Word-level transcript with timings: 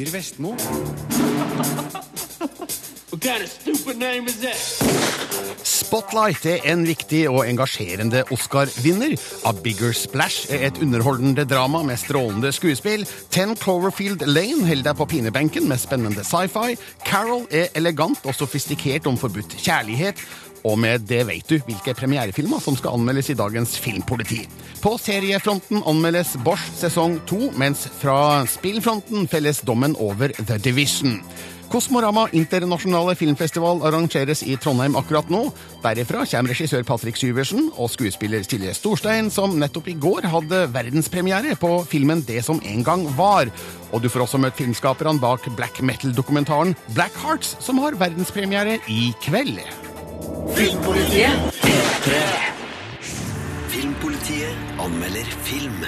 Birger 0.00 0.12
Vestmo. 0.12 0.56
Spotlight 5.64 6.46
er 6.46 6.62
en 6.72 6.86
viktig 6.86 7.24
og 7.28 7.42
engasjerende 7.44 8.22
Oscar-vinner. 8.32 9.16
A 9.44 9.52
Bigger 9.52 9.92
Splash 9.92 10.46
er 10.54 10.68
et 10.68 10.78
underholdende 10.80 11.44
drama 11.44 11.82
med 11.84 11.98
strålende 12.00 12.52
skuespill. 12.54 13.04
Ten 13.34 13.56
Cloverfield 13.58 14.24
Lane 14.24 14.64
holder 14.68 14.88
deg 14.88 14.96
på 14.96 15.08
pinebenken 15.10 15.68
med 15.68 15.82
spennende 15.82 16.24
sci-fi. 16.24 16.78
Carol 17.04 17.44
er 17.50 17.68
elegant 17.76 18.24
og 18.24 18.38
sofistikert 18.38 19.10
om 19.10 19.18
forbudt 19.20 19.58
kjærlighet. 19.60 20.22
Og 20.64 20.76
med 20.80 21.06
det 21.08 21.22
vet 21.28 21.48
du 21.48 21.56
hvilke 21.66 21.94
premierefilmer 21.96 22.60
som 22.62 22.76
skal 22.76 22.98
anmeldes 22.98 23.30
i 23.32 23.38
dagens 23.38 23.76
Filmpoliti. 23.80 24.42
På 24.84 24.96
seriefronten 25.00 25.84
anmeldes 25.88 26.36
Bosch 26.44 26.66
sesong 26.80 27.20
to, 27.28 27.48
mens 27.60 27.86
fra 28.00 28.44
spillfronten 28.48 29.28
felles 29.30 29.62
dommen 29.64 29.96
over 30.00 30.34
The 30.40 30.60
Division. 30.60 31.20
Kosmorama 31.70 32.24
internasjonale 32.34 33.12
filmfestival 33.14 33.84
arrangeres 33.86 34.40
i 34.42 34.56
Trondheim 34.58 34.96
akkurat 34.98 35.28
nå. 35.30 35.44
Derifra 35.84 36.24
kommer 36.26 36.50
regissør 36.50 36.82
Patrick 36.88 37.20
Syversen 37.20 37.68
og 37.76 37.92
skuespiller 37.92 38.42
Silje 38.42 38.74
Storstein, 38.74 39.28
som 39.30 39.54
nettopp 39.54 39.92
i 39.92 39.94
går 39.94 40.26
hadde 40.32 40.64
verdenspremiere 40.74 41.54
på 41.62 41.70
filmen 41.86 42.24
Det 42.26 42.42
som 42.42 42.58
en 42.66 42.82
gang 42.82 43.06
var. 43.14 43.52
Og 43.94 44.02
du 44.02 44.10
får 44.10 44.26
også 44.26 44.40
møtt 44.42 44.58
filmskaperne 44.58 45.22
bak 45.22 45.46
black 45.54 45.78
metal-dokumentaren 45.78 46.74
Black 46.90 47.14
Hearts, 47.22 47.54
som 47.62 47.78
har 47.78 47.94
verdenspremiere 48.02 48.80
i 48.90 49.12
kveld. 49.22 49.62
Filmpolitiet 50.20 51.32
P3 51.64 52.08
Filmpolitiet 53.68 54.54
anmelder 54.78 55.24
film 55.24 55.80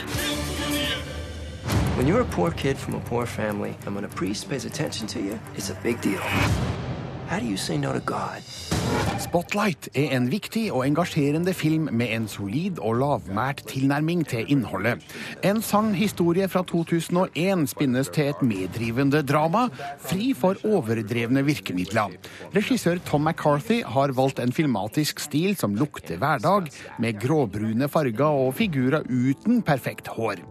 When 1.97 2.07
you're 2.07 2.23
a 2.23 2.25
poor 2.25 2.51
kid 2.51 2.79
from 2.79 2.95
a 2.95 3.01
poor 3.01 3.27
family, 3.27 3.77
and 3.85 3.95
when 3.95 4.05
a 4.05 4.09
priest 4.09 4.49
pays 4.49 4.65
attention 4.65 5.07
to 5.09 5.21
you, 5.21 5.39
it's 5.55 5.69
a 5.69 5.75
big 5.83 6.01
deal. 6.01 6.23
Spotlight 9.23 9.87
er 9.97 10.11
en 10.19 10.27
viktig 10.29 10.67
og 10.69 10.83
engasjerende 10.85 11.55
film 11.57 11.87
med 11.97 12.11
en 12.13 12.27
solid 12.29 12.77
og 12.77 12.99
lavmælt 13.01 13.63
tilnærming 13.71 14.27
til 14.29 14.51
innholdet. 14.53 15.01
En 15.41 15.63
sann 15.65 15.95
historie 15.97 16.45
fra 16.53 16.61
2001 16.69 17.65
spinnes 17.73 18.13
til 18.13 18.29
et 18.35 18.45
meddrivende 18.45 19.23
drama, 19.25 19.65
fri 20.05 20.35
for 20.37 20.61
overdrevne 20.69 21.47
virkemidler. 21.49 22.13
Regissør 22.53 23.01
Tom 23.09 23.25
McCarthy 23.25 23.81
har 23.81 24.13
valgt 24.13 24.43
en 24.43 24.53
filmatisk 24.53 25.25
stil 25.25 25.57
som 25.57 25.79
lukter 25.81 26.21
hverdag, 26.21 26.69
med 27.01 27.17
gråbrune 27.23 27.89
farger 27.89 28.43
og 28.45 28.59
figurer 28.61 29.09
uten 29.09 29.65
perfekt 29.65 30.13
hår. 30.19 30.45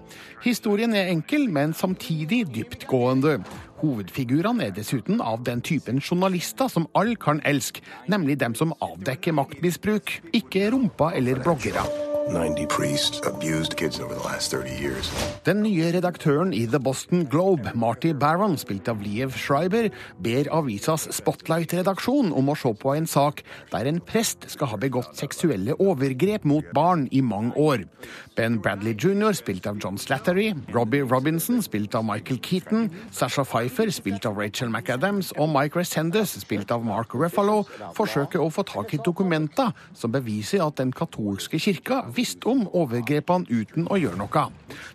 Historien 0.43 0.93
er 0.97 1.11
enkel, 1.11 1.47
men 1.49 1.73
samtidig 1.73 2.43
dyptgående. 2.55 3.39
Hovedfigurene 3.81 4.67
er 4.67 4.75
dessuten 4.77 5.21
av 5.21 5.43
den 5.47 5.61
typen 5.61 6.01
journalister 6.01 6.69
som 6.69 6.87
alle 6.97 7.15
kan 7.15 7.41
elske, 7.45 7.81
nemlig 8.11 8.39
dem 8.41 8.55
som 8.57 8.75
avdekker 8.81 9.37
maktmisbruk, 9.37 10.19
ikke 10.33 10.69
rumpa 10.73 11.13
eller 11.17 11.41
bloggere. 11.41 12.10
90 12.29 12.67
priests 12.67 13.21
abused 13.25 13.75
kids 13.75 13.99
over 13.99 14.13
the 14.13 14.23
last 14.23 14.51
30 14.51 14.69
years. 14.69 15.09
Den 15.43 15.63
nye 15.63 15.89
redaktøren 15.93 16.53
i 16.53 16.65
The 16.69 16.79
Boston 16.79 17.25
Globe, 17.25 17.71
Marty 17.73 18.13
Barron, 18.13 18.57
spilt 18.57 18.89
av 18.91 19.01
Liev 19.01 19.33
Schreiber, 19.33 19.89
ber 20.21 20.49
avisas 20.53 21.07
Spotlight-redaksjon 21.17 22.29
om 22.37 22.51
å 22.51 22.55
se 22.55 22.73
på 22.77 22.93
en 22.93 23.07
sak 23.09 23.41
der 23.71 23.89
en 23.89 24.01
prest 24.05 24.45
skal 24.53 24.69
ha 24.73 24.77
begått 24.81 25.17
seksuelle 25.17 25.73
overgrep 25.81 26.45
mot 26.45 26.67
barn 26.75 27.07
i 27.11 27.23
mange 27.25 27.55
år. 27.57 27.87
Ben 28.37 28.59
Bradley 28.61 28.93
jr., 28.93 29.33
spilt 29.35 29.65
av 29.67 29.81
John 29.81 29.97
Slattery, 29.97 30.51
Robbie 30.71 31.01
Robinson, 31.01 31.59
spilt 31.65 31.95
av 31.97 32.05
Michael 32.05 32.39
Keaton, 32.45 32.89
Sasha 33.11 33.43
Pfeiffer, 33.43 33.91
spilt 33.91 34.25
av 34.29 34.37
Rachel 34.39 34.69
McAdams, 34.69 35.33
og 35.41 35.49
Mike 35.51 35.79
Resendez, 35.79 36.37
spilt 36.45 36.71
av 36.71 36.85
Mark 36.85 37.15
Ruffalo, 37.17 37.63
forsøker 37.97 38.39
å 38.41 38.51
få 38.53 38.65
tak 38.69 38.93
i 38.95 39.01
dokumenter 39.03 39.73
som 39.97 40.13
beviser 40.13 40.63
at 40.63 40.79
den 40.79 40.93
katolske 40.95 41.59
kirka 41.59 42.05
visste 42.21 42.51
om 42.51 42.67
overgrepene 42.77 43.49
uten 43.49 43.89
å 43.89 43.97
gjøre 43.99 44.19
noe. 44.21 44.45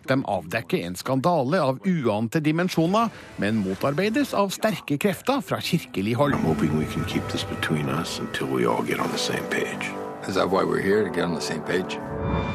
De 0.07 0.17
avdekker 0.37 0.85
en 0.87 0.97
skandale 0.97 1.61
av 1.61 1.83
uante 1.83 2.41
dimensjoner, 2.43 3.11
men 3.41 3.61
motarbeides 3.65 4.33
av 4.37 4.53
sterke 4.55 4.99
krefter 5.01 5.43
fra 5.43 5.61
kirkelig 5.63 6.17
hold. 6.19 6.35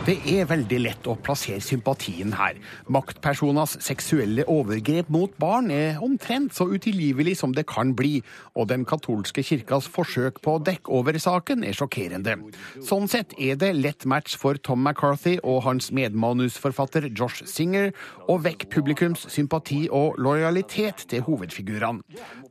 Det 0.03 0.17
er 0.27 0.49
veldig 0.51 0.79
lett 0.83 1.07
å 1.07 1.15
plassere 1.15 1.63
sympatien 1.63 2.33
her. 2.35 2.57
Maktpersoners 2.91 3.77
seksuelle 3.85 4.43
overgrep 4.51 5.07
mot 5.15 5.31
barn 5.41 5.71
er 5.71 6.01
omtrent 6.03 6.51
så 6.57 6.67
utilgivelig 6.73 7.37
som 7.39 7.55
det 7.55 7.65
kan 7.71 7.93
bli, 7.95 8.17
og 8.59 8.67
den 8.73 8.83
katolske 8.89 9.45
kirkas 9.47 9.87
forsøk 9.87 10.41
på 10.43 10.57
å 10.57 10.63
dekke 10.67 10.91
over 10.91 11.19
saken 11.23 11.63
er 11.65 11.77
sjokkerende. 11.79 12.35
Sånn 12.83 13.07
sett 13.11 13.37
er 13.39 13.61
det 13.61 13.71
lett 13.79 14.05
match 14.11 14.35
for 14.43 14.59
Tom 14.59 14.83
McCarthy 14.83 15.37
og 15.39 15.63
hans 15.69 15.93
medmanusforfatter 15.95 17.07
Josh 17.15 17.47
Singer 17.47 17.93
å 18.27 18.41
vekke 18.43 18.73
publikums 18.75 19.29
sympati 19.31 19.85
og 19.87 20.19
lojalitet 20.19 21.07
til 21.15 21.23
hovedfigurene. 21.29 22.03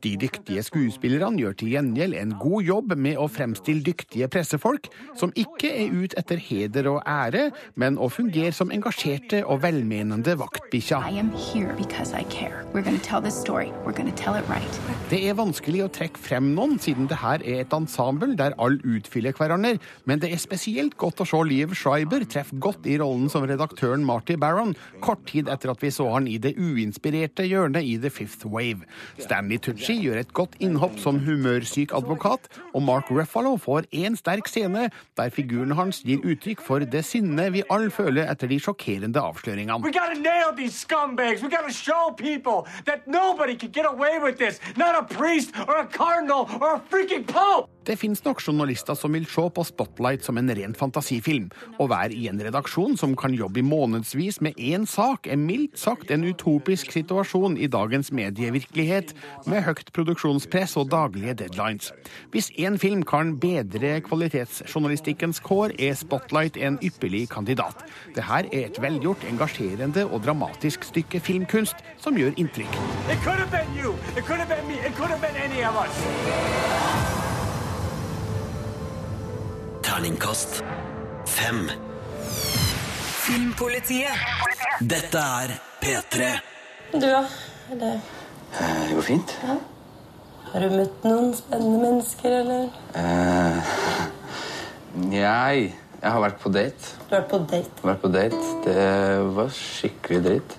De 0.02 0.16
dyktige 0.18 0.64
skuespillerne 0.64 1.44
gjør 1.44 1.60
til 1.60 1.76
gjengjeld 1.76 2.16
en 2.18 2.34
god 2.40 2.66
jobb 2.66 2.96
med 2.96 3.20
å 3.20 3.28
fremstille 3.30 3.84
dyktige 3.84 4.32
pressefolk 4.32 4.88
som 5.18 5.32
ikke 5.38 5.70
er 5.70 5.92
ute 5.92 6.18
etter 6.20 6.40
heder 6.40 6.88
og 6.90 7.00
ære, 7.08 7.50
men 7.80 7.98
å 8.00 8.08
fungere 8.12 8.52
som 8.54 8.72
engasjerte 8.74 9.42
og 9.44 9.62
velmenende 9.64 10.36
vaktbikkjer. 10.40 11.08
Det 15.10 15.20
er 15.28 15.38
vanskelig 15.38 15.84
å 15.84 15.90
trekke 15.92 16.22
frem 16.22 16.52
noen, 16.56 16.78
siden 16.82 17.08
det 17.10 17.20
her 17.22 17.44
er 17.44 17.62
et 17.64 17.76
ensemble 17.76 18.32
der 18.38 18.56
alle 18.62 18.80
utfyller 18.96 19.36
hverandre, 19.36 19.76
men 20.08 20.22
det 20.22 20.32
er 20.32 20.42
spesielt 20.42 20.96
godt 21.00 21.22
å 21.22 21.28
se 21.28 21.42
Liv 21.48 21.74
Schreiber 21.76 22.24
treffe 22.28 22.56
godt 22.62 22.86
i 22.88 22.98
rollen 23.00 23.28
som 23.32 23.46
redaktøren 23.48 24.04
Marty 24.06 24.36
Barron, 24.40 24.74
kort 25.04 25.24
tid 25.30 25.50
etter 25.52 25.72
at 25.72 25.82
vi 25.82 25.90
så 25.94 26.08
han 26.14 26.28
i 26.30 26.38
det 26.42 26.54
uinspirerte 26.58 27.46
hjørnet 27.48 27.86
i 27.86 27.96
The 28.00 28.12
Fifth 28.12 28.46
Wave. 28.48 28.86
Stanley 29.20 29.60
Tucci 29.62 29.98
gjør 30.00 30.22
et 30.22 30.34
godt 30.36 30.56
innhopp 30.62 30.98
som 31.02 31.20
humørsyk 31.22 31.94
advokat, 31.96 32.48
og 32.72 32.86
Mark 32.86 33.10
Ruffalo 33.12 33.56
får 33.60 33.88
én 33.92 34.16
sterk 34.18 34.48
scene 34.50 34.88
der 35.16 35.30
figuren 35.30 35.74
hans 35.76 36.02
gir 36.06 36.22
uttrykk 36.24 36.62
for 36.64 36.84
det 36.94 37.04
sinnet 37.04 37.52
vi 37.52 37.62
alle 37.70 37.90
føler 37.90 38.30
etter 38.30 38.48
de 38.48 38.58
sjokkerende 38.60 39.20
avsløringene. 39.20 39.78
A 44.92 45.04
priest 45.04 45.52
or 45.68 45.76
a 45.76 45.86
cardinal 45.86 46.48
or 46.60 46.74
a 46.76 46.80
freaking 46.90 47.24
pope. 47.26 47.68
Det 47.82 47.96
finnes 47.98 48.20
nok 48.22 48.38
journalister 48.38 48.94
som 48.94 49.14
vil 49.16 49.24
se 49.26 49.42
på 49.50 49.64
Spotlight 49.66 50.22
som 50.22 50.38
en 50.38 50.50
ren 50.54 50.74
fantasifilm. 50.78 51.48
Å 51.82 51.88
være 51.90 52.14
i 52.14 52.28
en 52.30 52.38
redaksjon 52.38 52.94
som 53.00 53.16
kan 53.18 53.34
jobbe 53.34 53.58
i 53.58 53.66
månedsvis 53.66 54.38
med 54.44 54.54
én 54.54 54.86
sak, 54.86 55.26
er 55.26 55.40
mildt 55.40 55.80
sagt 55.82 56.12
en 56.14 56.22
utopisk 56.22 56.92
situasjon 56.94 57.56
i 57.58 57.66
dagens 57.66 58.12
medievirkelighet, 58.14 59.10
med 59.50 59.66
høyt 59.66 59.90
produksjonspress 59.96 60.76
og 60.78 60.92
daglige 60.94 61.34
deadlines. 61.42 61.90
Hvis 62.30 62.52
én 62.54 62.78
film 62.78 63.02
kan 63.02 63.34
bedre 63.42 63.96
kvalitetsjournalistikkens 64.06 65.42
kår, 65.42 65.74
er 65.78 65.98
Spotlight 65.98 66.60
en 66.62 66.78
ypperlig 66.86 67.26
kandidat. 67.34 67.82
Det 68.14 68.28
her 68.30 68.46
er 68.52 68.68
et 68.70 68.82
velgjort, 68.82 69.26
engasjerende 69.26 70.06
og 70.06 70.22
dramatisk 70.22 70.86
stykke 70.86 71.18
filmkunst 71.18 71.82
som 71.98 72.14
gjør 72.18 72.38
inntrykk. 72.38 72.78
It 73.10 73.18
could 73.26 73.42
have 73.42 73.50
been 73.50 73.74
you. 73.74 73.96
It 74.16 74.22
could 74.22 74.38
have 74.38 74.48
been 74.48 74.68
me. 74.70 74.78
It 74.86 74.94
could 74.94 75.10
have 75.10 75.20
been 75.20 75.36
any 75.36 75.66
of 75.66 75.74
us. 75.74 77.01
Terningkast 80.02 80.64
5 81.30 81.58
Filmpolitiet. 83.22 84.24
Dette 84.82 85.20
er 85.22 85.52
P3 85.78 86.30
Du, 86.96 87.06
da? 87.06 87.20
Eller 87.70 88.00
Eh, 88.58 88.80
det 88.88 88.96
går 88.96 89.06
fint. 89.06 89.34
har 90.52 90.60
du 90.60 90.74
møtt 90.74 91.06
noen 91.06 91.30
spennende 91.38 91.78
mennesker, 91.84 92.34
eller? 92.40 92.66
Eh, 92.98 93.70
jeg, 95.20 95.70
jeg 96.02 96.10
har 96.16 96.20
vært 96.26 96.42
på 96.42 96.50
date. 96.58 96.98
Du 97.06 97.14
har 97.14 97.22
vært 97.22 97.30
på 97.30 97.42
date? 97.54 97.78
Har 97.84 97.92
Vært 97.92 98.02
på 98.02 98.12
date. 98.18 98.42
Det 98.66 98.90
var 99.38 99.54
skikkelig 99.54 100.20
dritt. 100.26 100.58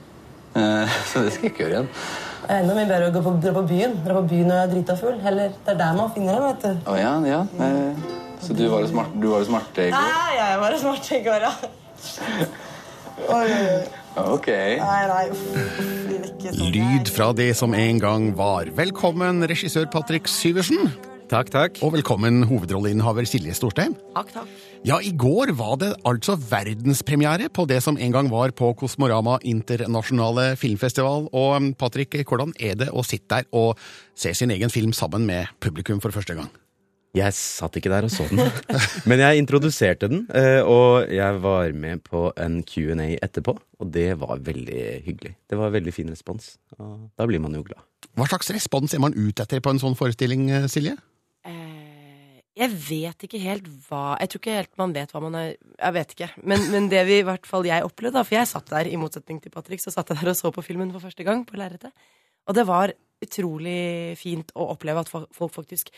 Eh, 0.56 0.98
så 1.12 1.28
det 1.28 1.36
skal 1.36 1.50
jeg 1.50 1.52
ikke 1.58 1.66
gjøre 1.68 1.82
igjen. 1.82 1.94
Det 2.48 2.48
er 2.48 2.64
enda 2.64 2.80
mye 2.80 2.88
bedre 2.96 3.12
å 3.12 3.18
gå 3.20 3.28
på, 3.28 3.38
dra 3.44 3.58
på 3.60 3.68
byen 3.76 4.00
Dra 4.08 4.22
på 4.22 4.26
byen 4.32 4.48
når 4.48 4.62
jeg 4.62 4.70
er 4.70 4.76
drita 4.78 5.00
full. 5.04 5.20
Eller 5.20 5.52
det 5.60 5.76
er 5.76 5.84
der 5.84 6.00
man 6.00 6.16
finner 6.16 6.40
dem, 6.40 6.52
vet 6.54 6.70
du. 6.70 6.92
Å 6.96 7.00
ja, 7.04 7.18
ja. 7.28 7.46
Eh, 7.60 8.22
så 8.44 8.56
du 8.58 8.66
var 8.68 8.84
jo 8.84 8.92
smart, 8.92 9.16
du 9.16 9.28
var 9.32 9.44
jo 9.44 9.50
smart 9.50 9.80
i 9.80 9.90
går? 9.90 9.98
Nei, 9.98 10.32
jeg 10.38 10.62
var 10.64 10.78
smart 10.82 11.12
i 11.16 11.20
går, 11.24 11.48
ja. 11.48 11.54
Oi, 13.24 13.46
oi, 13.46 13.64
oi. 13.64 13.84
Ok. 14.14 14.50
Nei, 14.78 15.02
nei, 15.10 15.24
uff. 15.34 16.54
Lyd 16.60 17.10
fra 17.14 17.32
det 17.34 17.54
som 17.58 17.74
en 17.78 18.02
gang 18.04 18.30
var. 18.38 18.70
Velkommen, 18.78 19.42
regissør 19.50 19.88
Patrick 19.94 20.30
Syversen. 20.30 20.92
Takk, 21.32 21.50
takk. 21.50 21.80
Og 21.82 21.96
velkommen 21.96 22.44
hovedrolleinnehaver 22.46 23.26
Silje 23.26 23.56
Storstein. 23.58 23.96
Takk, 24.14 24.34
takk. 24.36 24.50
Ja, 24.86 25.00
i 25.02 25.14
går 25.18 25.54
var 25.58 25.80
det 25.82 25.94
altså 26.06 26.36
verdenspremiere 26.38 27.48
på 27.50 27.66
det 27.70 27.80
som 27.86 27.98
en 27.98 28.14
gang 28.14 28.30
var 28.30 28.54
på 28.54 28.74
Kosmorama 28.78 29.40
internasjonale 29.42 30.52
filmfestival. 30.60 31.30
Og 31.32 31.56
um, 31.56 31.72
Patrick, 31.74 32.20
hvordan 32.28 32.54
er 32.60 32.78
det 32.84 32.92
å 32.94 33.06
sitte 33.08 33.40
der 33.40 33.50
og 33.56 33.80
se 34.14 34.36
sin 34.38 34.54
egen 34.54 34.74
film 34.74 34.94
sammen 34.94 35.26
med 35.26 35.50
publikum 35.64 36.04
for 36.04 36.14
første 36.14 36.38
gang? 36.38 36.52
Jeg 37.14 37.36
satt 37.38 37.76
ikke 37.78 37.92
der 37.94 38.08
og 38.08 38.10
så 38.10 38.26
den, 38.26 38.42
men 39.10 39.22
jeg 39.22 39.38
introduserte 39.38 40.08
den, 40.10 40.24
eh, 40.34 40.66
og 40.66 41.12
jeg 41.14 41.42
var 41.44 41.74
med 41.78 42.02
på 42.08 42.32
en 42.42 42.56
Q&A 42.66 43.12
etterpå, 43.22 43.54
og 43.54 43.92
det 43.94 44.16
var 44.18 44.42
veldig 44.42 44.86
hyggelig. 45.06 45.36
Det 45.46 45.60
var 45.60 45.76
veldig 45.76 45.94
fin 45.94 46.10
respons, 46.10 46.56
og 46.80 47.12
da 47.14 47.28
blir 47.30 47.44
man 47.44 47.54
jo 47.54 47.62
glad. 47.68 47.86
Hva 48.18 48.26
slags 48.32 48.50
respons 48.58 48.96
er 48.98 49.04
man 49.04 49.14
ute 49.14 49.46
etter 49.46 49.62
på 49.62 49.76
en 49.76 49.82
sånn 49.84 49.98
forestilling, 50.00 50.48
eh, 50.50 50.66
Silje? 50.74 50.96
Eh, 51.46 52.42
jeg 52.58 52.74
vet 52.88 53.28
ikke 53.28 53.44
helt 53.44 53.70
hva 53.86 54.18
Jeg 54.22 54.30
tror 54.32 54.42
ikke 54.42 54.58
helt 54.58 54.74
man 54.82 54.94
vet 54.94 55.10
hva 55.14 55.22
man 55.24 55.34
er 55.36 55.48
Jeg 55.58 55.94
vet 55.96 56.12
ikke. 56.14 56.28
Men, 56.46 56.66
men 56.74 56.90
det 56.92 57.02
vi 57.10 57.18
i 57.20 57.26
hvert 57.26 57.46
fall 57.50 57.66
jeg 57.70 57.86
opplevde, 57.86 58.18
da, 58.18 58.26
for 58.26 58.40
jeg 58.40 58.50
satt 58.50 58.74
der, 58.74 58.90
i 58.90 58.98
motsetning 58.98 59.38
til 59.44 59.54
Patrick, 59.54 59.86
så 59.86 59.94
satt 59.94 60.10
jeg 60.10 60.22
der 60.22 60.34
og 60.34 60.40
så 60.42 60.50
på 60.56 60.66
filmen 60.66 60.90
for 60.96 61.06
første 61.06 61.30
gang 61.30 61.46
på 61.46 61.62
lerretet. 61.62 61.94
Og 62.50 62.58
det 62.58 62.66
var 62.66 62.98
utrolig 63.24 64.18
fint 64.20 64.50
å 64.58 64.72
oppleve 64.74 65.06
at 65.06 65.14
folk 65.14 65.54
faktisk 65.54 65.94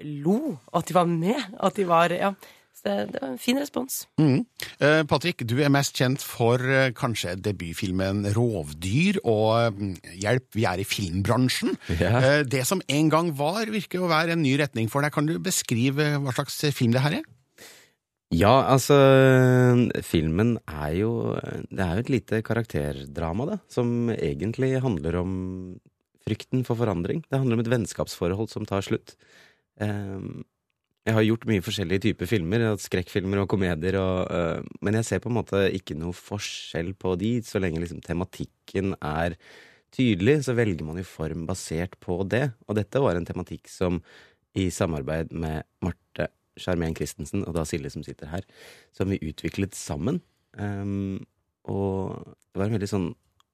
lo, 0.00 0.58
og 0.72 0.78
at 0.80 0.90
de 0.90 0.96
var 0.96 1.08
med. 1.10 1.56
At 1.60 1.80
de 1.80 1.88
var 1.88 2.14
Ja. 2.14 2.34
Så 2.74 2.88
det, 2.88 2.94
det 3.14 3.20
var 3.22 3.28
en 3.30 3.38
fin 3.38 3.58
respons. 3.60 4.00
Mm. 4.18 4.40
Eh, 4.82 5.02
Patrick, 5.06 5.44
du 5.46 5.60
er 5.62 5.70
mest 5.70 5.94
kjent 5.94 6.22
for 6.26 6.58
eh, 6.58 6.90
kanskje 6.90 7.36
debutfilmen 7.38 8.24
'Rovdyr' 8.34 9.20
og 9.22 9.78
mm, 9.78 9.92
'Hjelp, 10.18 10.48
vi 10.58 10.64
er 10.66 10.82
i 10.82 10.86
filmbransjen'. 10.88 11.76
Yeah. 11.94 12.18
Eh, 12.18 12.42
det 12.42 12.64
som 12.66 12.82
en 12.90 13.12
gang 13.14 13.30
var, 13.38 13.70
virker 13.70 14.02
å 14.02 14.10
være 14.10 14.34
en 14.34 14.42
ny 14.42 14.56
retning 14.58 14.90
for 14.90 15.06
deg. 15.06 15.14
Kan 15.14 15.30
du 15.30 15.38
beskrive 15.38 16.16
hva 16.18 16.34
slags 16.34 16.58
film 16.74 16.96
det 16.96 17.04
her 17.06 17.20
er? 17.20 17.30
Ja, 18.34 18.66
altså, 18.66 18.96
filmen 20.02 20.56
er 20.66 20.94
jo 20.98 21.10
Det 21.70 21.78
er 21.78 21.92
jo 21.94 22.02
et 22.02 22.10
lite 22.10 22.42
karakterdrama, 22.42 23.46
det, 23.52 23.60
som 23.70 24.10
egentlig 24.10 24.82
handler 24.82 25.20
om 25.22 25.32
frykten 26.26 26.64
for 26.66 26.74
forandring. 26.74 27.22
Det 27.28 27.38
handler 27.38 27.60
om 27.60 27.62
et 27.62 27.70
vennskapsforhold 27.70 28.50
som 28.50 28.66
tar 28.66 28.82
slutt. 28.82 29.14
Ehm, 29.80 30.44
Jeg 31.04 31.12
har 31.18 31.24
gjort 31.26 31.42
mye 31.44 31.60
forskjellige 31.60 32.00
typer 32.00 32.28
filmer, 32.30 32.62
skrekkfilmer 32.80 33.42
og 33.42 33.48
komedier, 33.52 33.98
og, 34.00 34.30
øh, 34.32 34.64
men 34.80 34.94
jeg 34.94 35.04
ser 35.04 35.18
på 35.20 35.28
en 35.28 35.36
måte 35.36 35.58
ikke 35.76 35.92
noe 36.00 36.16
forskjell 36.16 36.94
på 36.96 37.12
de, 37.20 37.42
så 37.44 37.60
lenge 37.60 37.82
liksom 37.82 38.00
tematikken 38.00 38.94
er 39.02 39.36
tydelig, 39.92 40.38
så 40.46 40.54
velger 40.56 40.80
man 40.86 40.96
jo 40.96 41.04
form 41.04 41.44
basert 41.44 41.98
på 42.00 42.22
det. 42.24 42.54
Og 42.66 42.78
dette 42.78 43.02
var 43.04 43.18
en 43.18 43.26
tematikk 43.28 43.68
som 43.68 44.00
i 44.56 44.70
samarbeid 44.72 45.32
med 45.36 45.66
Marte 45.84 46.30
Charmén 46.56 46.96
Christensen, 46.96 47.44
og 47.44 47.52
da 47.52 47.66
Silje 47.68 47.90
som 47.92 48.04
sitter 48.06 48.30
her, 48.32 48.46
som 48.94 49.10
vi 49.10 49.20
utviklet 49.20 49.76
sammen. 49.76 50.22
Ehm, 50.56 51.20
og 51.68 52.16
det 52.24 52.62
var 52.62 52.70
en 52.70 52.78
veldig 52.78 52.90
sånn 52.90 53.10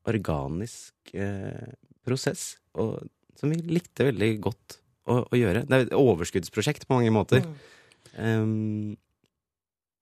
organisk 0.06 1.14
eh, 1.18 1.74
prosess, 2.06 2.60
og, 2.78 3.02
som 3.34 3.50
vi 3.50 3.58
likte 3.66 4.06
veldig 4.12 4.30
godt 4.46 4.78
å, 5.10 5.20
å 5.26 5.38
gjøre. 5.38 5.66
Det 5.66 5.76
er 5.76 5.86
et 5.88 5.94
overskuddsprosjekt 5.98 6.86
på 6.86 6.98
mange 6.98 7.12
måter. 7.14 7.46
Ehm, 8.18 8.96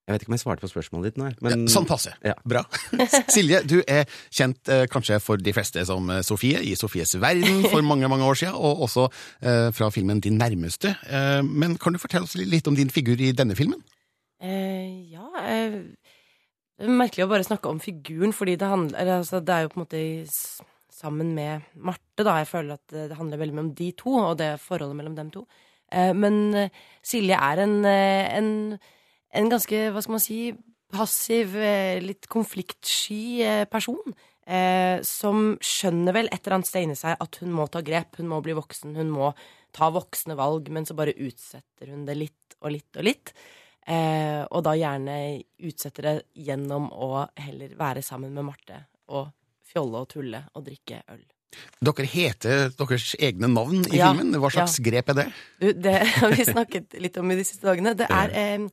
jeg 0.08 0.14
vet 0.14 0.22
ikke 0.25 0.31
om 0.31 0.37
jeg 0.38 0.40
svarte 0.40 0.64
på 0.64 0.70
spørsmålet 0.70 1.10
ditt 1.10 1.19
nå, 1.20 1.26
men 1.44 1.52
ja, 1.52 1.72
sånn 1.75 1.84
passe. 1.88 2.14
Ja. 2.25 2.32
Bra. 2.49 2.62
Silje, 3.34 3.60
du 3.69 3.82
er 3.82 4.06
kjent 4.32 4.70
eh, 4.72 4.87
kanskje 4.88 5.19
for 5.20 5.37
de 5.37 5.52
fleste 5.52 5.84
som 5.84 6.08
eh, 6.14 6.22
Sofie 6.25 6.62
i 6.64 6.72
Sofies 6.81 7.12
verden 7.20 7.60
for 7.69 7.84
mange 7.84 8.08
mange 8.08 8.25
år 8.25 8.38
siden, 8.40 8.56
og 8.56 8.87
også 8.87 9.05
eh, 9.43 9.69
fra 9.76 9.90
filmen 9.93 10.22
Din 10.25 10.40
nærmeste. 10.40 10.94
Eh, 11.05 11.43
men 11.44 11.76
kan 11.76 11.93
du 11.93 12.00
fortelle 12.00 12.25
oss 12.25 12.38
litt 12.40 12.70
om 12.72 12.78
din 12.78 12.88
figur 12.88 13.20
i 13.20 13.34
denne 13.37 13.58
filmen? 13.58 13.84
Eh, 14.40 15.12
ja 15.12 15.28
eh, 15.43 15.76
Det 16.78 16.88
er 16.88 16.99
merkelig 17.02 17.26
å 17.26 17.31
bare 17.34 17.44
snakke 17.44 17.69
om 17.69 17.82
figuren, 17.82 18.32
fordi 18.32 18.56
det 18.56 18.70
handler 18.70 19.16
altså, 19.19 19.43
Det 19.44 19.55
er 19.55 19.66
jo 19.66 19.72
på 19.75 19.81
en 19.81 19.84
måte 19.84 20.02
sammen 20.99 21.33
med 21.37 21.67
Marte, 21.75 22.25
da. 22.25 22.39
Jeg 22.41 22.50
føler 22.50 22.79
at 22.79 22.95
det 22.95 23.19
handler 23.19 23.41
veldig 23.41 23.56
mye 23.56 23.67
om 23.69 23.75
de 23.79 23.91
to, 23.99 24.15
og 24.21 24.39
det 24.41 24.53
forholdet 24.62 24.99
mellom 24.99 25.19
dem 25.19 25.33
to. 25.35 25.45
Eh, 25.93 26.15
men 26.17 26.41
eh, 26.59 26.81
Silje 27.06 27.39
er 27.39 27.62
en, 27.65 27.77
eh, 27.89 28.25
en, 28.39 28.50
en 29.41 29.53
ganske, 29.53 29.85
hva 29.95 30.03
skal 30.05 30.17
man 30.19 30.25
si, 30.25 30.41
passiv, 30.93 31.55
eh, 31.61 32.00
litt 32.05 32.29
konfliktsky 32.33 33.23
eh, 33.45 33.62
person. 33.71 34.17
Eh, 34.49 35.05
som 35.05 35.59
skjønner 35.61 36.15
vel 36.17 36.31
et 36.33 36.41
eller 36.41 36.56
annet 36.56 36.71
sted 36.71 36.87
inni 36.87 36.97
seg 36.97 37.21
at 37.21 37.41
hun 37.43 37.53
må 37.53 37.67
ta 37.69 37.83
grep, 37.85 38.17
hun 38.17 38.31
må 38.31 38.41
bli 38.44 38.56
voksen, 38.56 38.94
hun 38.97 39.11
må 39.12 39.35
ta 39.77 39.91
voksne 39.93 40.39
valg, 40.39 40.71
men 40.73 40.89
så 40.89 40.97
bare 40.97 41.17
utsetter 41.21 41.93
hun 41.93 42.06
det 42.09 42.17
litt 42.17 42.56
og 42.62 42.73
litt 42.73 42.97
og 42.97 43.05
litt. 43.05 43.35
Eh, 43.89 44.41
og 44.49 44.65
da 44.65 44.73
gjerne 44.77 45.19
utsetter 45.69 46.09
det 46.09 46.15
gjennom 46.49 46.89
å 46.93 47.27
heller 47.41 47.77
være 47.77 48.05
sammen 48.05 48.33
med 48.37 48.49
Marte 48.49 48.83
og 49.12 49.29
fjolle 49.69 50.05
og 50.05 50.09
tulle 50.12 50.44
og 50.55 50.65
drikke 50.67 51.03
øl. 51.15 51.25
Dere 51.81 52.05
heter 52.05 52.69
deres 52.76 53.15
egne 53.25 53.49
navn 53.49 53.81
i 53.88 53.97
Ja, 53.97 54.11
filmen. 54.12 54.37
Hva 54.41 54.50
slags 54.53 54.76
ja. 54.79 54.85
grep 54.91 55.15
er 55.15 55.19
det? 55.23 55.26
Du, 55.62 55.67
det 55.73 55.97
har 56.19 56.35
vi 56.35 56.44
snakket 56.44 56.99
litt 57.00 57.17
om 57.20 57.32
i 57.32 57.38
de 57.38 57.47
siste 57.47 57.69
dagene. 57.69 57.94
Det 57.97 58.09
er, 58.12 58.35
eh, 58.37 58.69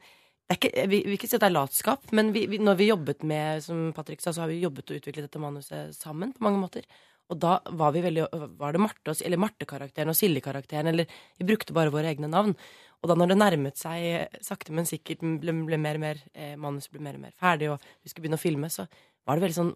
det 0.46 0.58
er 0.58 0.60
ikke, 0.60 0.88
Vi 0.92 1.02
vil 1.08 1.18
ikke 1.18 1.30
si 1.32 1.38
at 1.38 1.46
det 1.46 1.50
er 1.50 1.56
latskap, 1.56 2.12
men 2.12 2.34
vi, 2.36 2.46
vi, 2.52 2.60
når 2.60 2.80
vi 2.82 2.92
jobbet 2.92 3.24
med 3.24 3.64
som 3.66 3.92
Patrick 3.96 4.22
sa, 4.22 4.34
så 4.36 4.44
har 4.44 4.52
vi 4.52 4.60
jobbet 4.64 4.92
og 4.92 5.00
utviklet 5.00 5.30
dette 5.30 5.42
manuset 5.42 5.96
sammen 5.96 6.36
på 6.36 6.44
mange 6.46 6.62
måter. 6.62 6.88
Og 7.32 7.40
da 7.42 7.58
var 7.74 7.94
vi 7.96 8.04
veldig 8.06 8.28
Var 8.60 8.76
det 8.76 8.82
Marte 8.84 9.16
eller 9.26 9.42
Marte-karakteren 9.42 10.12
og 10.12 10.18
Silje-karakteren, 10.18 10.92
eller 10.92 11.08
Vi 11.40 11.48
brukte 11.48 11.74
bare 11.74 11.94
våre 11.94 12.12
egne 12.12 12.30
navn. 12.30 12.54
Og 13.02 13.10
da 13.10 13.16
når 13.18 13.32
det 13.32 13.38
nærmet 13.38 13.78
seg 13.78 14.04
eh, 14.04 14.38
sakte, 14.42 14.74
men 14.74 14.88
sikkert 14.90 15.22
ble, 15.22 15.54
ble 15.66 15.78
mer 15.78 15.98
og 16.00 16.02
mer 16.02 16.22
eh, 16.34 16.56
manuset 16.58 16.94
ble 16.94 17.04
mer 17.06 17.18
og 17.18 17.26
mer 17.28 17.36
ferdig, 17.38 17.70
og 17.70 17.84
vi 18.02 18.10
skulle 18.10 18.26
begynne 18.26 18.40
å 18.40 18.42
filme, 18.42 18.70
så 18.74 18.88
var 19.26 19.38
det 19.38 19.46
veldig 19.48 19.58
sånn 19.58 19.76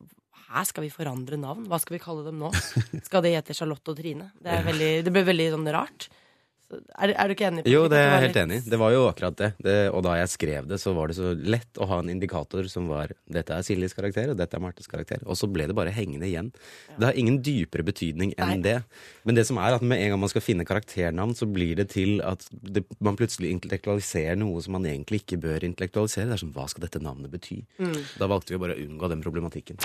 Her 0.50 0.66
skal 0.66 0.86
vi 0.86 0.90
forandre 0.94 1.38
navn? 1.38 1.68
Hva 1.70 1.78
skal 1.82 1.98
vi 1.98 2.02
kalle 2.02 2.24
dem 2.26 2.40
nå? 2.42 2.50
Skal 3.06 3.22
det 3.26 3.36
hete 3.36 3.54
Charlotte 3.54 3.94
og 3.94 4.00
Trine? 4.00 4.32
Det, 4.42 4.50
er 4.50 4.66
veldig, 4.70 4.92
det 5.06 5.14
ble 5.14 5.26
veldig 5.28 5.50
sånn 5.54 5.70
rart. 5.76 6.08
Er, 6.70 7.10
er 7.18 7.28
du 7.28 7.34
ikke 7.34 7.48
enig? 7.50 7.64
Jo, 7.66 7.88
det 7.90 7.98
er 7.98 8.04
jeg 8.12 8.22
helt 8.22 8.36
litt- 8.36 8.42
enig 8.44 8.58
i. 8.60 8.70
Det 8.70 8.78
var 8.78 8.92
jo 8.94 9.00
akkurat 9.10 9.36
det. 9.40 9.48
det. 9.66 9.78
Og 9.90 10.04
da 10.06 10.12
jeg 10.20 10.30
skrev 10.30 10.68
det, 10.70 10.78
så 10.78 10.94
var 10.94 11.10
det 11.10 11.16
så 11.18 11.32
lett 11.34 11.80
å 11.82 11.88
ha 11.90 11.98
en 12.04 12.12
indikator 12.14 12.68
som 12.70 12.86
var 12.92 13.10
dette 13.26 13.56
er 13.56 13.66
Siljes 13.66 13.96
karakter, 13.98 14.30
og 14.30 14.38
dette 14.38 14.54
er 14.54 14.62
Martes 14.62 14.86
karakter. 14.92 15.24
Og 15.26 15.34
så 15.40 15.50
ble 15.50 15.66
det 15.66 15.74
bare 15.78 15.90
hengende 15.96 16.28
igjen. 16.30 16.52
Det 17.00 17.08
har 17.10 17.18
ingen 17.18 17.40
dypere 17.42 17.82
betydning 17.88 18.36
enn 18.38 18.54
Nei. 18.54 18.62
det. 18.68 18.76
Men 19.26 19.36
det 19.40 19.48
som 19.50 19.58
er 19.58 19.80
at 19.80 19.82
med 19.82 19.98
en 19.98 20.14
gang 20.14 20.22
man 20.22 20.30
skal 20.30 20.46
finne 20.46 20.68
karakternavn, 20.70 21.34
så 21.40 21.50
blir 21.50 21.74
det 21.82 21.90
til 21.96 22.22
at 22.22 22.46
det, 22.52 22.86
man 23.02 23.18
plutselig 23.18 23.50
intellektualiserer 23.58 24.38
noe 24.38 24.62
som 24.62 24.78
man 24.78 24.86
egentlig 24.86 25.24
ikke 25.24 25.42
bør 25.42 25.66
intellektualisere. 25.66 26.30
Det 26.30 26.38
er 26.38 26.44
sånn, 26.46 26.54
hva 26.54 26.68
skal 26.70 26.86
dette 26.86 27.02
navnet 27.02 27.34
bety? 27.34 27.64
Da 28.20 28.30
valgte 28.30 28.54
vi 28.54 28.62
bare 28.62 28.78
å 28.78 28.86
unngå 28.86 29.10
den 29.10 29.26
problematikken. 29.26 29.82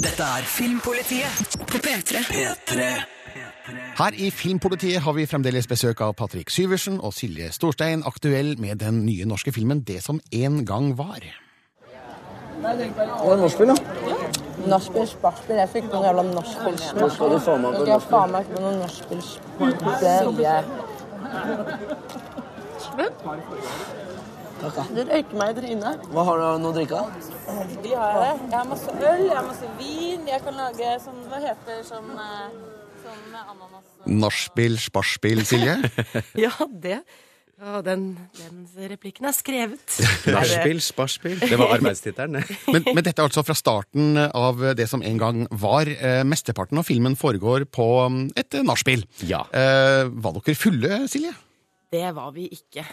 Dette 0.00 0.24
er 0.24 0.44
Filmpolitiet 0.48 1.60
på 1.68 1.78
P3. 1.84 2.24
P3. 2.32 2.88
Her 3.96 4.14
i 4.20 4.28
Filmpolitiet 4.30 5.00
har 5.02 5.14
vi 5.16 5.24
fremdeles 5.28 5.66
besøk 5.68 6.00
av 6.04 6.05
Patrick 6.12 6.50
Syversen 6.50 7.00
og 7.00 7.14
Silje 7.16 7.50
Storstein, 7.54 8.02
aktuell 8.06 8.54
med 8.60 8.78
den 8.82 9.04
nye 9.06 9.26
norske 9.26 9.52
filmen 9.52 9.80
Det 9.86 10.02
som 10.04 10.20
en 10.32 10.64
gang 10.66 10.92
var. 10.98 11.24
Nachspiel, 14.66 15.06
sparspill. 15.06 15.58
Jeg 15.60 15.68
fikk 15.74 15.90
noen 15.92 16.06
jævla 16.08 16.22
nachspiel. 16.30 16.78
Nå 16.98 17.08
skal 17.12 17.34
du 17.34 17.38
faen 17.44 18.32
meg 18.32 18.48
på 18.50 18.62
noen 18.62 18.80
nachspiel. 18.82 19.22
sparspill. 22.86 24.06
Du 24.56 25.00
røyker 25.04 25.36
meg 25.36 25.50
i 25.52 25.56
trynet. 25.60 26.06
Hva 26.14 26.22
har 26.30 26.40
du 26.40 26.62
noe 26.62 26.72
å 26.72 26.76
drikke? 26.76 27.02
De 27.84 27.92
har 27.92 28.22
jeg. 28.22 28.38
Jeg 28.46 28.56
har 28.56 28.68
masse 28.70 28.94
øl, 28.96 29.22
jeg 29.26 29.36
har 29.36 29.46
masse 29.50 29.68
vin. 29.78 30.24
Jeg 30.30 30.42
kan 30.46 30.58
lage 30.62 30.94
sånn 31.04 31.20
Hva 31.30 31.42
heter 31.44 31.82
sånn 31.86 32.08
eh, 32.16 32.75
Sånn 33.06 33.38
ananas 33.38 33.86
Nachspiel, 34.06 34.76
sparspill, 34.82 35.44
Silje. 35.46 35.78
Ja, 36.46 36.52
det. 36.70 37.00
Ja, 37.56 37.78
den, 37.80 38.10
den 38.36 38.88
replikken 38.90 39.28
er 39.30 39.32
skrevet. 39.32 39.94
Nachspiel, 40.34 40.82
sparspill. 40.84 41.38
Det 41.40 41.56
var 41.56 41.76
arbeidstittelen, 41.78 42.40
det. 42.40 42.58
Men, 42.74 42.84
men 42.90 43.06
dette 43.06 43.22
er 43.22 43.30
altså 43.30 43.44
fra 43.46 43.56
starten 43.56 44.18
av 44.26 44.60
det 44.76 44.88
som 44.90 45.04
en 45.06 45.20
gang 45.22 45.46
var. 45.54 45.88
Eh, 45.88 46.20
mesteparten 46.28 46.82
av 46.82 46.84
filmen 46.88 47.16
foregår 47.16 47.64
på 47.72 47.86
mm, 48.12 48.20
et 48.36 48.58
eh, 48.58 48.66
nachspiel. 48.66 49.06
Ja. 49.24 49.46
Eh, 49.54 50.10
var 50.10 50.36
dere 50.36 50.58
fulle, 50.58 51.00
Silje? 51.08 51.32
Det 51.94 52.04
var 52.16 52.34
vi 52.36 52.50
ikke. 52.58 52.84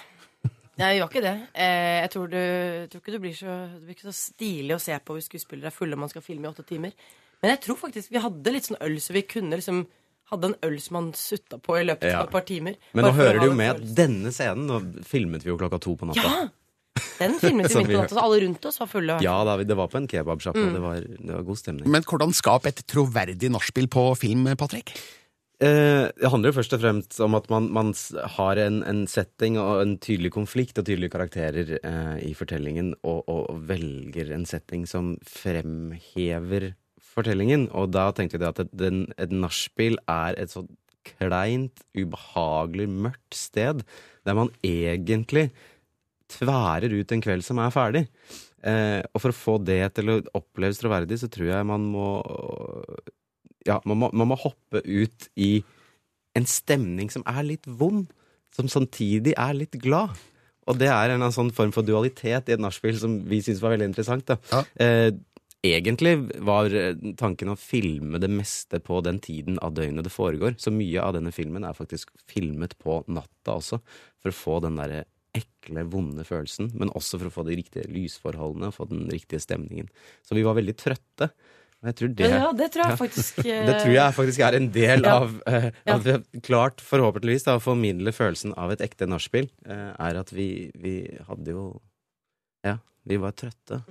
Nei, 0.79 0.93
vi 0.95 1.01
var 1.03 1.11
ikke 1.11 1.25
det. 1.25 1.35
Eh, 1.59 1.97
jeg 2.05 2.13
tror, 2.13 2.31
du, 2.31 2.39
tror 2.93 3.03
ikke 3.03 3.17
du 3.17 3.19
blir 3.25 3.35
så, 3.37 3.57
det 3.73 3.83
blir 3.83 3.97
ikke 3.97 4.07
så 4.07 4.15
stilig 4.15 4.77
å 4.77 4.81
se 4.81 4.95
på 4.95 5.17
hvis 5.17 5.27
skuespillere 5.27 5.73
er 5.73 5.75
fulle 5.75 5.97
og 5.97 6.05
man 6.05 6.13
skal 6.13 6.23
filme 6.25 6.47
i 6.47 6.53
åtte 6.53 6.65
timer. 6.71 6.95
Men 7.43 7.51
jeg 7.57 7.65
tror 7.65 7.77
faktisk 7.83 8.15
vi 8.15 8.23
hadde 8.23 8.55
litt 8.55 8.69
sånn 8.71 8.79
øl, 8.79 8.95
så 9.03 9.11
vi 9.17 9.25
kunne 9.27 9.59
liksom 9.59 9.83
hadde 10.31 10.51
en 10.51 10.55
øl 10.63 10.79
som 10.81 10.95
han 11.01 11.11
sutta 11.17 11.57
på 11.61 11.75
i 11.81 11.85
løpet 11.85 12.09
Ja. 12.09 12.19
av 12.21 12.27
et 12.29 12.31
par 12.31 12.45
timer. 12.47 12.75
Men 12.93 13.05
nå 13.05 13.11
hører 13.17 13.39
du 13.41 13.47
jo 13.51 13.55
med 13.57 13.75
at 13.75 13.95
denne 13.95 14.31
scenen 14.33 14.67
Nå 14.67 14.79
filmet 15.03 15.43
vi 15.43 15.49
jo 15.51 15.57
klokka 15.59 15.79
to 15.83 15.95
på 15.99 16.07
natta. 16.09 16.21
Ja! 16.23 16.49
Den 17.19 17.39
filmet 17.41 17.69
vi 17.69 17.75
midt 17.83 17.91
på 17.91 17.97
natta, 18.01 18.15
så 18.15 18.21
alle 18.23 18.39
rundt 18.45 18.65
oss 18.65 18.79
var 18.79 18.87
fulle. 18.87 19.17
Ja 19.21 19.35
da, 19.45 19.57
det 19.63 19.75
var 19.77 19.87
på 19.91 19.97
en 19.99 20.07
kebabsjappe, 20.07 20.59
Mm. 20.59 20.67
og 20.69 20.73
det 20.73 20.81
var, 20.81 20.95
det 21.27 21.33
var 21.35 21.43
god 21.49 21.57
stemning. 21.59 21.89
Men 21.91 22.03
hvordan 22.07 22.33
skape 22.33 22.69
et 22.71 22.83
troverdig 22.87 23.49
nachspiel 23.51 23.87
på 23.91 24.07
film, 24.17 24.45
Patrick? 24.57 24.93
Eh, 25.63 26.09
det 26.19 26.29
handler 26.33 26.49
jo 26.51 26.57
først 26.57 26.73
og 26.75 26.81
fremst 26.81 27.19
om 27.23 27.35
at 27.37 27.45
man, 27.49 27.69
man 27.71 27.93
har 28.35 28.57
en, 28.59 28.81
en 28.83 29.03
setting 29.07 29.55
og 29.61 29.81
en 29.83 29.93
tydelig 30.01 30.31
konflikt 30.33 30.77
og 30.81 30.85
tydelige 30.89 31.13
karakterer 31.13 31.77
eh, 31.77 32.17
i 32.25 32.33
fortellingen, 32.35 32.93
og, 33.03 33.23
og 33.31 33.61
velger 33.69 34.33
en 34.33 34.45
setting 34.49 34.85
som 34.89 35.13
fremhever 35.29 36.73
fortellingen. 37.13 37.67
Og 37.75 37.91
da 37.93 38.09
tenkte 38.15 38.39
vi 38.41 38.47
at 38.47 38.61
et, 38.63 38.71
den, 38.77 39.05
et 39.21 39.33
nachspiel 39.33 39.99
er 40.09 40.39
et 40.39 40.53
så 40.53 40.65
kleint, 41.03 41.83
ubehagelig, 41.97 42.87
mørkt 42.87 43.35
sted, 43.35 43.83
der 44.23 44.37
man 44.37 44.51
egentlig 44.63 45.49
tværer 46.31 46.93
ut 46.95 47.11
en 47.11 47.23
kveld 47.23 47.43
som 47.45 47.59
er 47.61 47.73
ferdig. 47.75 48.03
Eh, 48.63 49.01
og 49.11 49.19
for 49.19 49.33
å 49.33 49.35
få 49.35 49.57
det 49.59 49.81
til 49.97 50.11
å 50.13 50.21
oppleves 50.39 50.79
troverdig, 50.79 51.19
så 51.19 51.29
tror 51.31 51.49
jeg 51.51 51.67
man 51.67 51.87
må 51.91 52.07
Ja, 53.67 53.77
man 53.87 53.99
må, 53.99 54.09
man 54.11 54.27
må 54.27 54.35
hoppe 54.39 54.81
ut 54.83 55.29
i 55.39 55.63
en 56.35 56.47
stemning 56.49 57.11
som 57.13 57.23
er 57.29 57.45
litt 57.47 57.67
vond, 57.67 58.09
som 58.51 58.67
samtidig 58.67 59.35
er 59.39 59.53
litt 59.55 59.77
glad. 59.79 60.11
Og 60.67 60.79
det 60.79 60.89
er 60.91 61.13
en 61.13 61.23
sånn 61.31 61.51
form 61.55 61.71
for 61.75 61.85
dualitet 61.85 62.49
i 62.49 62.55
et 62.55 62.63
nachspiel 62.63 62.97
som 62.99 63.17
vi 63.27 63.41
syns 63.43 63.61
var 63.63 63.75
veldig 63.75 63.89
interessant. 63.91 64.27
da. 64.27 64.63
Eh, 64.79 65.11
egentlig 65.63 66.13
var 66.43 66.73
eh, 66.75 66.95
tanken 67.19 67.53
å 67.53 67.57
filme 67.59 68.19
det 68.21 68.29
meste 68.31 68.79
på 68.83 68.99
den 69.05 69.19
tiden 69.23 69.57
av 69.63 69.73
døgnet 69.77 70.05
det 70.07 70.13
foregår. 70.13 70.57
Så 70.59 70.73
mye 70.75 71.01
av 71.03 71.15
denne 71.17 71.31
filmen 71.35 71.63
er 71.67 71.77
faktisk 71.77 72.11
filmet 72.29 72.75
på 72.83 73.01
natta 73.07 73.57
også, 73.59 73.79
for 74.21 74.33
å 74.33 74.37
få 74.37 74.59
den 74.67 74.79
derre 74.81 75.05
ekle, 75.33 75.85
vonde 75.89 76.21
følelsen, 76.27 76.69
men 76.77 76.91
også 76.93 77.17
for 77.17 77.31
å 77.31 77.33
få 77.39 77.45
de 77.47 77.55
riktige 77.57 77.87
lysforholdene 77.89 78.69
og 78.69 78.75
få 78.75 78.85
den 78.91 79.07
riktige 79.09 79.41
stemningen. 79.41 79.87
Så 80.21 80.35
vi 80.37 80.43
var 80.45 80.59
veldig 80.59 80.75
trøtte. 80.77 81.31
Jeg 81.83 81.97
tror 81.99 82.11
det, 82.15 82.27
Ja, 82.31 82.51
det 82.55 82.67
tror 82.71 82.85
jeg 82.85 82.99
faktisk, 83.01 83.39
eh, 83.49 83.65
Det 83.67 83.79
tror 83.81 83.95
jeg 83.95 84.15
faktisk 84.15 84.43
er 84.45 84.55
en 84.59 84.69
del 84.71 85.03
Ja. 85.03 85.15
av 85.19 85.33
Ja. 85.43 85.95
At 85.97 86.05
vi 86.05 86.11
har 86.13 86.21
klart, 86.45 86.83
forhåpentligvis, 86.85 87.43
da, 87.47 87.57
å 87.57 87.63
formidle 87.63 88.13
følelsen 88.15 88.53
av 88.55 88.71
et 88.75 88.83
ekte 88.85 89.07
nachspiel, 89.09 89.49
Uh, 89.67 89.91
er 89.99 90.19
at 90.21 90.31
vi, 90.31 90.71
vi 90.79 90.93
hadde 91.27 91.51
jo 91.55 91.65
Ja, 92.63 92.77
vi 93.09 93.19
var 93.21 93.35
trøtte. 93.37 93.81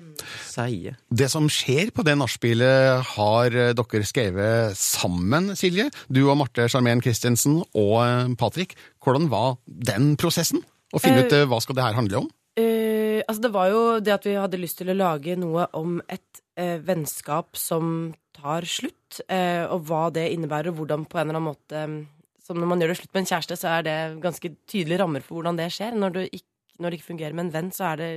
Seige. 0.48 0.94
Det 1.10 1.28
som 1.32 1.48
skjer 1.52 1.92
på 1.94 2.04
det 2.06 2.16
nachspielet, 2.20 3.02
har 3.14 3.56
eh, 3.56 3.72
dere 3.76 4.08
skrevet 4.08 4.78
sammen, 4.78 5.52
Silje. 5.58 5.90
Du 6.08 6.24
og 6.26 6.38
Marte 6.40 6.68
Charmén 6.72 7.02
Christensen 7.04 7.60
og 7.62 7.96
eh, 8.04 8.30
Patrick. 8.40 8.76
Hvordan 9.02 9.28
var 9.32 9.58
den 9.66 10.14
prosessen? 10.20 10.64
Å 10.92 11.00
finne 11.00 11.26
ut 11.26 11.36
eh, 11.36 11.48
hva 11.48 11.60
skal 11.64 11.78
det 11.78 11.86
her 11.86 11.98
handle 11.98 12.24
om? 12.24 12.32
Uh, 12.52 13.24
altså 13.24 13.46
det 13.46 13.50
var 13.54 13.70
jo 13.72 13.84
det 14.04 14.12
at 14.12 14.26
vi 14.28 14.34
hadde 14.36 14.58
lyst 14.60 14.76
til 14.82 14.92
å 14.92 14.96
lage 14.96 15.38
noe 15.40 15.64
om 15.78 16.02
et 16.12 16.42
uh, 16.60 16.76
vennskap 16.84 17.56
som 17.56 18.12
tar 18.36 18.66
slutt, 18.68 19.20
eh, 19.28 19.64
og 19.68 19.86
hva 19.88 20.08
det 20.14 20.30
innebærer, 20.34 20.72
og 20.72 20.82
hvordan 20.82 21.06
på 21.06 21.20
en 21.20 21.28
eller 21.28 21.38
annen 21.38 21.50
måte 21.52 21.84
eh, 21.84 22.02
Som 22.42 22.58
når 22.58 22.66
man 22.72 22.80
gjør 22.82 22.90
det 22.90 22.96
slutt 22.98 23.12
med 23.14 23.20
en 23.20 23.28
kjæreste, 23.30 23.56
så 23.56 23.68
er 23.70 23.82
det 23.86 23.98
ganske 24.18 24.48
tydelige 24.66 24.98
rammer 24.98 25.22
for 25.22 25.38
hvordan 25.38 25.60
det 25.60 25.68
skjer. 25.70 25.94
Når, 25.94 26.10
du 26.10 26.20
ikke, 26.26 26.48
når 26.82 26.90
det 26.90 26.98
ikke 26.98 27.10
fungerer 27.12 27.36
med 27.38 27.44
en 27.44 27.52
venn, 27.54 27.68
så 27.70 27.92
er 27.92 28.00
det 28.00 28.08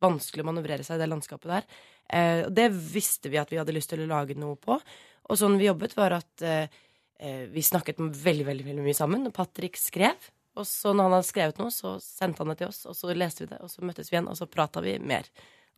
vanskelig 0.00 0.44
å 0.44 0.48
manøvrere 0.50 0.84
seg 0.86 0.98
i 0.98 1.02
det 1.02 1.08
landskapet 1.10 1.50
der. 1.52 1.66
Eh, 2.10 2.42
og 2.46 2.52
det 2.56 2.68
visste 2.72 3.30
vi 3.30 3.38
at 3.40 3.50
vi 3.52 3.58
hadde 3.60 3.74
lyst 3.76 3.92
til 3.92 4.02
å 4.04 4.10
lage 4.10 4.36
noe 4.38 4.56
på. 4.60 4.78
Og 5.30 5.38
sånn 5.38 5.58
vi 5.60 5.68
jobbet, 5.68 5.94
var 5.98 6.16
at 6.16 6.42
eh, 6.42 6.66
eh, 7.20 7.46
vi 7.52 7.62
snakket 7.62 8.00
veldig, 8.00 8.46
veldig, 8.48 8.66
veldig 8.66 8.84
mye 8.86 8.96
sammen. 8.98 9.28
Og 9.28 9.34
Patrick 9.36 9.78
skrev. 9.78 10.30
Og 10.58 10.66
så 10.66 10.90
når 10.92 11.06
han 11.06 11.14
hadde 11.18 11.28
skrevet 11.30 11.60
noe, 11.62 11.70
så 11.70 11.94
sendte 12.02 12.42
han 12.42 12.50
det 12.52 12.58
til 12.58 12.72
oss, 12.72 12.82
og 12.90 12.96
så 12.98 13.14
leste 13.14 13.44
vi 13.44 13.52
det, 13.52 13.60
og 13.62 13.70
så 13.70 13.84
møttes 13.86 14.10
vi 14.10 14.16
igjen, 14.16 14.28
og 14.28 14.36
så 14.36 14.48
prata 14.50 14.82
vi 14.82 14.96
mer. 14.98 15.28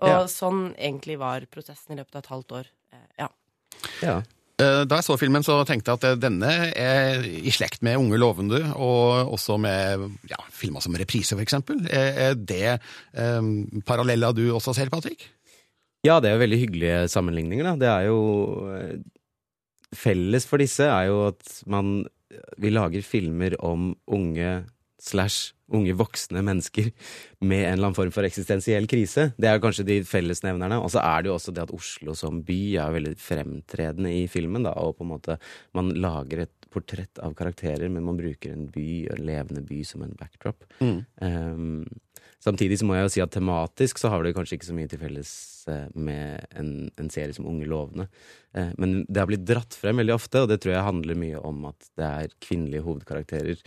Og 0.03 0.09
Ja. 0.09 0.23
sånn 0.27 0.73
egentlig 0.75 1.19
var 1.21 1.45
prosessen 1.47 1.93
i 1.93 1.99
løpet 2.01 2.17
av 2.17 2.23
et 2.25 2.31
halvt 2.33 2.53
år. 2.57 2.71
Eh, 2.93 3.09
ja. 3.19 3.29
Eh, 4.03 4.23
Da 4.61 4.99
jeg 4.99 5.07
så 5.07 5.17
filmen, 5.19 5.43
så 5.43 5.57
tenkte 5.67 5.91
jeg 5.91 6.01
at 6.01 6.05
eh, 6.11 6.19
denne 6.21 6.51
er 6.79 7.25
i 7.25 7.51
slekt 7.55 7.83
med 7.83 7.99
Unge 7.99 8.19
lovende, 8.21 8.61
og 8.77 9.33
også 9.33 9.57
med 9.59 10.05
ja, 10.31 10.39
filmer 10.53 10.85
som 10.85 10.95
Reprise, 10.99 11.39
eksempel. 11.43 11.81
Er 11.91 12.37
det 12.37 12.77
um, 13.17 13.65
paralleller 13.89 14.37
du 14.37 14.45
også 14.53 14.75
ser, 14.77 14.93
Patrick? 14.93 15.25
Ja, 16.03 16.19
det 16.19 16.31
er 16.31 16.37
jo 16.37 16.43
veldig 16.43 16.61
hyggelige 16.65 17.01
sammenligninger, 17.11 17.67
da. 17.67 17.75
Det 17.79 17.91
er 17.91 18.07
jo 18.11 18.21
eh, 18.75 18.97
Felles 19.93 20.47
for 20.49 20.63
disse 20.63 20.87
er 20.89 21.11
jo 21.11 21.27
at 21.29 21.59
man 21.69 22.07
Vi 22.57 22.71
lager 22.73 23.05
filmer 23.05 23.53
om 23.61 23.91
unge 24.09 24.63
slash 25.03 25.53
unge 25.73 25.95
voksne 25.97 26.43
mennesker 26.45 26.91
med 27.41 27.63
en 27.65 27.73
eller 27.73 27.89
annen 27.89 27.97
form 27.97 28.13
for 28.15 28.27
eksistensiell 28.27 28.87
krise. 28.91 29.31
Det 29.41 29.49
er 29.49 29.61
kanskje 29.63 29.87
de 29.89 29.99
fellesnevnerne. 30.07 30.79
Og 30.83 30.93
så 30.95 31.03
er 31.03 31.25
det 31.25 31.33
jo 31.33 31.37
også 31.39 31.55
det 31.57 31.65
at 31.65 31.75
Oslo 31.75 32.15
som 32.19 32.43
by 32.47 32.61
er 32.83 32.95
veldig 32.97 33.15
fremtredende 33.21 34.13
i 34.15 34.27
filmen, 34.31 34.67
da, 34.69 34.75
og 34.79 34.99
på 34.99 35.07
en 35.07 35.13
måte 35.15 35.39
man 35.77 35.91
lager 35.97 36.45
et 36.45 36.69
portrett 36.73 37.21
av 37.25 37.35
karakterer, 37.37 37.89
men 37.93 38.05
man 38.07 38.21
bruker 38.21 38.55
en 38.55 38.69
by, 38.73 38.89
en 39.13 39.25
levende 39.29 39.65
by, 39.69 39.83
som 39.85 40.05
en 40.05 40.15
backdrop. 40.17 40.65
Mm. 40.81 41.03
Um, 41.21 41.83
samtidig 42.43 42.81
så 42.81 42.89
må 42.89 42.97
jeg 42.97 43.09
jo 43.09 43.15
si 43.17 43.25
at 43.25 43.35
tematisk 43.35 44.01
så 44.01 44.13
har 44.13 44.25
det 44.25 44.37
kanskje 44.37 44.59
ikke 44.59 44.71
så 44.71 44.77
mye 44.77 44.93
til 44.93 45.03
felles 45.03 45.33
eh, 45.71 45.87
med 45.95 46.47
en, 46.59 46.73
en 46.99 47.11
serie 47.13 47.35
som 47.37 47.47
Unge 47.51 47.69
lovende. 47.71 48.09
Eh, 48.57 48.73
men 48.79 49.03
det 49.09 49.23
har 49.23 49.31
blitt 49.31 49.47
dratt 49.49 49.77
frem 49.79 50.01
veldig 50.03 50.17
ofte, 50.17 50.43
og 50.43 50.51
det 50.51 50.61
tror 50.63 50.77
jeg 50.77 50.89
handler 50.89 51.23
mye 51.23 51.43
om 51.43 51.65
at 51.71 51.89
det 51.99 52.09
er 52.09 52.37
kvinnelige 52.43 52.87
hovedkarakterer 52.87 53.63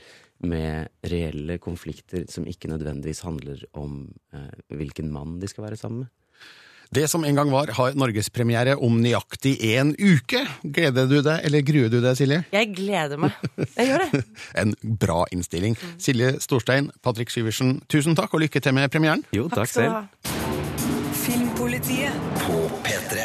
med 0.46 0.92
reelle 1.08 1.58
konflikter 1.64 2.26
som 2.32 2.48
ikke 2.50 2.70
nødvendigvis 2.72 3.24
handler 3.26 3.64
om 3.78 4.06
eh, 4.36 4.52
hvilken 4.76 5.12
mann 5.14 5.40
de 5.40 5.50
skal 5.52 5.70
være 5.70 5.80
sammen 5.80 6.06
med. 6.06 6.14
Det 6.96 7.08
som 7.10 7.24
en 7.26 7.36
gang 7.36 7.50
var, 7.52 7.72
har 7.74 7.96
norgespremiere 7.98 8.76
om 8.78 9.00
nøyaktig 9.02 9.56
én 9.74 9.96
uke. 9.98 10.44
Gleder 10.62 11.10
du 11.10 11.18
deg, 11.26 11.42
eller 11.48 11.66
gruer 11.66 11.90
du 11.90 11.98
deg, 11.98 12.14
Silje? 12.20 12.44
Jeg 12.54 12.72
gleder 12.78 13.20
meg. 13.26 13.36
Jeg 13.74 13.90
gjør 13.90 14.06
det. 14.06 14.24
En 14.62 14.76
bra 15.02 15.24
innstilling. 15.34 15.76
Silje 15.98 16.36
Storstein, 16.46 16.92
Patrick 17.04 17.34
Syversen, 17.34 17.80
tusen 17.92 18.16
takk, 18.16 18.38
og 18.38 18.46
lykke 18.46 18.62
til 18.62 18.78
med 18.78 18.94
premieren. 18.94 19.26
Jo, 19.36 19.50
Takk 19.52 19.74
du 19.76 19.82
ha. 19.90 20.35
Filmpolitiet 21.26 22.14
På 22.38 22.54
P3. 22.86 23.20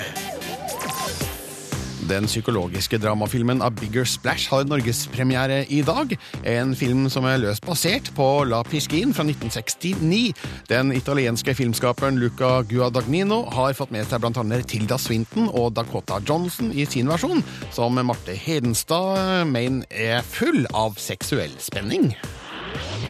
Den 2.08 2.24
psykologiske 2.26 2.98
dramafilmen 2.98 3.60
A 3.62 3.68
Bigger 3.70 4.04
Splash 4.08 4.48
har 4.50 4.64
norgespremiere 4.64 5.66
i 5.68 5.82
dag. 5.84 6.14
En 6.48 6.72
film 6.76 7.10
som 7.12 7.26
er 7.28 7.42
løst 7.42 7.66
basert 7.68 8.08
på 8.16 8.28
La 8.48 8.62
Piscine 8.64 9.12
fra 9.12 9.26
1969. 9.28 10.32
Den 10.70 10.94
italienske 10.96 11.52
filmskaperen 11.54 12.16
Luca 12.22 12.62
Guadagnino 12.70 13.42
har 13.52 13.76
fått 13.76 13.92
med 13.92 14.08
seg 14.08 14.24
bl.a. 14.24 14.60
Tilda 14.64 14.96
Swinton 14.96 15.50
og 15.52 15.74
Dakota 15.76 16.22
Johnson 16.24 16.72
i 16.72 16.88
sin 16.88 17.10
versjon, 17.12 17.44
som 17.68 18.00
Marte 18.00 18.32
Hedenstad 18.32 19.44
mener 19.52 19.84
er 19.92 20.24
full 20.24 20.64
av 20.72 20.96
seksuell 20.96 21.52
spenning. 21.60 22.14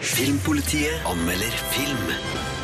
Filmpolitiet 0.01 1.07
anmelder 1.07 1.63
film. 1.77 2.60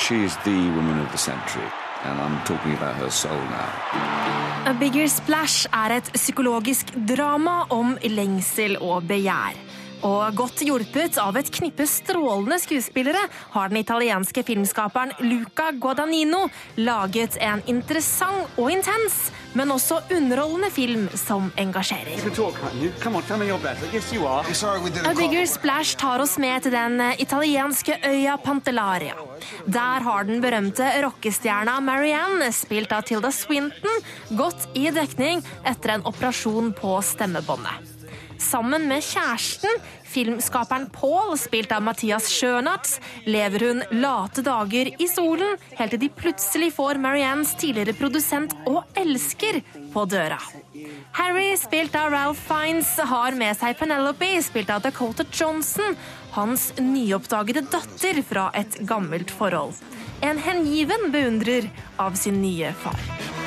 She 0.00 0.24
is 0.24 0.34
the 0.44 0.56
woman 0.76 0.98
of 0.98 1.12
the 1.12 1.18
century. 1.18 1.68
A 4.66 4.74
Bigger 4.80 5.08
Splash 5.08 5.66
er 5.72 5.96
et 5.98 6.08
psykologisk 6.14 6.94
drama 6.94 7.66
om 7.68 7.98
lengsel 8.08 8.78
og 8.80 9.04
begjær. 9.10 9.69
Og 10.06 10.36
godt 10.36 10.62
hjulpet 10.64 11.18
av 11.20 11.36
et 11.36 11.50
knippe 11.52 11.84
strålende 11.88 12.56
skuespillere 12.62 13.20
har 13.52 13.68
den 13.68 13.80
italienske 13.82 14.44
filmskaperen 14.46 15.12
Luca 15.26 15.70
Guadagnino 15.76 16.46
laget 16.80 17.36
en 17.44 17.60
interessant 17.68 18.48
og 18.56 18.70
intens, 18.72 19.28
men 19.52 19.72
også 19.74 20.00
underholdende 20.16 20.70
film 20.72 21.08
som 21.18 21.50
engasjerer. 21.60 22.16
A 25.04 25.14
Bigger 25.18 25.46
Splash 25.46 25.98
tar 26.00 26.24
oss 26.24 26.38
med 26.40 26.64
til 26.64 26.74
den 26.74 27.00
italienske 27.18 27.98
øya 28.06 28.38
Pantellaria. 28.40 29.18
Der 29.66 30.04
har 30.06 30.24
den 30.24 30.40
berømte 30.40 30.88
rockestjerna 31.04 31.80
Marianne, 31.84 32.52
spilt 32.56 32.92
av 32.92 33.04
Tilda 33.08 33.32
Swinton, 33.34 34.04
gått 34.36 34.68
i 34.74 34.88
dekning 34.94 35.44
etter 35.66 35.96
en 35.96 36.06
operasjon 36.08 36.72
på 36.76 37.00
stemmebåndet. 37.04 37.99
Sammen 38.40 38.86
med 38.88 39.04
kjæresten, 39.04 39.82
filmskaperen 40.08 40.86
Paul, 40.94 41.34
spilt 41.38 41.72
av 41.76 41.84
Mathias 41.84 42.30
Schønatz, 42.32 42.96
lever 43.28 43.66
hun 43.68 43.82
late 44.00 44.42
dager 44.46 44.88
i 44.96 45.08
solen, 45.10 45.60
helt 45.76 45.94
til 45.94 46.00
de 46.00 46.08
plutselig 46.22 46.70
får 46.78 47.00
Mariannes 47.02 47.52
tidligere 47.60 47.94
produsent 47.98 48.56
og 48.70 48.82
elsker 48.98 49.60
på 49.92 50.06
døra. 50.08 50.40
Harry, 51.18 51.52
spilt 51.60 51.94
av 51.98 52.10
Ralph 52.14 52.40
Fiennes, 52.48 52.94
har 53.12 53.36
med 53.36 53.58
seg 53.60 53.76
Penelope, 53.78 54.32
spilt 54.46 54.72
av 54.72 54.82
Dakota 54.86 55.26
Johnson, 55.28 55.98
hans 56.32 56.70
nyoppdagede 56.80 57.66
datter 57.68 58.22
fra 58.26 58.48
et 58.56 58.80
gammelt 58.88 59.30
forhold. 59.34 59.76
En 60.24 60.40
hengiven 60.40 61.10
beundrer 61.12 61.68
av 62.00 62.16
sin 62.20 62.40
nye 62.42 62.72
far. 62.82 63.39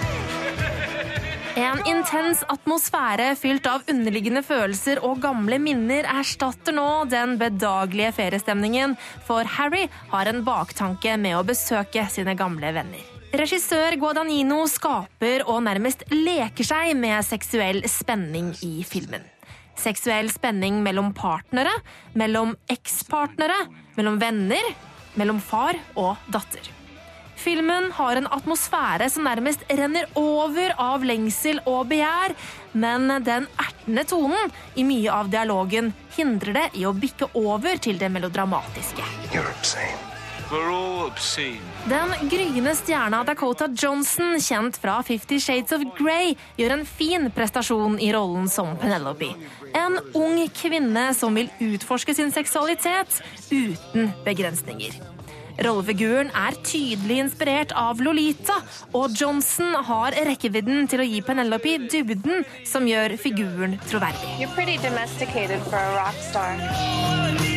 En 1.54 1.78
intens 1.86 2.40
atmosfære 2.50 3.36
fylt 3.38 3.68
av 3.70 3.84
underliggende 3.92 4.42
følelser 4.42 4.98
og 5.06 5.20
gamle 5.22 5.60
minner 5.62 6.08
erstatter 6.10 6.74
nå 6.74 7.04
den 7.12 7.36
bedagelige 7.38 8.10
feriestemningen, 8.18 8.96
for 9.28 9.46
Harry 9.60 9.84
har 10.10 10.32
en 10.32 10.42
baktanke 10.48 11.14
med 11.22 11.38
å 11.38 11.44
besøke 11.46 12.08
sine 12.10 12.34
gamle 12.40 12.74
venner. 12.74 13.06
Regissør 13.38 14.00
Guadagnino 14.02 14.64
skaper 14.66 15.46
og 15.46 15.62
nærmest 15.70 16.08
leker 16.10 16.66
seg 16.66 16.96
med 16.98 17.22
seksuell 17.30 17.84
spenning 17.86 18.56
i 18.66 18.82
filmen. 18.82 19.22
Seksuell 19.78 20.34
spenning 20.34 20.82
mellom 20.82 21.14
partnere, 21.14 21.78
mellom 22.18 22.58
ekspartnere, 22.66 23.68
mellom 23.94 24.18
venner, 24.22 24.74
mellom 25.22 25.38
far 25.38 25.78
og 25.94 26.18
datter. 26.34 26.74
Filmen 27.44 27.90
har 27.92 28.16
en 28.16 28.28
atmosfære 28.32 29.10
som 29.12 29.26
nærmest 29.28 29.66
renner 29.68 30.08
over 30.16 30.72
av 30.80 31.04
lengsel 31.04 31.60
og 31.68 31.90
begjær, 31.90 32.32
men 32.80 33.12
den 33.26 33.50
ertende 33.60 34.06
tonen 34.08 34.54
i 34.80 34.86
mye 34.88 35.12
av 35.12 35.28
dialogen 35.34 35.92
hindrer 36.16 36.56
det 36.56 36.66
i 36.80 36.88
å 36.88 36.94
bikke 36.96 37.34
over 37.36 37.82
til 37.84 38.00
det 38.00 38.08
melodramatiske. 38.16 39.04
Den 41.90 42.14
gryende 42.32 42.76
stjerna 42.80 43.24
Dakota 43.28 43.68
Johnson, 43.68 44.38
kjent 44.40 44.80
fra 44.80 45.00
Fifty 45.04 45.40
Shades 45.44 45.76
of 45.76 45.84
Grey, 45.98 46.38
gjør 46.60 46.78
en 46.78 46.86
fin 46.88 47.28
prestasjon 47.34 47.98
i 48.00 48.14
rollen 48.16 48.48
som 48.52 48.78
Penelope. 48.80 49.34
En 49.76 50.00
ung 50.16 50.40
kvinne 50.56 51.10
som 51.18 51.36
vil 51.36 51.52
utforske 51.74 52.16
sin 52.16 52.32
seksualitet 52.32 53.20
uten 53.52 54.14
begrensninger. 54.24 55.13
Rollefiguren 55.62 56.32
er 56.34 56.58
tydelig 56.66 57.20
inspirert 57.28 57.74
av 57.78 58.02
Lolita, 58.02 58.56
og 58.98 59.14
Johnson 59.20 59.76
har 59.90 60.18
rekkevidden 60.30 60.88
til 60.90 61.04
å 61.04 61.08
gi 61.08 61.22
Penelope 61.26 61.78
dybden 61.92 62.46
som 62.66 62.88
gjør 62.90 63.18
figuren 63.22 63.78
troverdig. 63.90 64.38
You're 64.42 64.54
pretty 64.56 64.78
domesticated 64.82 65.62
for 65.70 65.78
a 65.78 65.94
rock 66.00 66.18
star. 66.32 67.54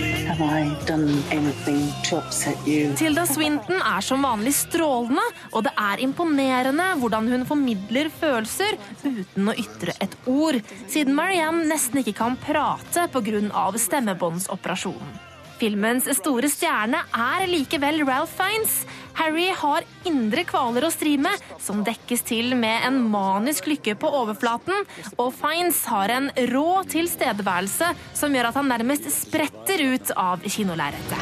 Tilda 2.96 3.22
Swinton 3.30 3.78
er 3.78 4.02
som 4.04 4.24
vanlig 4.26 4.52
strålende, 4.58 5.22
og 5.54 5.64
det 5.64 5.72
er 5.80 6.02
imponerende 6.04 6.88
hvordan 7.00 7.30
hun 7.30 7.46
formidler 7.48 8.10
følelser 8.12 8.76
uten 9.06 9.48
å 9.48 9.54
ytre 9.56 9.94
et 10.02 10.18
ord, 10.28 10.58
siden 10.90 11.16
Marianne 11.16 11.64
nesten 11.70 12.02
ikke 12.02 12.18
kan 12.20 12.36
prate 12.42 13.06
pga. 13.14 13.64
stemmebåndsoperasjonen. 13.86 15.25
Filmens 15.56 16.04
store 16.18 16.50
stjerne 16.52 16.98
er 17.16 17.46
likevel 17.48 18.02
Ralph 18.04 18.34
Fiennes. 18.36 18.82
Harry 19.16 19.46
har 19.56 19.86
indre 20.04 20.44
kvaler 20.44 20.84
å 20.84 20.90
stri 20.92 21.14
med, 21.20 21.40
som 21.62 21.80
dekkes 21.86 22.24
til 22.28 22.52
med 22.60 22.84
en 22.84 22.98
manisk 23.08 23.70
lykke 23.70 23.94
på 23.96 24.10
overflaten, 24.18 24.84
og 25.16 25.32
Fiennes 25.38 25.80
har 25.88 26.12
en 26.12 26.28
rå 26.52 26.82
tilstedeværelse 26.92 27.88
som 28.12 28.36
gjør 28.36 28.50
at 28.50 28.60
han 28.60 28.68
nærmest 28.74 29.08
spretter 29.14 29.80
ut 29.94 30.12
av 30.20 30.44
kinolerretet. 30.44 31.16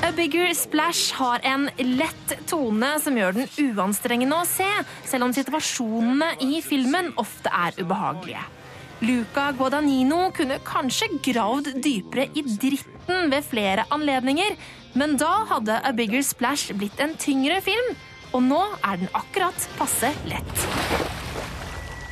A 0.00 0.12
Bigger 0.16 0.52
Splash 0.56 1.16
har 1.16 1.40
en 1.48 1.68
lett 1.96 2.36
tone 2.48 2.94
som 3.00 3.16
gjør 3.16 3.40
den 3.40 3.50
uanstrengende 3.70 4.36
å 4.36 4.48
se, 4.48 4.68
selv 5.08 5.28
om 5.28 5.36
situasjonene 5.36 6.34
i 6.44 6.60
filmen 6.64 7.12
ofte 7.20 7.52
er 7.52 7.76
ubehagelige. 7.80 8.59
Luca 9.00 9.50
Guadagnino 9.56 10.26
kunne 10.36 10.58
kanskje 10.60 11.06
gravd 11.24 11.70
dypere 11.80 12.26
i 12.36 12.42
dritten 12.44 13.30
ved 13.32 13.46
flere 13.48 13.86
anledninger, 13.90 14.58
men 14.94 15.16
da 15.16 15.30
hadde 15.48 15.78
A 15.88 15.92
Bigger 15.96 16.20
Splash 16.22 16.74
blitt 16.76 17.00
en 17.00 17.14
tyngre 17.16 17.62
film, 17.64 17.94
og 18.36 18.42
nå 18.44 18.60
er 18.84 19.00
den 19.00 19.08
akkurat 19.16 19.68
passe 19.78 20.12
lett. 20.28 20.66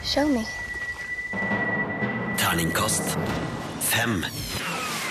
Show 0.01 0.33
me. 0.33 0.47
Terningkast 2.41 3.19
fem. 3.85 4.25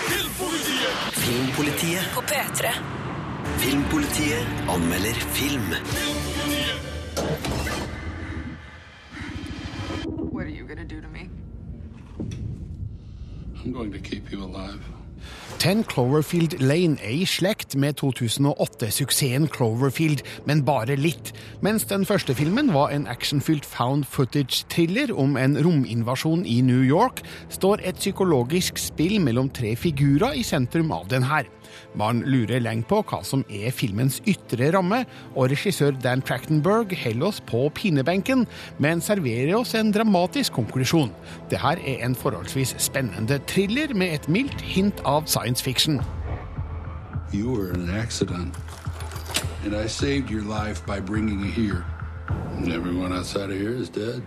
Filmpolitiet 0.08 1.14
Filmpolitiet 1.14 2.10
På 2.14 2.26
P3. 2.26 2.74
Filmpolitiet 3.62 4.46
anmelder 4.68 5.14
film. 5.38 5.70
What 10.32 10.46
are 10.46 10.50
you 10.50 10.66
gonna 10.66 10.84
do 10.84 11.00
to 11.00 11.08
me? 11.08 11.28
I'm 12.18 12.24
going 12.24 12.30
to 12.30 12.36
keep 12.36 12.44
you 12.44 12.56
alive. 12.58 13.47
Ten 15.58 15.82
Cloverfield 15.84 16.60
Lane 16.62 16.96
er 17.02 17.10
i 17.10 17.24
slekt 17.26 17.74
med 17.74 17.98
2008-suksessen 17.98 19.48
Cloverfield, 19.50 20.22
men 20.46 20.62
bare 20.64 20.94
litt. 20.94 21.32
Mens 21.66 21.88
den 21.90 22.06
første 22.06 22.36
filmen 22.38 22.70
var 22.74 22.94
en 22.94 23.08
actionfylt 23.10 23.66
found 23.66 24.06
footage-thriller 24.06 25.10
om 25.10 25.36
en 25.36 25.58
rominvasjon 25.64 26.46
i 26.46 26.60
New 26.62 26.84
York, 26.86 27.24
står 27.50 27.82
et 27.82 27.98
psykologisk 27.98 28.78
spill 28.78 29.18
mellom 29.24 29.50
tre 29.50 29.74
figurer 29.76 30.38
i 30.38 30.46
sentrum 30.46 30.94
av 30.94 31.10
den 31.10 31.26
her. 31.26 31.50
Man 31.98 32.22
lurer 32.26 32.62
lenge 32.62 32.86
på 32.88 33.00
hva 33.08 33.20
som 33.26 33.44
er 33.48 33.74
filmens 33.74 34.20
ytre 34.28 34.70
ramme, 34.74 35.04
og 35.34 35.50
regissør 35.52 35.96
Dan 36.02 36.22
Trachtenberg 36.22 36.94
holder 37.02 37.28
oss 37.30 37.40
på 37.48 37.64
pinebenken, 37.74 38.46
men 38.78 39.02
serverer 39.04 39.54
oss 39.58 39.74
en 39.78 39.92
dramatisk 39.94 40.58
konklusjon. 40.58 41.12
Det 41.50 41.60
her 41.62 41.80
er 41.82 42.04
en 42.06 42.16
forholdsvis 42.18 42.74
spennende 42.82 43.40
thriller 43.50 43.94
med 43.94 44.18
et 44.18 44.28
mildt 44.28 44.60
hint 44.60 45.02
av 45.04 45.26
science 45.26 45.64
fiction. 45.64 46.00
You 47.32 47.52
were 47.52 47.74
in 47.74 47.88
an 47.88 47.94
accident, 47.94 48.54
and 49.64 49.74
I 49.74 49.86
saved 49.86 50.30
your 50.30 50.42
life 50.42 50.84
by 50.86 51.00
bringing 51.00 51.40
you 51.40 51.50
here. 51.50 51.84
And 52.56 52.72
everyone 52.72 53.12
outside 53.12 53.50
of 53.50 53.58
here 53.58 53.74
is 53.74 53.90
dead. 53.90 54.22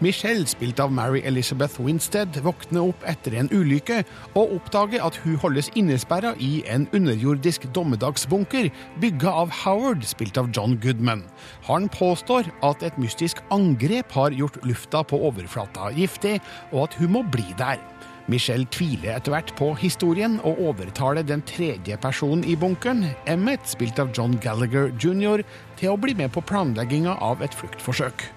Michelle, 0.00 0.44
spilt 0.44 0.80
av 0.80 0.92
Mary 0.92 1.22
Elizabeth 1.24 1.80
Winstead, 1.80 2.36
våkner 2.44 2.90
opp 2.90 3.04
etter 3.08 3.32
en 3.40 3.48
ulykke 3.48 4.02
og 4.36 4.50
oppdager 4.58 5.00
at 5.00 5.16
hun 5.22 5.38
holdes 5.40 5.70
innesperra 5.72 6.34
i 6.36 6.58
en 6.68 6.84
underjordisk 6.96 7.64
dommedagsbunker 7.72 8.68
bygga 9.00 9.32
av 9.44 9.54
Howard, 9.62 10.04
spilt 10.04 10.36
av 10.36 10.50
John 10.52 10.76
Goodman. 10.82 11.24
Han 11.64 11.88
påstår 11.88 12.50
at 12.66 12.84
et 12.84 13.00
mystisk 13.00 13.40
angrep 13.54 14.12
har 14.12 14.36
gjort 14.36 14.60
lufta 14.68 15.00
på 15.00 15.22
overflata 15.30 15.88
giftig, 15.96 16.42
og 16.74 16.90
at 16.90 17.00
hun 17.00 17.16
må 17.16 17.24
bli 17.32 17.48
der. 17.56 17.80
Michelle 18.28 18.68
tviler 18.74 19.14
etter 19.16 19.32
hvert 19.32 19.54
på 19.56 19.70
historien 19.80 20.36
og 20.44 20.60
overtaler 20.60 21.24
den 21.24 21.40
tredje 21.48 21.96
personen 22.02 22.44
i 22.44 22.58
bunkeren, 22.58 23.06
Emmet, 23.24 23.64
spilt 23.70 24.02
av 24.02 24.12
John 24.12 24.36
Gallagher 24.44 24.90
jr., 25.00 25.46
til 25.80 25.94
å 25.94 26.00
bli 26.00 26.12
med 26.18 26.34
på 26.36 26.44
planlegginga 26.44 27.16
av 27.22 27.40
et 27.46 27.56
fluktforsøk. 27.56 28.28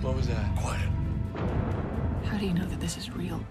What 0.00 0.16
was 0.16 0.28
that? 0.28 0.56
Quiet. 0.56 0.88
How 2.24 2.38
do 2.38 2.46
you 2.46 2.54
know 2.54 2.64
that 2.64 2.80
this 2.80 2.96
is 2.96 3.10
real? 3.10 3.44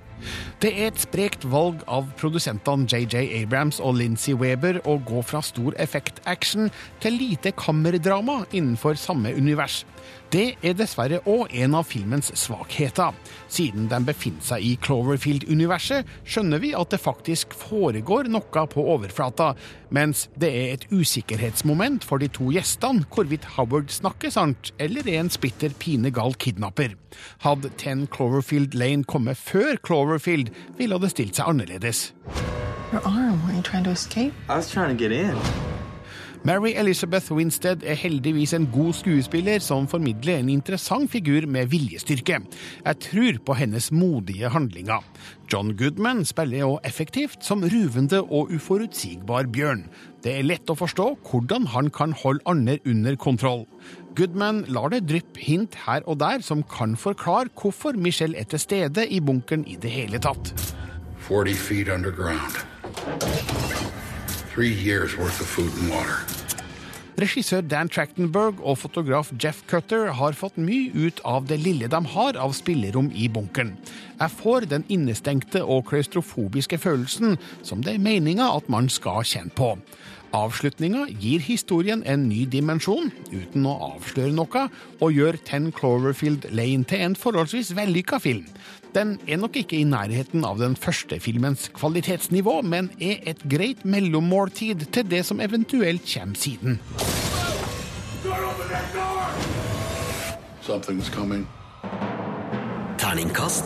Det 0.60 0.74
er 0.76 0.90
et 0.90 0.98
sprekt 1.00 1.46
valg 1.48 1.86
av 1.88 2.10
produsentene 2.20 2.84
JJ 2.84 3.30
Abrams 3.38 3.78
og 3.80 3.94
Lindsay 3.96 4.36
Weber 4.36 4.82
å 4.84 4.98
gå 5.08 5.22
fra 5.24 5.40
stor 5.40 5.72
effekt-action 5.80 6.68
til 7.00 7.16
lite 7.16 7.54
kammerdrama 7.56 8.42
innenfor 8.52 9.00
samme 9.00 9.32
univers. 9.38 9.86
Det 10.30 10.60
er 10.62 10.76
dessverre 10.78 11.24
òg 11.26 11.50
en 11.58 11.74
av 11.80 11.88
filmens 11.90 12.30
svakheter. 12.38 13.16
Siden 13.50 13.88
den 13.90 14.06
befinner 14.06 14.44
seg 14.46 14.62
i 14.62 14.76
Cloverfield-universet, 14.86 16.06
skjønner 16.22 16.62
vi 16.62 16.70
at 16.78 16.92
det 16.94 17.00
faktisk 17.02 17.56
foregår 17.58 18.30
noe 18.30 18.66
på 18.70 18.84
overflata, 18.94 19.56
mens 19.90 20.28
det 20.38 20.52
er 20.54 20.76
et 20.76 20.86
usikkerhetsmoment 20.92 22.06
for 22.06 22.22
de 22.22 22.30
to 22.30 22.52
gjestene 22.54 23.08
hvorvidt 23.10 23.48
Howard 23.56 23.90
snakker 23.96 24.34
sant, 24.36 24.70
eller 24.78 25.08
er 25.10 25.24
en 25.24 25.34
splitter 25.34 25.74
pinegal 25.82 26.38
kidnapper. 26.38 26.94
Hadde 27.42 27.74
Ten 27.82 28.06
Cloverfield 28.14 28.78
Lane 28.78 29.08
kommet 29.10 29.40
før 29.42 29.82
Cloverfield, 29.82 30.49
ville 30.78 31.00
det 31.00 31.12
stilt 31.12 31.36
seg 31.36 31.50
annerledes. 31.50 32.14
Your 32.92 33.02
arm. 33.06 33.42
Were 33.46 33.54
you 33.54 33.62
trying 33.62 33.84
to 33.84 33.92
escape? 33.92 34.34
I 34.50 34.56
was 34.56 34.72
trying 34.72 34.98
to 34.98 35.04
get 35.04 35.12
in. 35.12 35.38
Mary 36.44 36.72
Elizabeth 36.72 37.34
Winstead 37.36 37.84
er 37.84 37.98
heldigvis 38.00 38.54
en 38.56 38.70
god 38.72 38.94
skuespiller 38.96 39.60
som 39.60 39.88
formidler 39.92 40.38
en 40.40 40.50
interessant 40.54 41.12
figur 41.12 41.44
med 41.52 41.68
viljestyrke. 41.68 42.40
Jeg 42.86 43.00
tror 43.04 43.40
på 43.46 43.58
hennes 43.60 43.90
modige 43.92 44.48
handlinger. 44.50 45.04
John 45.52 45.74
Goodman 45.78 46.24
spiller 46.26 46.64
også 46.64 46.88
effektivt 46.88 47.44
som 47.44 47.64
ruvende 47.64 48.22
og 48.24 48.54
uforutsigbar 48.56 49.52
bjørn. 49.52 49.84
Det 50.24 50.38
er 50.38 50.48
lett 50.48 50.72
å 50.72 50.80
forstå 50.80 51.10
hvordan 51.28 51.68
han 51.76 51.92
kan 51.92 52.16
holde 52.24 52.46
andre 52.48 52.80
under 52.88 53.20
kontroll. 53.20 53.66
Goodman 54.16 54.64
lar 54.72 54.96
det 54.96 55.10
dryppe 55.12 55.44
hint 55.44 55.76
her 55.86 56.08
og 56.08 56.22
der 56.24 56.40
som 56.40 56.64
kan 56.64 56.96
forklare 56.96 57.52
hvorfor 57.52 58.00
Michelle 58.00 58.40
er 58.40 58.48
til 58.48 58.64
stede 58.64 59.08
i 59.12 59.20
bunkeren 59.20 59.68
i 59.68 59.76
det 59.76 59.92
hele 59.92 60.24
tatt. 60.24 60.56
40 61.28 61.56
feet 61.68 61.92
underground. 61.92 62.64
Three 64.60 64.76
years 64.92 65.16
worth 65.18 65.40
of 65.40 65.48
food 65.48 65.72
and 65.80 65.88
water. 65.88 66.18
Regissør 67.16 67.62
Dan 67.64 67.88
Trachtenberg 67.88 68.60
og 68.60 68.78
fotograf 68.82 69.30
Jeff 69.44 69.62
Cutter 69.72 70.10
har 70.12 70.36
fått 70.36 70.58
mye 70.60 70.92
ut 71.08 71.22
av 71.24 71.46
det 71.48 71.62
lille 71.64 71.88
de 71.88 72.02
har 72.12 72.36
av 72.36 72.52
spillerom 72.58 73.08
i 73.16 73.30
bunkeren. 73.32 73.78
Jeg 74.20 74.36
får 74.42 74.68
den 74.74 74.84
innestengte 74.92 75.62
og 75.64 75.86
klaustrofobiske 75.88 76.76
følelsen 76.76 77.40
som 77.64 77.86
det 77.88 77.94
er 77.96 78.04
meninga 78.04 78.50
at 78.58 78.68
man 78.68 78.92
skal 78.92 79.24
kjenne 79.24 79.56
på. 79.56 79.78
Avslutninga 80.36 81.08
gir 81.10 81.42
historien 81.42 82.04
en 82.06 82.28
ny 82.30 82.44
dimensjon, 82.46 83.10
uten 83.34 83.66
å 83.66 83.74
avsløre 83.88 84.34
noe, 84.36 84.66
og 85.02 85.16
gjør 85.16 85.40
Ten 85.48 85.72
Cloverfield 85.74 86.46
Lane 86.54 86.86
til 86.90 87.02
en 87.08 87.18
forholdsvis 87.18 87.74
vellykka 87.78 88.20
film. 88.22 88.46
Den 88.94 89.18
er 89.30 89.42
nok 89.42 89.58
ikke 89.58 89.80
i 89.80 89.88
nærheten 89.90 90.46
av 90.46 90.62
den 90.62 90.76
første 90.78 91.20
filmens 91.22 91.68
kvalitetsnivå, 91.74 92.60
men 92.62 92.92
er 93.02 93.26
et 93.30 93.42
greit 93.50 93.86
mellommåltid 93.86 94.86
til 94.94 95.10
det 95.10 95.26
som 95.26 95.42
eventuelt 95.42 96.06
kommer 96.14 96.38
siden. 96.38 96.80
Something's 100.62 101.10
coming. 101.10 101.48
Terningkast 103.02 103.66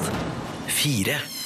fire. 0.67 1.42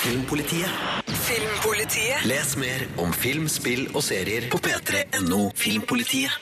Filmpolitiet. 0.00 0.70
Filmpolitiet. 1.06 2.22
Les 2.24 2.56
mer 2.56 2.86
om 3.02 3.10
film, 3.12 3.48
spill 3.52 3.82
og 3.92 4.00
serier 4.00 4.46
på 4.48 4.56
p3.no 4.64 5.50
Filmpolitiet. 5.60 6.32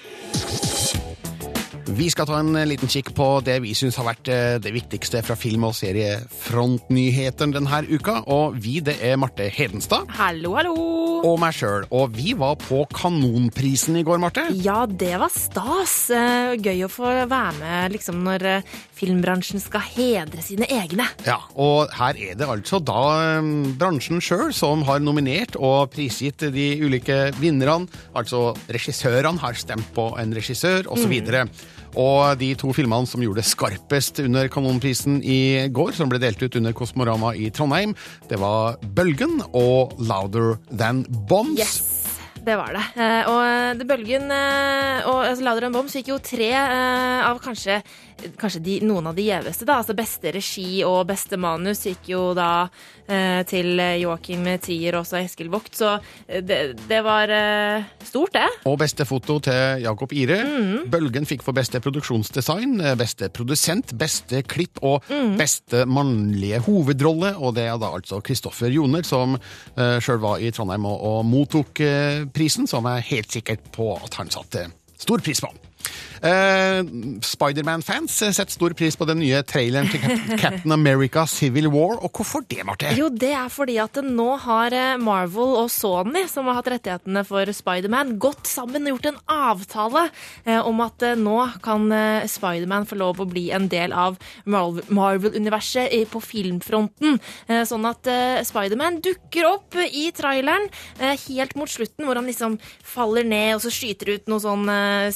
Vi 1.99 2.07
skal 2.15 2.29
ta 2.31 2.39
en 2.39 2.55
liten 2.71 2.87
kikk 2.93 3.11
på 3.19 3.27
det 3.43 3.57
vi 3.65 3.75
syns 3.75 3.99
har 3.99 4.07
vært 4.07 4.31
eh, 4.31 4.61
det 4.63 4.71
viktigste 4.77 5.25
fra 5.27 5.35
film- 5.35 5.67
og 5.67 5.75
seriefrontnyhetene 5.75 7.59
denne 7.59 7.83
uka. 7.91 8.21
Og 8.31 8.63
vi, 8.63 8.79
det 8.79 9.01
er 9.03 9.19
Marte 9.19 9.51
Hedenstad. 9.51 10.07
Hallo, 10.21 10.55
hallo. 10.55 10.77
Og 11.25 11.39
meg 11.41 11.57
sjøl. 11.57 11.87
Og 11.95 12.13
vi 12.17 12.35
var 12.39 12.57
på 12.61 12.83
Kanonprisen 12.95 13.99
i 14.01 14.05
går, 14.07 14.21
Marte. 14.23 14.47
Ja, 14.65 14.83
det 14.87 15.15
var 15.21 15.33
stas. 15.35 15.97
Eh, 16.15 16.57
Gøy 16.59 16.85
å 16.87 16.91
få 16.93 17.13
være 17.31 17.55
med 17.59 17.97
liksom, 17.97 18.21
når 18.27 18.47
eh, 18.49 18.77
filmbransjen 18.99 19.63
skal 19.63 19.85
hedre 19.87 20.45
sine 20.45 20.69
egne. 20.73 21.09
Ja, 21.27 21.39
og 21.59 21.93
her 21.99 22.19
er 22.19 22.39
det 22.39 22.49
altså 22.49 22.81
da 22.83 23.03
eh, 23.39 23.51
bransjen 23.79 24.23
sjøl 24.25 24.53
som 24.57 24.85
har 24.89 25.03
nominert 25.05 25.59
og 25.59 25.91
prisgitt 25.95 26.47
de 26.55 26.69
ulike 26.85 27.29
vinnerne. 27.41 27.89
Altså 28.17 28.53
regissørene 28.71 29.43
har 29.43 29.59
stemt 29.59 29.91
på 29.97 30.11
en 30.21 30.33
regissør, 30.37 30.89
osv. 30.93 31.19
Mm. 31.29 31.51
Og 31.99 32.37
de 32.41 32.53
to 32.59 32.73
filmene 32.77 33.09
som 33.09 33.23
gjorde 33.25 33.43
det 33.43 33.49
skarpest 33.49 34.21
under 34.25 34.49
Kanonprisen 34.53 35.23
i 35.25 35.69
går, 35.73 35.95
som 35.97 36.11
ble 36.11 36.21
delt 36.23 36.43
ut 36.43 36.59
under 36.61 36.75
Kosmorama 36.77 37.33
i 37.39 37.49
Trondheim, 37.55 37.95
det 38.29 38.41
var 38.41 38.79
Bølgen 38.97 39.39
og 39.49 39.97
Louder 39.99 40.59
Than 40.71 41.05
Bombs. 41.09 41.59
Yes. 41.59 41.98
Det 42.49 42.57
var 42.57 42.73
det. 42.73 42.85
Eh, 42.97 43.29
og 43.29 43.79
det 43.79 43.85
Bølgen 43.91 44.31
eh, 44.33 45.05
og 45.11 45.19
altså, 45.27 45.45
Louder 45.45 45.67
Than 45.67 45.75
Bombs 45.77 45.93
fikk 45.99 46.09
jo 46.15 46.21
tre 46.25 46.49
eh, 46.57 47.27
av 47.29 47.37
kanskje, 47.45 47.83
kanskje 48.41 48.63
de, 48.65 48.77
noen 48.89 49.11
av 49.11 49.19
de 49.19 49.27
gjeveste. 49.27 49.67
da, 49.69 49.77
altså 49.83 49.93
Beste 49.99 50.33
regi 50.33 50.79
og 50.87 51.03
beste 51.11 51.37
manus 51.41 51.83
gikk 51.85 52.09
jo 52.15 52.23
da 52.39 52.47
eh, 53.05 53.43
til 53.51 53.75
Joakim 54.01 54.47
Trier 54.65 54.97
og 54.97 55.05
også 55.05 55.19
Eskil 55.21 55.51
Vogt, 55.53 55.77
så 55.77 55.99
eh, 56.25 56.41
det, 56.41 56.59
det 56.89 57.03
var 57.05 57.29
eh, 57.35 57.85
stort, 58.09 58.33
det. 58.39 58.47
Og 58.71 58.79
beste 58.81 59.05
foto 59.09 59.37
til 59.45 59.85
Jakob 59.85 60.15
Ire. 60.17 60.41
Mhm. 60.49 60.89
Bølgen 60.95 61.29
fikk 61.29 61.45
for 61.45 61.53
beste 61.59 61.83
produksjonsdesign, 61.85 62.79
eh, 62.81 62.97
beste 62.99 63.29
produsent, 63.35 63.93
beste 64.01 64.41
klipp 64.49 64.81
og 64.81 65.05
Mhm. 65.13 65.37
beste 65.39 65.85
mannlige 65.89 66.63
hovedrolle. 66.65 67.35
Og 67.45 67.55
det 67.61 67.69
er 67.69 67.77
da 67.81 67.93
altså 67.99 68.23
Kristoffer 68.25 68.73
Joner, 68.73 69.05
som 69.05 69.37
sjøl 69.77 70.19
var 70.23 70.41
i 70.43 70.49
Trondheim 70.55 70.85
og, 70.89 70.99
og 71.05 71.21
mottok 71.29 71.81
eh, 71.85 72.25
prisen, 72.39 72.69
som 72.71 72.87
jeg 72.87 73.09
helt 73.11 73.35
sikkert 73.35 73.71
på 73.75 73.91
at 73.99 74.15
han 74.21 74.31
satte 74.31 74.69
stor 74.99 75.23
pris 75.25 75.43
på. 75.43 75.51
Eh, 76.19 76.81
Spiderman-fans 77.23 78.17
setter 78.19 78.51
stor 78.51 78.75
pris 78.79 78.97
på 78.99 79.07
den 79.07 79.21
nye 79.23 79.39
traileren 79.47 79.87
til 79.93 80.03
Captain 80.43 80.73
America 80.75 81.23
Civil 81.31 81.69
War. 81.71 81.99
Og 82.03 82.11
hvorfor 82.19 82.43
det, 82.51 82.65
Marte? 82.67 82.91
Jo, 82.99 83.07
det 83.13 83.31
er 83.39 83.51
fordi 83.53 83.77
at 83.83 84.01
nå 84.05 84.29
har 84.43 84.75
eh, 84.75 84.97
Marvel 85.03 85.55
og 85.63 85.71
Sony, 85.71 86.25
som 86.31 86.49
har 86.51 86.59
hatt 86.59 86.71
rettighetene 86.75 87.23
for 87.29 87.53
Spiderman, 87.55 88.17
gått 88.23 88.51
sammen 88.51 88.87
og 88.89 88.97
gjort 88.97 89.11
en 89.13 89.21
avtale 89.39 90.05
eh, 90.45 90.59
om 90.59 90.83
at 90.85 91.07
eh, 91.07 91.17
nå 91.19 91.37
kan 91.65 91.87
Spiderman 92.29 92.87
få 92.89 92.99
lov 92.99 93.23
å 93.23 93.29
bli 93.29 93.49
en 93.55 93.69
del 93.71 93.95
av 93.95 94.19
Marvel- 94.49 94.85
Marvel-universet 94.99 95.95
på 96.11 96.21
filmfronten. 96.23 97.17
Sånn 97.69 97.87
at 97.89 98.07
Spiderman 98.47 98.99
dukker 99.05 99.47
opp 99.49 99.77
i 99.85 100.09
traileren 100.17 100.67
helt 100.99 101.55
mot 101.59 101.71
slutten, 101.71 102.07
hvor 102.07 102.19
han 102.19 102.29
liksom 102.29 102.57
faller 102.85 103.27
ned 103.29 103.57
og 103.57 103.63
så 103.65 103.73
skyter 103.73 104.13
ut 104.17 104.29
noe 104.31 104.43
sånn 104.43 104.69
eh, 104.73 105.09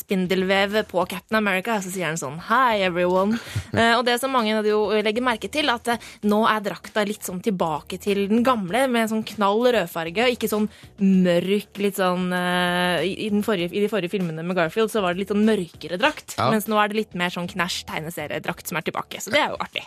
spindelvev 0.62 0.85
på 0.90 1.07
Captain 1.07 1.37
America, 1.38 1.81
så 1.83 1.90
sier 1.90 2.07
han 2.07 2.18
sånn 2.18 2.38
Hi, 2.48 2.83
everyone. 2.87 3.38
Eh, 3.72 3.94
og 3.96 4.03
det 4.05 4.18
som 4.20 4.29
mange 4.35 4.53
jo 4.68 4.90
legger 5.01 5.25
merke 5.25 5.48
til, 5.48 5.70
at 5.72 5.87
eh, 5.88 6.03
nå 6.29 6.42
er 6.44 6.61
drakta 6.61 7.07
litt 7.09 7.25
sånn 7.25 7.38
tilbake 7.40 7.96
til 8.03 8.27
den 8.29 8.42
gamle, 8.44 8.83
med 8.92 9.09
sånn 9.09 9.22
knall 9.25 9.62
rødfarge, 9.72 10.27
og 10.27 10.35
ikke 10.35 10.51
sånn 10.51 10.66
mørk, 11.01 11.81
litt 11.81 11.96
sånn 11.96 12.27
eh, 12.37 13.01
i, 13.09 13.31
den 13.33 13.40
forrige, 13.46 13.72
I 13.72 13.81
de 13.81 13.88
forrige 13.88 14.12
filmene 14.12 14.44
med 14.44 14.59
Garfield 14.59 14.92
så 14.92 15.01
var 15.01 15.16
det 15.16 15.22
litt 15.22 15.33
sånn 15.33 15.46
mørkere 15.48 15.96
drakt, 15.96 16.35
Ja. 16.37 16.51
mens 16.53 16.68
nå 16.68 16.77
er 16.83 16.92
det 16.92 16.98
litt 16.98 17.16
mer 17.16 17.33
sånn 17.33 17.48
knæsj 17.48 17.79
tegneseriedrakt 17.88 18.68
som 18.68 18.77
er 18.77 18.85
tilbake. 18.90 19.22
Så 19.25 19.33
det 19.33 19.40
er 19.40 19.55
jo 19.55 19.61
artig. 19.64 19.87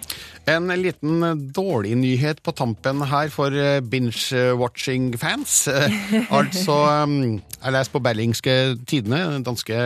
En 0.50 0.74
liten 0.82 1.22
dårlig 1.54 1.94
nyhet 2.02 2.42
på 2.42 2.56
tampen 2.58 3.06
her 3.06 3.30
for 3.34 3.54
binge-watching-fans. 3.86 5.60
Altså, 6.36 6.74
um, 7.06 7.38
jeg 7.62 7.74
leser 7.74 7.94
på 7.94 8.02
Berlingske 8.04 8.54
Tidene, 8.90 9.22
den 9.38 9.46
danske 9.46 9.78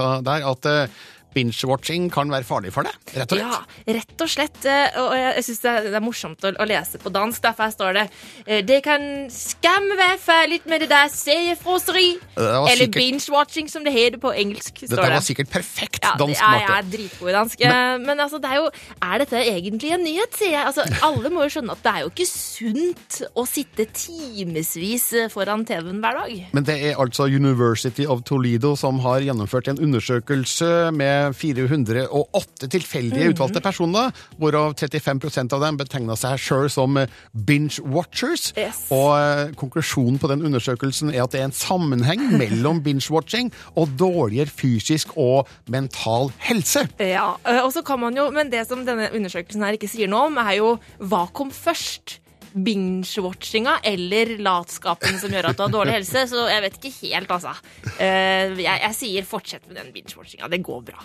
nettavisa 0.00 0.22
der, 0.22 0.50
at 0.50 0.66
eh, 0.66 0.88
binge-watching 1.34 2.08
kan 2.12 2.30
være 2.32 2.44
farlig 2.48 2.72
for 2.74 2.86
deg, 2.86 2.96
rett 3.14 3.32
og 3.32 3.38
slett. 3.38 3.44
Ja, 3.44 3.94
rett 3.96 4.24
og 4.24 4.28
slett. 4.32 4.58
eh, 4.66 4.98
Og 5.00 5.14
jeg 5.16 5.44
syns 5.46 5.60
det, 5.64 5.72
er- 5.94 6.00
morsomt 6.00 6.40
å, 6.44 6.66
lese 6.66 6.98
på 6.98 7.10
dansk. 7.12 7.42
Derfor 7.42 7.64
her 7.68 7.70
står 7.74 7.92
det 7.98 8.04
eh, 8.46 8.62
Det 8.66 8.82
kan 8.84 9.00
skamme 9.30 9.96
være 9.98 10.18
ferdig 10.18 10.60
med 10.66 10.80
det 10.84 10.88
der 10.90 11.08
seriefroseri. 11.12 12.18
Eller 12.36 12.88
binge-watching, 12.94 13.68
som 13.70 13.84
det 13.84 13.92
heter 13.92 14.18
på 14.22 14.32
engelsk. 14.34 14.74
Dette 14.80 14.94
står 14.94 15.04
det. 15.06 15.12
var 15.18 15.26
sikkert 15.26 15.50
perfekt 15.52 16.02
Ja, 16.04 16.14
dansk, 16.18 16.40
måte. 16.40 16.60
Ja, 16.60 16.60
jeg 16.60 16.78
er 16.78 16.90
dritgod 16.96 17.28
i 17.28 17.36
dansk. 17.36 17.60
Men, 17.60 18.06
men 18.06 18.20
altså, 18.26 18.40
det 18.42 18.50
er 18.50 18.56
jo 18.60 18.70
Er 19.02 19.18
dette 19.24 19.36
egentlig 19.44 19.92
en 19.94 20.04
nyhet, 20.04 20.34
sier 20.38 20.54
jeg? 20.56 20.64
Altså, 20.66 20.84
alle 21.06 21.30
må 21.32 21.44
jo 21.46 21.52
skjønne 21.56 21.72
at 21.76 21.82
det 21.84 21.92
er 21.94 22.00
jo 22.04 22.10
ikke 22.12 22.26
sunt 22.30 23.20
å 23.36 23.44
sitte 23.48 23.86
timevis 23.96 25.08
foran 25.32 25.64
TV-en 25.68 26.00
hver 26.02 26.18
dag. 26.20 26.34
Men 26.56 26.66
det 26.66 26.76
er 26.90 27.00
altså 27.00 27.26
University 27.30 28.06
of 28.06 28.22
Toledo 28.28 28.74
som 28.78 28.98
har 29.04 29.20
gjennomført 29.24 29.68
en 29.72 29.80
undersøkelse 29.82 30.70
med 30.96 31.19
408 31.36 32.68
tilfeldige 32.70 33.24
Mhm. 33.26 33.32
utvalgte 33.34 33.60
personer, 33.64 34.10
hvorav 34.38 34.74
35% 34.80 35.52
av 35.56 35.60
dem 35.64 35.76
betegna 35.80 36.16
seg 36.18 36.38
sjøl 36.40 36.68
som 36.72 36.96
eh, 36.96 37.06
binge-watchers. 37.34 38.50
Yes. 38.58 38.86
Og 38.94 39.10
eh, 39.18 39.52
konklusjonen 39.60 40.18
på 40.22 40.30
den 40.32 40.42
undersøkelsen 40.46 41.12
er 41.14 41.24
at 41.24 41.34
det 41.34 41.40
er 41.42 41.48
en 41.50 41.56
sammenheng 41.56 42.22
mellom 42.42 42.82
binge-watching 42.84 43.52
og 43.76 43.92
dårligere 44.00 44.50
fysisk 44.50 45.16
og 45.20 45.48
mental 45.70 46.30
helse. 46.48 46.86
Ja, 47.00 47.34
øh, 47.48 47.60
og 47.64 47.72
så 47.76 47.82
kan 47.86 48.00
man 48.00 48.16
jo, 48.16 48.30
Men 48.30 48.50
det 48.52 48.66
som 48.68 48.84
denne 48.86 49.08
undersøkelsen 49.14 49.62
her 49.64 49.76
ikke 49.76 49.88
sier 49.90 50.08
noe 50.10 50.28
om, 50.30 50.36
er 50.38 50.56
jo 50.60 50.74
hva 51.02 51.26
kom 51.34 51.50
først? 51.50 52.18
Binge-watchinga 52.54 53.78
eller 53.86 54.36
latskapen 54.42 55.18
som 55.20 55.30
gjør 55.34 55.50
at 55.52 55.56
du 55.60 55.62
har 55.66 55.72
dårlig 55.74 55.94
helse. 56.00 56.26
Så 56.30 56.46
jeg 56.50 56.62
vet 56.66 56.78
ikke 56.80 56.94
helt, 57.14 57.30
altså. 57.30 57.54
Eh, 57.98 58.56
Jeg, 58.60 58.80
jeg 58.86 58.94
sier 58.98 59.28
fortsett 59.28 59.66
med 59.68 59.76
den 59.80 59.92
binge-watchinga. 59.94 60.48
Det 60.50 60.62
går 60.66 60.82
bra. 60.90 61.04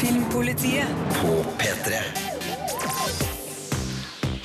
Filmpolitiet. 0.00 0.88
På 1.20 1.42
P3. 1.60 2.00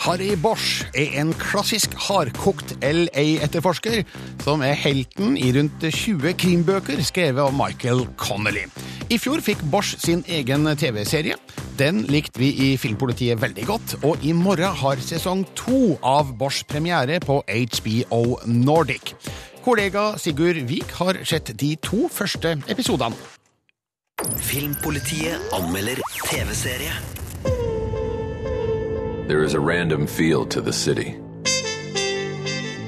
Harry 0.05 0.35
Bosch 0.37 0.83
er 0.93 1.15
en 1.17 1.31
klassisk 1.33 1.95
hardkokt 1.97 2.75
LA-etterforsker 2.85 4.03
som 4.43 4.61
er 4.61 4.75
helten 4.77 5.33
i 5.33 5.47
rundt 5.55 5.81
20 5.81 6.35
krimbøker 6.37 7.01
skrevet 7.01 7.41
av 7.41 7.55
Michael 7.57 8.03
Connolly. 8.21 8.67
I 9.09 9.17
fjor 9.17 9.41
fikk 9.41 9.63
Bosch 9.73 9.95
sin 10.03 10.21
egen 10.29 10.69
TV-serie. 10.77 11.39
Den 11.81 12.03
likte 12.05 12.37
vi 12.43 12.51
i 12.67 12.69
Filmpolitiet 12.77 13.41
veldig 13.41 13.65
godt, 13.65 13.97
og 14.05 14.21
i 14.21 14.35
morgen 14.37 14.77
har 14.83 15.01
sesong 15.01 15.41
to 15.57 15.97
av 16.05 16.35
Bosch 16.37 16.61
premiere 16.69 17.17
på 17.25 17.41
HBO 17.41 18.37
Nordic. 18.45 19.15
Kollega 19.65 20.11
Sigurd 20.21 20.61
Vik 20.69 20.93
har 21.01 21.23
sett 21.25 21.55
de 21.57 21.73
to 21.81 22.05
første 22.13 22.59
episodene. 22.69 23.17
Filmpolitiet 24.37 25.53
anmelder 25.57 25.97
TV-serie. 26.21 27.24
There 29.27 29.43
is 29.43 29.55
a 29.55 29.59
random 29.59 30.05
feel 30.05 30.45
to 30.45 30.61
the 30.61 30.71
city. 30.71 31.15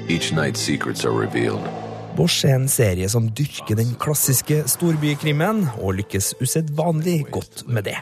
Each 0.08 0.32
night 0.32 0.56
secrets 0.56 1.04
are 1.04 1.10
revealed. 1.10 1.64
Bosch 2.14 2.44
er 2.46 2.54
en 2.54 2.68
serie 2.70 3.08
som 3.10 3.24
dyrker 3.34 3.74
den 3.74 3.96
klassiske 3.98 4.60
storbykrimmen, 4.70 5.64
og 5.82 5.96
lykkes 5.98 6.36
usedvanlig 6.38 7.24
godt 7.34 7.64
med 7.66 7.88
det. 7.88 7.96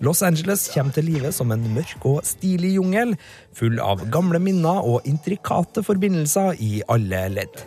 Los 0.00 0.22
Angeles 0.24 0.70
kommer 0.72 0.96
til 0.96 1.04
live 1.04 1.32
som 1.36 1.52
en 1.52 1.66
mørk 1.74 2.06
og 2.08 2.22
stilig 2.24 2.70
jungel, 2.78 3.12
full 3.52 3.76
av 3.84 4.06
gamle 4.08 4.40
minner 4.40 4.80
og 4.80 5.04
intrikate 5.04 5.84
forbindelser 5.84 6.56
i 6.56 6.78
alle 6.88 7.26
ledd. 7.34 7.58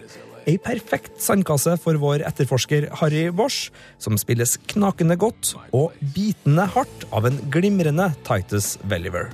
Ei 0.49 0.55
perfekt 0.57 1.21
sandkasse 1.21 1.75
for 1.83 1.99
vår 2.01 2.23
etterforsker 2.25 2.87
Harry 2.97 3.27
Bosch, 3.29 3.69
som 4.01 4.17
spilles 4.17 4.55
knakende 4.73 5.19
godt 5.21 5.53
og 5.69 5.93
bitende 6.17 6.65
hardt 6.73 7.05
av 7.13 7.29
en 7.29 7.37
glimrende 7.53 8.09
Titus 8.25 8.79
Welliver. 8.89 9.29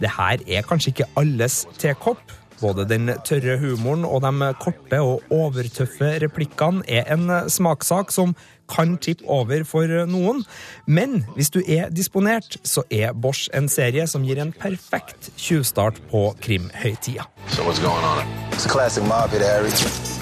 Det 0.00 0.10
her 0.18 0.42
er 0.46 0.66
kanskje 0.66 0.92
ikke 0.94 1.10
alles 1.16 1.64
tekopp, 1.80 2.22
Både 2.60 2.86
den 2.88 3.10
tørre 3.24 3.58
humoren 3.60 4.04
og 4.08 4.22
de 4.24 4.52
korte 4.60 5.00
og 5.04 5.22
overtøffe 5.30 6.14
replikkene 6.22 6.84
er 6.88 7.04
en 7.12 7.28
smakssak 7.52 8.12
som 8.14 8.32
kan 8.72 8.96
tippe 8.98 9.28
over 9.28 9.64
for 9.68 9.92
noen. 10.08 10.40
Men 10.86 11.26
hvis 11.36 11.50
du 11.52 11.60
er 11.60 11.90
disponert, 11.92 12.56
så 12.64 12.82
er 12.90 13.12
Bosch 13.12 13.50
en 13.54 13.68
serie 13.68 14.06
som 14.08 14.24
gir 14.24 14.40
en 14.42 14.54
perfekt 14.56 15.30
tjuvstart 15.36 16.00
på 16.10 16.30
krimhøytida. 16.40 17.28
So 17.48 17.62
what's 17.62 17.78
going 17.78 18.04
on? 18.04 18.24
It's 18.52 18.66
a 18.66 18.68
classic 18.68 19.04
mob 19.04 19.30
hit, 19.30 19.42
Harry. 19.42 19.70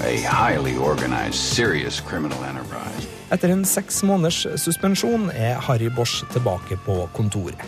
A 0.03 0.19
highly 0.27 0.75
organized, 0.77 1.39
serious 1.39 2.01
criminal 2.01 2.37
enterprise. 2.43 3.07
Etter 3.31 3.49
en 3.49 3.65
seks 3.65 4.03
måneders 4.03 4.43
suspensjon 4.61 5.31
er 5.33 5.55
Harry 5.57 5.89
Bosch 5.95 6.27
tilbake 6.35 6.77
på 6.85 7.07
kontoret. 7.15 7.63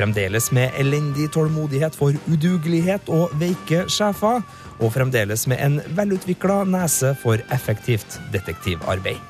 Fremdeles 0.00 0.46
med 0.56 0.72
elendig 0.80 1.26
tålmodighet 1.34 1.92
for 1.92 2.16
udugelighet 2.24 3.10
og 3.12 3.34
veike 3.36 3.82
sjefer, 3.92 4.40
og 4.80 4.94
fremdeles 4.94 5.42
med 5.50 5.60
en 5.60 5.74
velutvikla 5.92 6.62
nese 6.64 7.10
for 7.20 7.42
effektivt 7.52 8.16
detektivarbeid. 8.32 9.20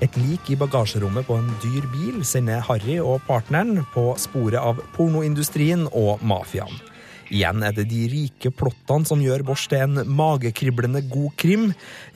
Et 0.00 0.16
lik 0.16 0.48
i 0.48 0.56
bagasjerommet 0.56 1.28
på 1.28 1.36
en 1.36 1.50
dyr 1.60 1.84
bil 1.92 2.24
sender 2.24 2.64
Harry 2.64 2.96
og 2.96 3.20
partneren 3.28 3.82
på 3.92 4.06
sporet 4.16 4.56
av 4.62 4.80
pornoindustrien 4.94 5.84
og 5.92 6.24
mafiaen. 6.24 6.80
Igjen 7.30 7.62
er 7.62 7.74
det 7.76 7.86
de 7.90 8.04
rike 8.10 8.50
plottene 8.54 9.06
som 9.06 9.22
gjør 9.22 9.44
Bosch 9.46 9.68
til 9.70 9.84
en 9.84 10.02
magekriblende 10.18 11.02
god 11.10 11.34
krim. 11.40 11.68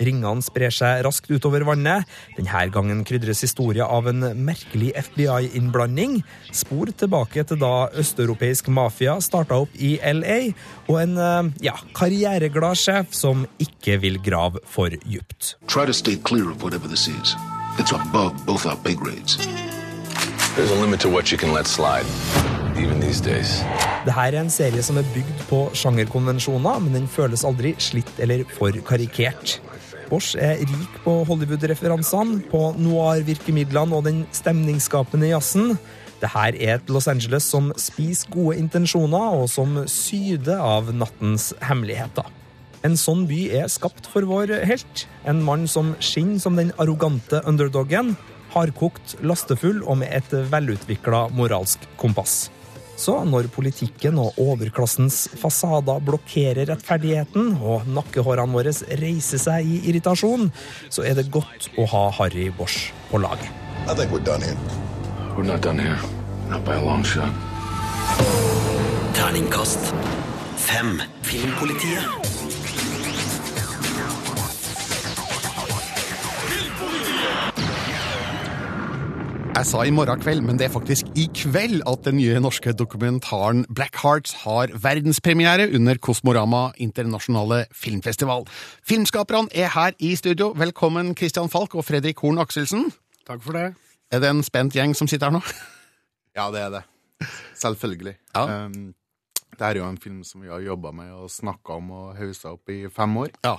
Ringene 0.03 0.43
sprer 0.45 0.75
seg 0.75 1.05
raskt 1.07 1.31
utover 1.31 1.65
vannet. 1.69 2.09
Denne 2.37 2.67
gangen 2.75 3.05
krydres 3.07 3.45
historien 3.47 3.87
av 3.87 4.09
en 4.11 4.27
merkelig 4.45 4.91
FBI-innblanding. 4.99 6.21
Spor 6.55 6.91
tilbake 6.91 7.47
til 7.47 7.61
da 7.63 7.89
østeuropeisk 7.95 8.71
mafia 8.75 9.17
starta 9.23 9.61
opp 9.63 9.75
i 9.79 9.97
LA, 10.03 10.41
og 10.89 11.01
en 11.01 11.19
eh, 11.19 11.53
ja, 11.71 11.77
karriereglad 11.97 12.79
sjef 12.79 13.15
som 13.15 13.47
ikke 13.63 14.01
vil 14.03 14.19
grave 14.25 14.63
for 14.67 14.91
djupt. 15.05 15.55
Try 15.69 15.87
to 15.87 15.95
stay 15.95 16.17
clear 16.17 16.51
of 16.51 16.63
whatever 16.63 16.89
this 16.89 17.07
is. 17.09 17.37
It's 17.79 17.93
above 17.93 18.47
both 18.47 18.67
our 18.67 18.77
pay 18.77 18.95
grades. 18.95 19.39
There's 20.57 20.71
a 20.71 20.81
limit 20.81 21.01
to 21.01 21.09
what 21.09 21.33
you 21.33 21.39
can 21.39 21.53
let 21.53 21.67
slide, 21.67 22.07
even 22.79 23.03
her. 23.03 24.33
Er 24.35 24.37
en 24.39 24.51
serie 24.51 24.83
som 24.83 24.99
er 25.01 25.07
bygd 25.15 25.45
på 25.49 25.61
sjangerkonvensjoner, 25.77 26.81
men 26.83 26.97
den 26.97 27.09
føles 27.11 27.45
aldri 27.47 27.75
slitt 27.79 28.11
eller 28.23 28.45
for 28.57 28.75
karikert. 28.87 29.59
Bosch 30.11 30.35
er 30.37 30.61
rik 30.61 30.99
på 31.05 31.17
Hollywood-referansene, 31.29 32.43
på 32.51 32.75
noir-virkemidlene 32.79 33.97
og 33.97 34.05
den 34.09 34.25
stemningsskapende 34.37 35.31
jazzen. 35.33 35.77
Dette 36.21 36.45
er 36.47 36.59
et 36.75 36.93
Los 36.93 37.09
Angeles 37.11 37.47
som 37.49 37.73
spiser 37.81 38.31
gode 38.33 38.59
intensjoner, 38.61 39.41
og 39.41 39.49
som 39.53 39.83
syder 39.91 40.61
av 40.61 40.93
nattens 40.95 41.53
hemmeligheter. 41.65 42.29
En 42.85 42.99
sånn 43.01 43.25
by 43.29 43.47
er 43.57 43.71
skapt 43.73 44.11
for 44.13 44.27
vår 44.29 44.53
helt. 44.69 45.07
En 45.25 45.41
mann 45.45 45.65
som 45.71 45.95
skinner 46.05 46.43
som 46.43 46.59
den 46.61 46.75
arrogante 46.77 47.41
underdogen, 47.49 48.13
hardkokt, 48.55 49.17
lastefull 49.25 49.81
og 49.83 50.03
med 50.03 50.13
et 50.15 50.37
velutvikla 50.53 51.29
moralsk 51.35 51.89
kompass. 52.01 52.51
Så 52.97 53.17
når 53.27 53.49
politikken 53.55 54.19
og 54.23 54.39
overklassens 54.41 55.25
fasader 55.41 56.03
blokkerer 56.05 56.69
rettferdigheten, 56.71 57.57
og 57.61 57.89
nakkehårene 57.91 58.55
våre 58.55 58.75
reiser 59.01 59.43
seg 59.43 59.67
i 59.67 59.81
irritasjon, 59.91 60.51
så 60.89 61.07
er 61.07 61.19
det 61.19 61.31
godt 61.35 61.71
å 61.79 61.89
ha 61.91 62.05
Harry 62.21 62.51
Bosch 62.55 62.93
på 63.11 63.21
laget. 63.23 63.51
Terningkast 69.15 69.93
fem. 70.57 71.03
we're 71.35 72.64
Jeg 79.65 79.71
sa 79.71 79.85
i 79.89 79.93
morgen 79.97 80.21
kveld, 80.21 80.43
men 80.45 80.59
det 80.61 80.67
er 80.67 80.73
faktisk 80.75 81.07
i 81.17 81.23
kveld 81.33 81.79
at 81.89 82.03
den 82.05 82.19
nye 82.19 82.37
norske 82.37 82.75
dokumentaren 82.77 83.63
Black 83.73 83.97
Hearts 84.03 84.35
har 84.43 84.69
verdenspremiere 84.77 85.71
under 85.73 85.97
Kosmorama 85.97 86.75
internasjonale 86.77 87.63
filmfestival. 87.73 88.45
Filmskaperne 88.85 89.49
er 89.57 89.71
her 89.73 89.97
i 90.05 90.11
studio. 90.21 90.51
Velkommen 90.53 91.15
Christian 91.17 91.49
Falk 91.49 91.79
og 91.81 91.87
Fredrik 91.89 92.21
Horn 92.21 92.43
Akselsen. 92.45 92.91
Takk 93.25 93.41
for 93.47 93.57
det. 93.57 93.65
Er 94.13 94.21
det 94.21 94.35
en 94.35 94.45
spent 94.45 94.77
gjeng 94.77 94.93
som 94.93 95.09
sitter 95.09 95.33
her 95.33 95.39
nå? 95.39 95.43
Ja, 96.37 96.51
det 96.53 96.61
er 96.61 96.71
det. 96.77 96.85
Selvfølgelig. 97.57 98.17
Ja. 98.37 98.69
Um, 98.69 98.93
det 99.49 99.65
er 99.71 99.81
jo 99.81 99.89
en 99.89 100.01
film 100.05 100.21
som 100.29 100.45
vi 100.45 100.53
har 100.53 100.61
jobba 100.61 100.93
med 100.93 101.17
og 101.17 101.33
snakka 101.33 101.81
om 101.81 101.89
og 102.03 102.15
haussa 102.21 102.53
opp 102.53 102.69
i 102.69 102.83
fem 102.93 103.17
år. 103.17 103.33
Ja. 103.49 103.57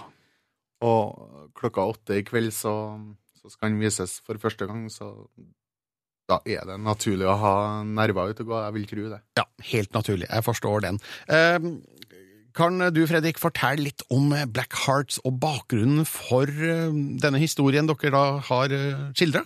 Og 0.85 1.49
klokka 1.57 1.89
åtte 1.97 2.21
i 2.21 2.29
kveld 2.29 2.53
så, 2.53 2.77
så 3.41 3.57
skal 3.57 3.73
den 3.73 3.81
vises 3.81 4.19
for 4.21 4.37
første 4.37 4.69
gang, 4.69 4.85
så 4.93 5.15
da 6.29 6.39
er 6.49 6.63
det 6.67 6.77
naturlig 6.81 7.27
å 7.29 7.35
ha 7.41 7.55
nerver 7.85 8.31
ute 8.31 8.45
og 8.45 8.51
gå. 8.51 8.61
Jeg 8.63 8.75
vil 8.77 8.87
tro 8.89 9.09
det. 9.11 9.19
Ja, 9.39 9.45
helt 9.71 9.91
naturlig. 9.93 10.29
Jeg 10.29 10.45
forstår 10.45 10.85
den. 10.87 10.99
Eh, 11.29 11.67
kan 12.55 12.79
du, 12.95 13.01
Fredrik, 13.09 13.39
fortelle 13.41 13.89
litt 13.89 14.05
om 14.13 14.31
Black 14.55 14.73
Hearts 14.85 15.19
og 15.27 15.37
bakgrunnen 15.43 16.07
for 16.09 16.49
eh, 16.49 16.87
denne 17.21 17.41
historien 17.41 17.89
dere 17.89 18.13
da 18.15 18.23
har 18.49 18.73
eh, 18.73 19.05
skildra? 19.17 19.43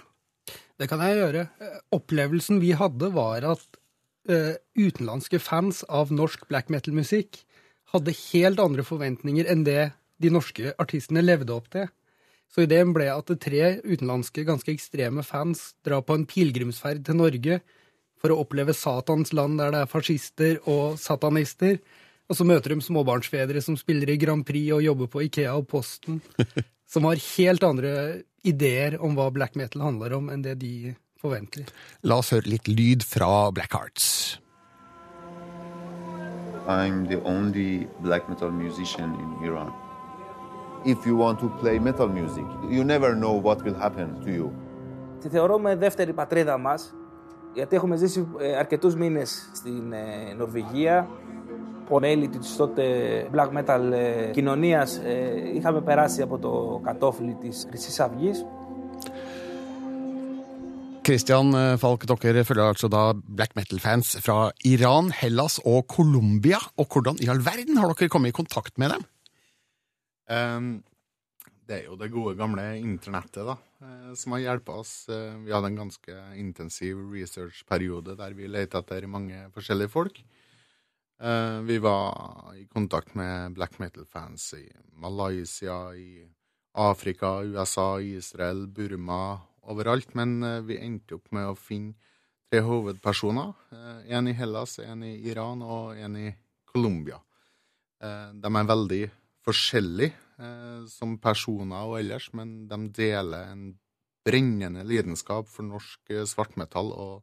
Det 0.80 0.88
kan 0.88 1.02
jeg 1.04 1.20
gjøre. 1.20 1.48
Opplevelsen 1.96 2.62
vi 2.63 2.72
hadde, 2.78 3.10
var 3.12 3.44
at 3.44 3.65
uh, 4.32 4.56
utenlandske 4.80 5.42
fans 5.44 5.82
av 5.92 6.13
norsk 6.15 6.46
black 6.48 6.70
metal-musikk 6.72 7.42
hadde 7.92 8.15
helt 8.30 8.62
andre 8.63 8.86
forventninger 8.88 9.50
enn 9.52 9.65
det 9.68 9.89
de 10.24 10.32
norske 10.32 10.72
artistene 10.80 11.24
levde 11.26 11.52
opp 11.52 11.68
til. 11.74 11.89
Så 12.49 12.65
ideen 12.65 12.93
ble 12.95 13.07
at 13.13 13.29
tre 13.41 13.75
utenlandske, 13.85 14.45
ganske 14.47 14.71
ekstreme 14.73 15.23
fans 15.25 15.73
drar 15.85 16.01
på 16.05 16.17
en 16.17 16.25
pilegrimsferd 16.29 17.03
til 17.05 17.19
Norge 17.19 17.59
for 18.19 18.33
å 18.33 18.39
oppleve 18.43 18.75
Satans 18.75 19.31
land 19.38 19.62
der 19.62 19.73
det 19.73 19.83
er 19.83 19.91
fascister 19.91 20.57
og 20.69 20.97
satanister. 20.99 21.77
Og 22.29 22.38
så 22.38 22.45
møter 22.45 22.73
de 22.73 22.83
småbarnsfedre 22.85 23.62
som 23.63 23.77
spiller 23.79 24.12
i 24.13 24.19
Grand 24.21 24.45
Prix 24.45 24.73
og 24.75 24.83
jobber 24.85 25.09
på 25.13 25.23
Ikea 25.27 25.55
og 25.57 25.69
Posten. 25.69 26.21
Som 26.89 27.05
har 27.05 27.19
helt 27.21 27.62
andre 27.62 27.91
ideer 28.41 28.95
om 28.97 29.13
hva 29.13 29.27
black 29.29 29.53
metal 29.53 29.83
handler 29.85 30.15
om, 30.17 30.31
enn 30.33 30.41
det 30.41 30.55
de 30.57 30.95
forventer. 31.21 31.67
La 32.01 32.17
oss 32.17 32.31
høre 32.33 32.49
litt 32.49 32.65
lyd 32.65 33.05
fra 33.05 33.51
Black 33.53 33.75
Hearts. 33.77 34.39
I'm 36.65 37.05
the 37.05 37.21
only 37.29 37.85
black 38.01 38.27
metal 38.29 38.49
musician 38.49 39.13
in 39.21 39.45
Iran. 39.45 39.69
If 40.86 41.06
you 41.06 41.15
want 41.18 41.39
to 41.39 41.50
play 41.62 41.78
metal 41.80 42.08
music, 42.08 42.48
you 42.70 42.84
never 42.84 43.13
know 43.13 43.34
what 43.46 43.58
will 43.65 43.80
happen 43.86 44.08
to 44.26 44.30
you. 44.38 44.52
Τη 45.20 45.30
θεωρούμε 45.30 45.76
δεύτερη 45.76 46.13
πατρίδα 46.13 46.58
μας, 46.58 46.94
γιατί 47.54 47.76
έχουμε 47.76 47.96
ζήσει 47.96 48.28
ε, 48.39 48.56
αρκετούς 48.56 48.96
μήνες 48.96 49.50
στην 49.54 49.94
ε, 49.94 50.34
Νορβηγία. 50.38 51.08
Από 51.86 52.00
μέλη 52.00 52.28
της 52.28 52.56
τότε 52.56 52.84
black 53.36 53.48
metal 53.58 53.92
ε, 53.92 54.32
κοινωνίας 54.32 54.98
ε, 54.98 55.52
είχαμε 55.56 55.82
περάσει 55.82 56.22
από 56.22 56.38
το 56.38 56.82
κατόφλι 56.84 57.34
της 57.34 57.65
Χρυσής 57.70 58.00
Αυγής. 58.00 58.46
Christian 61.10 61.48
eh, 61.54 61.78
Falk, 61.82 62.02
dere 62.24 62.44
følger 62.44 62.68
altså 62.68 62.88
da 62.88 63.13
black 63.38 63.52
metal-fans 63.56 64.08
fra 64.26 64.52
Iran, 64.65 65.12
Hellas 65.22 65.60
og 65.65 65.86
Colombia. 65.96 66.60
Og 66.78 66.86
hvordan 66.92 67.15
i 67.20 67.28
all 67.28 67.46
verden 67.46 67.78
har 67.78 67.88
dere 67.88 68.10
kommet 68.10 68.30
i 68.30 68.32
kontakt 68.32 68.78
med 68.78 68.89
dem? 68.89 69.02
Det 71.70 71.78
er 71.78 71.86
jo 71.86 71.96
det 72.02 72.08
gode, 72.10 72.34
gamle 72.34 72.63
internettet 72.82 73.46
da, 73.46 73.54
eh, 73.86 74.13
som 74.18 74.34
har 74.34 74.42
hjulpet 74.42 74.74
oss. 74.74 74.94
Eh, 75.10 75.38
Vi 75.46 75.52
hadde 75.54 75.70
en 75.70 75.76
ganske 75.84 76.15
intensiv 76.36 76.98
researchperiode 77.13 78.15
der 78.18 78.34
vi 78.34 78.48
lette 78.48 78.80
etter 78.82 79.06
mange 79.06 79.52
forskjellige 79.54 79.92
folk. 79.94 80.18
Eh, 81.22 81.62
Vi 81.62 81.78
var 81.78 82.56
i 82.56 82.65
kontakt 82.65 83.13
med 83.13 83.54
black 83.54 83.78
metal-fans 83.78 84.54
i 84.54 84.65
Malaysia, 84.98 85.94
i 85.94 86.26
Afrika, 86.74 87.44
USA, 87.44 88.00
Israel, 88.00 88.65
Burma, 88.65 89.39
overalt. 89.62 90.15
Men 90.15 90.65
vi 90.65 90.78
endte 90.78 91.15
opp 91.15 91.32
med 91.32 91.46
å 91.46 91.56
finne 91.56 91.94
tre 92.50 92.62
hovedpersoner. 92.62 93.54
En 94.08 94.28
i 94.28 94.34
Hellas, 94.34 94.80
en 94.80 95.04
i 95.04 95.30
Iran 95.30 95.62
og 95.62 95.98
en 95.98 96.15
i 96.15 96.36
Colombia. 96.65 97.20
De 98.00 98.48
er 98.48 98.65
veldig 98.65 99.12
forskjellige 99.47 100.15
eh, 100.39 100.82
som 100.91 101.17
personer 101.21 101.88
og 101.88 101.99
ellers, 102.02 102.30
men 102.38 102.67
de 102.69 102.80
deler 102.95 103.54
en 103.54 103.69
brennende 104.28 104.84
lidenskap 104.88 105.47
for 105.52 105.67
norsk 105.67 106.13
eh, 106.13 106.25
svartmetall 106.28 106.91
og 106.93 107.21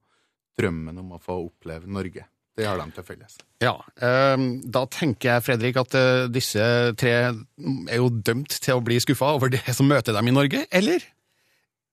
drømmen 0.56 1.02
om 1.02 1.14
å 1.16 1.22
få 1.22 1.38
oppleve 1.44 1.90
Norge. 1.90 2.24
Det 2.56 2.64
har 2.64 2.78
de 2.80 2.86
til 2.96 3.04
felles. 3.04 3.34
Ja, 3.60 3.74
eh, 4.00 4.36
Da 4.64 4.86
tenker 4.88 5.34
jeg, 5.34 5.44
Fredrik, 5.44 5.76
at 5.82 5.96
eh, 5.98 6.24
disse 6.32 6.64
tre 6.96 7.12
er 7.28 7.98
jo 7.98 8.08
dømt 8.08 8.56
til 8.64 8.78
å 8.78 8.84
bli 8.84 8.96
skuffa 9.04 9.34
over 9.36 9.52
det 9.52 9.64
som 9.76 9.88
møter 9.90 10.16
dem 10.16 10.32
i 10.32 10.34
Norge, 10.34 10.64
eller? 10.72 11.04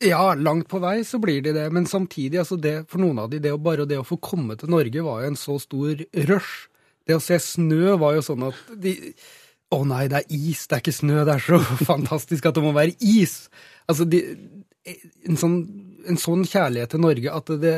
Ja, 0.03 0.33
langt 0.35 0.67
på 0.71 0.79
vei 0.83 1.01
så 1.07 1.19
blir 1.21 1.43
de 1.43 1.53
det, 1.55 1.67
men 1.71 1.85
samtidig, 1.87 2.39
altså 2.41 2.57
det, 2.59 2.73
for 2.91 3.03
noen 3.03 3.21
av 3.23 3.29
de, 3.31 3.39
det 3.43 3.53
å 3.55 3.59
bare 3.61 3.85
det 3.87 3.99
å 4.01 4.07
få 4.07 4.17
komme 4.23 4.55
til 4.59 4.71
Norge 4.71 5.03
var 5.05 5.21
jo 5.23 5.31
en 5.31 5.39
så 5.39 5.59
stor 5.61 6.01
rush. 6.31 6.67
Det 7.07 7.15
å 7.15 7.23
se 7.23 7.37
snø 7.39 7.97
var 7.99 8.17
jo 8.17 8.23
sånn 8.23 8.47
at 8.47 8.59
de 8.79 8.95
Å 9.73 9.85
nei, 9.87 10.05
det 10.11 10.21
er 10.21 10.35
is, 10.35 10.65
det 10.67 10.77
er 10.77 10.83
ikke 10.83 10.95
snø. 10.95 11.23
Det 11.27 11.37
er 11.37 11.45
så 11.45 11.59
fantastisk 11.91 12.49
at 12.49 12.57
det 12.57 12.63
må 12.65 12.73
være 12.75 12.95
is. 12.99 13.47
Altså, 13.89 14.07
de, 14.09 14.21
en, 14.85 15.39
sånn, 15.39 15.57
en 16.09 16.19
sånn 16.19 16.45
kjærlighet 16.47 16.93
til 16.93 17.03
Norge 17.03 17.37
at 17.41 17.55
det 17.63 17.77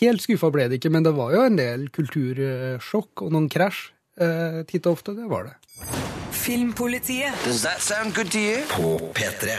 Helt 0.00 0.18
skuffa 0.18 0.48
ble 0.50 0.64
det 0.66 0.80
ikke, 0.80 0.90
men 0.90 1.04
det 1.06 1.12
var 1.14 1.30
jo 1.30 1.44
en 1.46 1.56
del 1.60 1.84
kultursjokk 1.94 3.22
og 3.22 3.30
noen 3.30 3.46
krasj 3.46 3.84
eh, 4.18 4.58
titt 4.66 4.88
og 4.90 4.96
ofte. 4.98 5.14
Det 5.14 5.28
var 5.30 5.46
det. 5.46 5.54
Filmpolitiet. 6.34 7.38
Does 7.46 7.62
that 7.62 7.78
sound 7.78 8.10
good 8.18 8.32
to 8.34 8.42
you? 8.42 8.66
På 8.74 8.98
P3. 9.14 9.54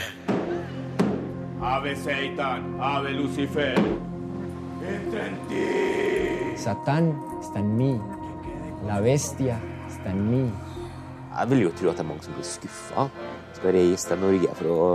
Ave 1.64 1.96
Satan, 2.04 2.76
ave 2.84 3.16
Lucifer. 3.16 3.80
Satán 6.58 7.16
está 7.42 7.60
en 7.60 7.78
mí. 7.78 8.00
La 8.86 9.00
bestia 9.00 9.60
está 9.88 10.12
en 10.12 10.30
mí. 10.32 10.52
Jeg 11.38 11.50
vil 11.52 11.60
jo 11.68 11.74
tro 11.78 11.92
at 11.92 12.00
det 12.00 12.02
er 12.02 12.10
mange 12.10 12.26
som 12.26 12.34
blir 12.34 12.46
skuffa. 12.50 13.04
Skal 13.54 13.76
reise 13.76 14.10
til 14.10 14.22
Norge 14.24 14.54
for 14.58 14.70
å 14.74 14.86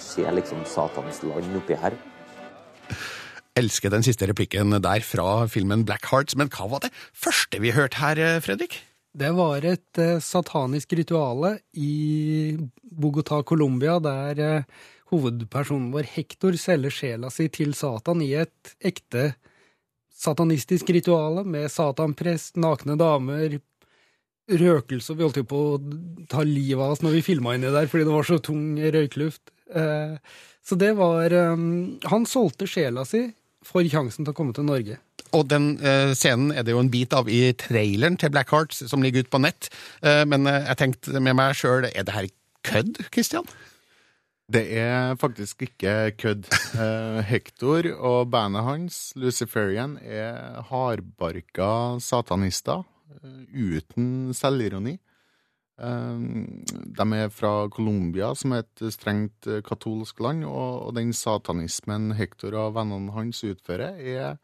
se 0.00 0.24
liksom 0.24 0.62
Satans 0.64 1.20
land 1.26 1.58
oppi 1.58 1.76
her. 1.76 1.96
Elsker 3.60 3.92
den 3.92 4.06
siste 4.06 4.24
replikken 4.30 4.72
der 4.80 5.04
fra 5.04 5.44
filmen 5.52 5.84
Black 5.84 6.08
Hearts, 6.08 6.38
men 6.38 6.48
hva 6.54 6.70
var 6.70 6.86
det 6.86 6.92
første 6.96 7.60
vi 7.60 7.74
hørte 7.76 8.00
her, 8.00 8.22
Fredrik? 8.40 8.78
Det 9.12 9.34
var 9.36 9.66
et 9.66 10.00
eh, 10.00 10.22
satanisk 10.22 10.94
rituale 10.96 11.56
i 11.74 12.56
Bogotá, 12.80 13.42
Colombia, 13.44 13.98
der 14.00 14.40
eh, 14.40 14.82
hovedpersonen 15.10 15.90
vår 15.92 16.08
Hector 16.14 16.56
selger 16.56 16.94
sjela 16.94 17.28
si 17.34 17.50
til 17.52 17.74
Satan 17.76 18.22
i 18.22 18.32
et 18.38 18.76
ekte 18.78 19.32
satanistisk 20.20 20.92
rituale 20.94 21.42
med 21.48 21.68
satanprest, 21.72 22.56
nakne 22.60 22.96
damer, 23.00 23.58
røkelse, 24.60 25.16
vi 25.16 25.24
holdt 25.24 25.40
jo 25.40 25.46
på 25.48 25.60
å 25.72 25.80
ta 26.30 26.44
livet 26.46 26.80
av 26.80 26.94
oss 26.94 27.04
når 27.04 27.18
vi 27.18 27.26
filma 27.26 27.54
inni 27.56 27.72
der 27.72 27.90
fordi 27.90 28.06
det 28.08 28.14
var 28.14 28.28
så 28.28 28.40
tung 28.42 28.64
røykluft. 28.80 29.52
Eh, 29.74 30.16
så 30.66 30.76
det 30.78 30.90
var 30.98 31.30
eh, 31.30 31.62
Han 32.10 32.26
solgte 32.26 32.66
sjela 32.68 33.06
si 33.06 33.28
for 33.66 33.84
sjansen 33.84 34.24
til 34.24 34.32
å 34.32 34.36
komme 34.36 34.56
til 34.56 34.66
Norge. 34.66 34.98
Og 35.36 35.46
den 35.50 35.72
eh, 35.84 36.12
scenen 36.18 36.50
er 36.50 36.64
det 36.66 36.74
jo 36.74 36.82
en 36.82 36.90
bit 36.90 37.14
av 37.14 37.28
i 37.30 37.52
traileren 37.54 38.16
til 38.18 38.32
Black 38.34 38.50
Hearts, 38.50 38.82
som 38.90 39.04
ligger 39.04 39.22
ute 39.22 39.32
på 39.32 39.42
nett. 39.42 39.70
Eh, 40.02 40.24
men 40.26 40.48
jeg 40.48 40.78
tenkte 40.80 41.22
med 41.22 41.36
meg 41.38 41.58
sjøl, 41.58 41.86
er 41.90 42.06
det 42.06 42.16
her 42.16 42.30
kødd, 42.66 43.04
Christian? 43.12 43.46
Det 44.50 44.64
er 44.74 45.14
faktisk 45.20 45.62
ikke 45.62 46.10
kødd. 46.18 46.48
Eh, 46.74 47.20
Hector 47.28 47.86
og 47.94 48.30
bandet 48.32 48.64
hans, 48.66 48.96
Luciferian, 49.14 49.98
er 50.02 50.64
hardbarka 50.70 52.00
satanister 52.02 52.82
uten 53.52 54.34
selvironi. 54.36 54.96
Eh, 55.80 56.24
de 57.00 57.06
er 57.16 57.30
fra 57.32 57.68
Colombia, 57.72 58.32
som 58.36 58.54
er 58.54 58.64
et 58.64 58.86
strengt 58.92 59.48
eh, 59.48 59.62
katolsk 59.64 60.20
land, 60.20 60.44
og, 60.44 60.92
den 60.96 61.14
satanismen 61.16 62.12
Hector 62.18 62.56
og 62.60 62.74
vennene 62.76 63.14
hans 63.16 63.44
utfører, 63.46 63.96
er 63.96 64.36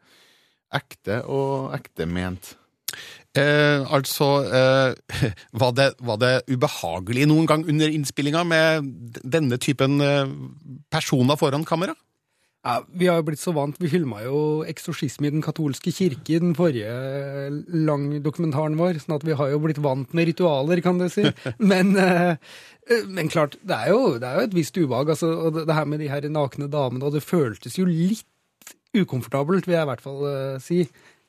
ekte 0.73 1.21
og 1.29 1.75
ektement. 1.77 2.55
Eh, 3.37 3.83
altså, 3.93 4.27
eh, 4.47 5.29
var, 5.61 5.75
det, 5.77 5.91
var 6.01 6.17
det 6.21 6.33
ubehagelig 6.49 7.27
noen 7.29 7.45
gang 7.49 7.67
under 7.69 7.93
innspillinga 7.93 8.43
med 8.47 8.89
denne 9.21 9.59
typen 9.61 10.01
eh, 10.01 10.31
personer 10.89 11.37
foran 11.37 11.67
kamera? 11.67 11.93
Ja, 12.67 12.81
Vi 12.91 13.07
har 13.07 13.21
jo 13.21 13.27
blitt 13.29 13.39
så 13.39 13.53
vant. 13.55 13.77
Vi 13.79 13.87
filma 13.87 14.19
jo 14.25 14.63
'Eksorsisme 14.67 15.27
i 15.27 15.31
den 15.31 15.41
katolske 15.41 15.87
kirke' 15.87 16.35
i 16.35 16.39
den 16.43 16.53
forrige 16.53 16.91
langdokumentaren 17.71 18.75
vår, 18.75 18.99
sånn 18.99 19.15
at 19.15 19.23
vi 19.23 19.37
har 19.39 19.53
jo 19.53 19.59
blitt 19.63 19.79
vant 19.79 20.11
med 20.13 20.27
ritualer, 20.27 20.81
kan 20.83 20.97
du 20.99 21.07
si. 21.07 21.23
Men, 21.71 21.95
eh, 21.95 22.35
eh, 22.91 23.05
men 23.07 23.29
klart, 23.29 23.55
det 23.63 23.71
er, 23.71 23.93
jo, 23.95 24.19
det 24.19 24.27
er 24.27 24.35
jo 24.35 24.47
et 24.49 24.57
visst 24.57 24.75
ubehag. 24.75 25.13
Altså, 25.15 25.31
og 25.47 25.53
det, 25.53 25.73
her 25.73 25.85
med 25.85 25.99
de 26.03 26.09
her 26.11 26.27
nakne 26.27 26.67
damene, 26.67 27.05
og 27.07 27.13
det 27.15 27.23
føltes 27.23 27.79
jo 27.79 27.85
litt 27.87 28.25
ukomfortabelt, 28.93 29.65
vil 29.65 29.77
jeg 29.77 29.87
i 29.87 29.91
hvert 29.93 30.03
fall 30.03 30.27
eh, 30.27 30.59
si. 30.59 30.83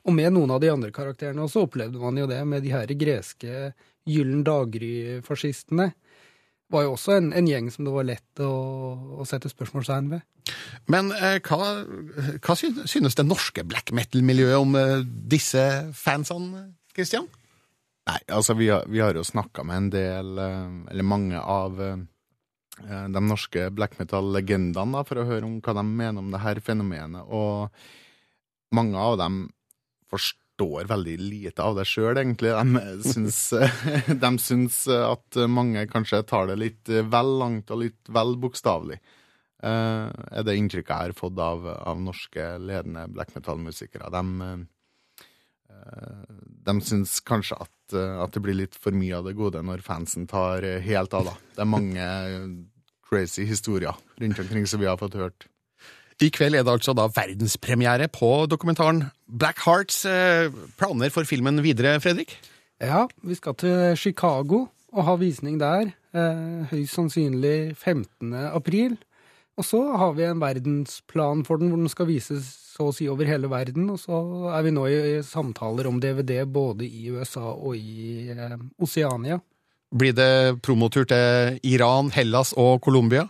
Og 0.08 0.14
med 0.18 0.34
noen 0.34 0.50
av 0.50 0.60
de 0.60 0.72
andre 0.72 0.90
karakterene 0.90 1.44
også 1.44 1.68
opplevde 1.68 2.02
man 2.02 2.18
jo 2.18 2.26
det 2.26 2.42
med 2.46 2.66
de 2.66 2.74
her 2.74 2.90
greske 2.98 3.72
Gyllen 4.08 4.42
daggry-fascistene. 4.42 5.92
Var 6.68 6.84
jo 6.84 6.94
også 6.94 7.14
en, 7.16 7.30
en 7.32 7.48
gjeng 7.48 7.70
som 7.72 7.86
det 7.86 7.94
var 7.94 8.04
lett 8.04 8.42
å, 8.44 8.52
å 9.20 9.26
sette 9.28 9.48
spørsmålstegn 9.48 10.10
ved. 10.12 10.52
Men 10.92 11.10
eh, 11.16 11.38
hva, 11.44 11.70
hva 12.44 12.56
synes 12.58 13.16
det 13.16 13.24
norske 13.24 13.64
black 13.68 13.92
metal-miljøet 13.96 14.60
om 14.60 14.76
eh, 14.76 15.00
disse 15.32 15.62
fansene, 15.96 16.66
Christian? 16.96 17.28
Nei, 18.08 18.20
altså 18.32 18.56
vi 18.56 18.70
har, 18.72 18.84
vi 18.88 19.00
har 19.04 19.16
jo 19.16 19.24
snakka 19.24 19.64
med 19.68 19.82
en 19.82 19.90
del, 19.92 20.32
eh, 20.44 20.66
eller 20.92 21.08
mange 21.08 21.40
av 21.40 21.80
eh, 21.84 21.96
de 23.16 23.22
norske 23.24 23.68
black 23.76 23.96
metal-legendene 24.00 25.04
for 25.08 25.20
å 25.20 25.28
høre 25.28 25.48
om 25.48 25.58
hva 25.64 25.76
de 25.80 25.86
mener 25.88 26.20
om 26.20 26.32
det 26.32 26.42
her 26.44 26.60
fenomenet, 26.64 27.24
og 27.28 27.72
mange 28.76 29.00
av 29.00 29.16
dem 29.20 29.46
forstår 30.12 30.44
veldig 30.60 31.18
lite 31.20 31.62
av 31.62 31.76
det 31.78 31.84
sjøl, 31.88 32.18
egentlig. 32.18 32.50
De 32.50 33.12
syns, 33.12 33.38
de 34.24 34.30
syns 34.42 34.80
at 34.90 35.38
mange 35.50 35.86
kanskje 35.90 36.24
tar 36.28 36.50
det 36.50 36.58
litt 36.58 36.88
vel 36.88 37.32
langt 37.40 37.70
og 37.70 37.84
litt 37.84 38.10
vel 38.10 38.34
bokstavelig. 38.40 38.98
Eh, 39.62 40.08
er 40.08 40.46
det 40.46 40.56
inntrykket 40.58 40.90
jeg 40.90 41.10
har 41.10 41.16
fått 41.18 41.38
av, 41.42 41.66
av 41.66 42.00
norske 42.02 42.50
ledende 42.62 43.08
black 43.10 43.34
metal-musikere. 43.34 44.10
De, 44.14 44.24
eh, 45.74 46.34
de 46.68 46.78
syns 46.86 47.18
kanskje 47.26 47.58
at, 47.66 47.76
at 47.94 48.34
det 48.34 48.42
blir 48.44 48.58
litt 48.58 48.78
for 48.78 48.94
mye 48.94 49.18
av 49.18 49.26
det 49.26 49.36
gode 49.38 49.62
når 49.64 49.82
fansen 49.86 50.28
tar 50.30 50.66
helt 50.84 51.14
av, 51.14 51.32
da. 51.32 51.36
Det 51.56 51.64
er 51.64 51.72
mange 51.74 52.08
crazy 53.08 53.46
historier 53.48 53.96
rundt 54.20 54.38
omkring 54.38 54.66
som 54.66 54.80
vi 54.80 54.86
har 54.86 54.98
fått 55.00 55.14
hørt. 55.18 55.48
I 56.18 56.32
kveld 56.34 56.56
er 56.58 56.64
det 56.66 56.72
altså 56.72 56.94
da 56.98 57.06
verdenspremiere 57.14 58.08
på 58.10 58.48
dokumentaren 58.50 59.04
Black 59.30 59.60
Hearts. 59.62 60.02
Eh, 60.02 60.50
Planer 60.78 61.12
for 61.14 61.28
filmen 61.28 61.62
videre, 61.62 62.00
Fredrik? 62.02 62.34
Ja, 62.82 63.06
vi 63.22 63.36
skal 63.38 63.54
til 63.58 63.94
Chicago 63.98 64.64
og 64.90 65.04
ha 65.06 65.14
visning 65.20 65.60
der. 65.60 65.92
Eh, 66.16 66.64
høyst 66.72 66.96
sannsynlig 66.96 67.76
15. 67.76 68.34
april. 68.34 68.96
Og 69.58 69.66
så 69.66 69.78
har 69.98 70.14
vi 70.14 70.26
en 70.26 70.42
verdensplan 70.42 71.44
for 71.46 71.58
den, 71.58 71.70
hvor 71.70 71.78
den 71.78 71.90
skal 71.90 72.08
vises 72.10 72.50
så 72.74 72.88
å 72.88 72.94
si 72.94 73.06
over 73.10 73.26
hele 73.26 73.50
verden. 73.50 73.86
Og 73.90 74.00
så 74.02 74.18
er 74.54 74.66
vi 74.66 74.74
nå 74.74 74.88
i, 74.90 74.98
samtaler 75.22 75.86
om 75.90 76.00
DVD 76.02 76.42
både 76.46 76.86
i 76.86 77.12
USA 77.14 77.52
og 77.52 77.78
i 77.78 78.26
eh, 78.34 78.58
Oseania. 78.82 79.38
Blir 79.94 80.18
det 80.18 80.58
promotur 80.66 81.06
til 81.08 81.60
Iran, 81.64 82.10
Hellas 82.12 82.52
og 82.58 82.82
Colombia? 82.82 83.28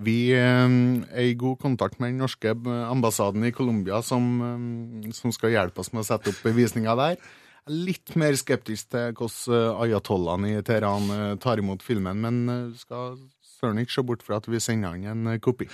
Vi 0.00 0.32
eh, 0.32 0.78
er 1.12 1.28
i 1.28 1.36
god 1.36 1.60
kontakt 1.60 2.00
med 2.00 2.14
den 2.14 2.22
norske 2.24 2.54
ambassaden 2.88 3.44
i 3.44 3.52
Colombia, 3.52 4.00
som, 4.02 4.32
eh, 4.40 5.12
som 5.12 5.34
skal 5.34 5.52
hjelpe 5.52 5.84
oss 5.84 5.92
med 5.92 6.04
å 6.04 6.08
sette 6.08 6.32
opp 6.32 6.44
bevisninger 6.46 6.96
der. 6.96 7.20
Jeg 7.62 7.70
er 7.70 7.82
litt 7.86 8.16
mer 8.18 8.34
skeptisk 8.34 8.88
til 8.90 9.12
hvordan 9.14 9.76
ayatollahen 9.84 10.48
i 10.48 10.56
Teheran 10.66 11.04
eh, 11.14 11.36
tar 11.38 11.62
imot 11.62 11.84
filmen, 11.86 12.18
men 12.18 12.40
eh, 12.50 12.64
skal 12.74 13.14
søren 13.46 13.78
ikke 13.78 13.94
se 13.94 14.02
bort 14.02 14.24
fra 14.26 14.40
at 14.40 14.48
vi 14.50 14.58
sender 14.58 14.96
han 14.96 15.04
en 15.06 15.30
eh, 15.30 15.38
kopi. 15.38 15.68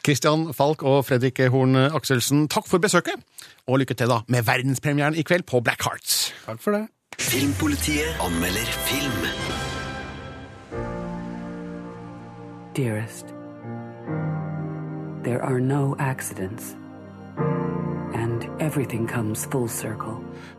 Kristian 0.00 0.48
Falk 0.56 0.80
og 0.80 1.02
Fredrik 1.04 1.42
Horn 1.52 1.76
Akselsen, 1.76 2.46
takk 2.48 2.64
for 2.70 2.80
besøket. 2.80 3.20
Og 3.68 3.82
lykke 3.82 3.98
til 4.00 4.08
da 4.08 4.22
med 4.32 4.48
verdenspremieren 4.48 5.18
i 5.20 5.26
kveld 5.28 5.44
på 5.44 5.60
Black 5.60 5.84
Hearts. 5.84 6.30
Takk 6.46 6.64
for 6.64 6.78
det. 6.78 6.86
Filmpolitiet 7.20 8.16
anmelder 8.24 8.72
film. 8.88 9.20
Dearest, 12.76 13.35
there 15.26 15.42
are 15.42 15.60
no 15.60 15.96
accidents. 15.98 16.76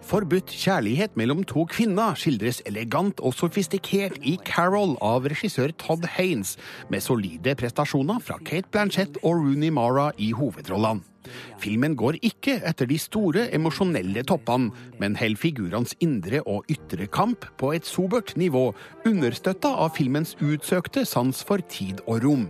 Forbudt 0.01 0.51
kjærlighet 0.51 1.15
mellom 1.17 1.43
to 1.47 1.63
kvinner 1.71 2.17
skildres 2.19 2.59
elegant 2.69 3.21
og 3.23 3.33
sofistikert 3.35 4.19
i 4.21 4.35
Carol 4.45 4.95
av 5.03 5.27
regissør 5.31 5.73
Todd 5.79 6.05
Haynes, 6.17 6.57
med 6.91 7.03
solide 7.03 7.55
prestasjoner 7.59 8.19
fra 8.23 8.37
Kate 8.43 8.69
Blanchett 8.71 9.19
og 9.23 9.39
Rooney 9.39 9.71
Mara 9.73 10.11
i 10.17 10.33
hovedrollene. 10.35 11.16
Filmen 11.61 11.95
går 11.99 12.19
ikke 12.25 12.57
etter 12.67 12.89
de 12.89 12.97
store 13.01 13.47
emosjonelle 13.55 14.23
toppene, 14.27 14.71
men 15.01 15.17
holder 15.19 15.41
figurenes 15.41 15.95
indre 16.03 16.43
og 16.45 16.67
ytre 16.71 17.07
kamp 17.07 17.45
på 17.59 17.73
et 17.77 17.87
sobert 17.87 18.35
nivå, 18.39 18.69
understøtta 19.07 19.71
av 19.85 19.95
filmens 19.97 20.35
utsøkte 20.41 21.05
sans 21.07 21.43
for 21.47 21.63
tid 21.71 22.03
og 22.07 22.23
rom. 22.25 22.47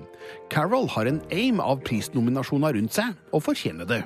Carol 0.51 0.89
har 0.95 1.07
en 1.07 1.21
aim 1.31 1.61
av 1.63 1.81
prisnominasjoner 1.87 2.77
rundt 2.77 2.97
seg, 2.99 3.15
og 3.31 3.45
fortjener 3.47 3.87
det. 3.87 4.03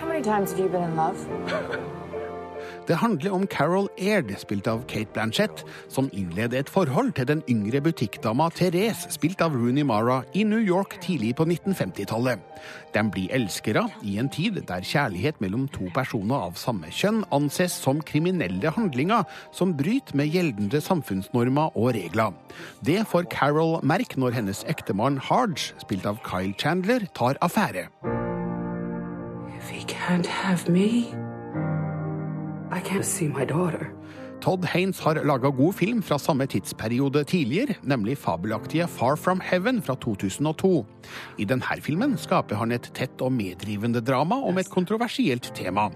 How 0.00 0.06
many 0.08 0.22
times 0.22 0.52
have 0.52 0.60
you 0.60 0.68
been 0.68 0.82
in 0.82 0.96
love? 0.96 1.98
Det 2.88 2.98
handler 2.98 3.34
om 3.34 3.46
Carol 3.46 3.88
Aird, 3.98 4.32
spilt 4.38 4.68
av 4.70 4.84
Kate 4.90 5.12
Blanchett, 5.14 5.64
som 5.88 6.10
innleder 6.12 6.62
et 6.62 6.70
forhold 6.72 7.12
til 7.16 7.28
den 7.28 7.42
yngre 7.50 7.80
butikkdama 7.84 8.48
Therese, 8.56 9.10
spilt 9.14 9.42
av 9.44 9.54
Rooney 9.54 9.84
Mara, 9.86 10.22
i 10.34 10.44
New 10.44 10.60
York 10.60 10.98
tidlig 11.02 11.34
på 11.38 11.46
1950-tallet. 11.46 12.40
De 12.94 13.02
blir 13.10 13.32
elskere 13.34 13.86
i 14.04 14.18
en 14.20 14.28
tid 14.32 14.60
der 14.68 14.84
kjærlighet 14.86 15.40
mellom 15.40 15.66
to 15.72 15.88
personer 15.94 16.48
av 16.48 16.58
samme 16.60 16.90
kjønn 16.92 17.22
anses 17.34 17.74
som 17.84 18.02
kriminelle 18.04 18.72
handlinger 18.76 19.24
som 19.54 19.74
bryter 19.78 20.18
med 20.18 20.30
gjeldende 20.34 20.82
samfunnsnormer 20.84 21.76
og 21.78 21.94
regler. 21.96 22.34
Det 22.84 23.00
får 23.08 23.30
Carol 23.32 23.78
merke 23.86 24.20
når 24.20 24.38
hennes 24.40 24.64
ektemann 24.70 25.20
Harge, 25.30 25.72
spilt 25.82 26.06
av 26.06 26.20
Kyle 26.26 26.54
Chandler, 26.58 27.08
tar 27.16 27.40
affære. 27.40 27.88
He 29.70 29.84
can't 29.84 30.26
have 30.26 30.68
me, 30.68 31.14
I 32.72 32.80
can't 32.80 33.04
see 33.04 33.28
my 33.28 33.44
daughter. 33.44 33.92
Todd 34.42 34.64
Haynes 34.72 34.98
har 35.04 35.20
laga 35.22 35.52
god 35.54 35.74
film 35.78 36.00
fra 36.02 36.16
samme 36.18 36.48
tidsperiode 36.50 37.20
tidligere, 37.30 37.76
nemlig 37.86 38.16
fabelaktige 38.18 38.88
Far 38.90 39.14
From 39.16 39.42
Heaven 39.44 39.82
fra 39.82 39.94
2002. 39.94 40.86
I 41.38 41.44
denne 41.46 41.76
filmen 41.84 42.16
skaper 42.18 42.58
han 42.58 42.72
et 42.74 42.88
tett 42.96 43.22
og 43.22 43.30
medrivende 43.36 44.02
drama 44.02 44.40
om 44.48 44.58
et 44.58 44.70
kontroversielt 44.72 45.52
tema. 45.54 45.90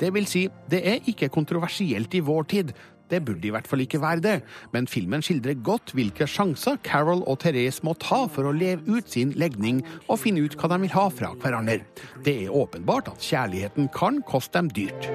Det 0.00 0.14
vil 0.14 0.26
si, 0.30 0.46
det 0.70 0.80
er 0.80 1.04
ikke 1.12 1.28
kontroversielt 1.28 2.14
i 2.14 2.24
vår 2.24 2.48
tid. 2.54 2.72
Det 3.10 3.22
burde 3.26 3.48
i 3.48 3.52
hvert 3.54 3.68
fall 3.68 3.82
ikke 3.84 4.00
være 4.02 4.24
det, 4.24 4.36
men 4.74 4.88
filmen 4.90 5.24
skildrer 5.24 5.58
godt 5.66 5.94
hvilke 5.96 6.28
sjanser 6.30 6.78
Carol 6.86 7.24
og 7.26 7.40
Therese 7.42 7.84
må 7.86 7.96
ta 7.98 8.22
for 8.30 8.46
å 8.46 8.54
leve 8.54 8.86
ut 8.86 9.10
sin 9.10 9.34
legning 9.38 9.82
og 10.06 10.22
finne 10.22 10.44
ut 10.46 10.56
hva 10.58 10.70
de 10.72 10.80
vil 10.84 10.94
ha 10.94 11.08
fra 11.12 11.32
hverandre. 11.42 11.80
Det 12.24 12.36
er 12.46 12.54
åpenbart 12.54 13.10
at 13.12 13.24
kjærligheten 13.24 13.90
kan 13.96 14.22
koste 14.28 14.60
dem 14.60 14.70
dyrt. 14.76 15.10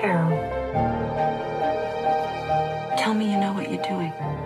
Carol. 0.00 0.36
Tell 2.98 3.14
me 3.14 3.32
you 3.32 3.40
know 3.40 3.52
what 3.52 3.70
you're 3.70 3.82
doing. 3.88 4.37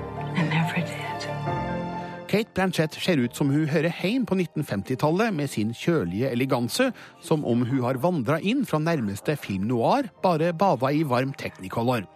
Kate 2.32 2.48
Blanchett 2.54 2.94
ser 2.96 3.20
ut 3.20 3.36
som 3.36 3.50
hun 3.52 3.66
hører 3.68 3.92
heim 3.92 4.22
på 4.24 4.38
1950-tallet 4.38 5.34
med 5.36 5.50
sin 5.52 5.74
kjølige 5.76 6.30
eleganse, 6.32 6.86
som 7.20 7.44
om 7.44 7.66
hun 7.68 7.82
har 7.84 7.98
vandra 8.00 8.38
inn 8.40 8.62
fra 8.64 8.80
nærmeste 8.80 9.34
film 9.36 9.66
noir, 9.68 10.08
bare 10.24 10.54
bada 10.56 10.88
i 10.96 11.02
varm 11.04 11.34
technicolor. 11.36 12.06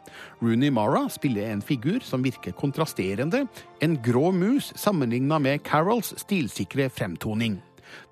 Rooney 0.41 0.73
Mara 0.73 1.05
spiller 1.13 1.51
en 1.51 1.61
figur 1.61 2.01
som 2.01 2.25
virker 2.25 2.57
kontrasterende, 2.57 3.45
en 3.85 4.01
grå 4.01 4.31
mus 4.33 4.73
sammenligna 4.81 5.37
med 5.37 5.61
Carols 5.69 6.15
stilsikre 6.25 6.89
fremtoning. 6.89 7.61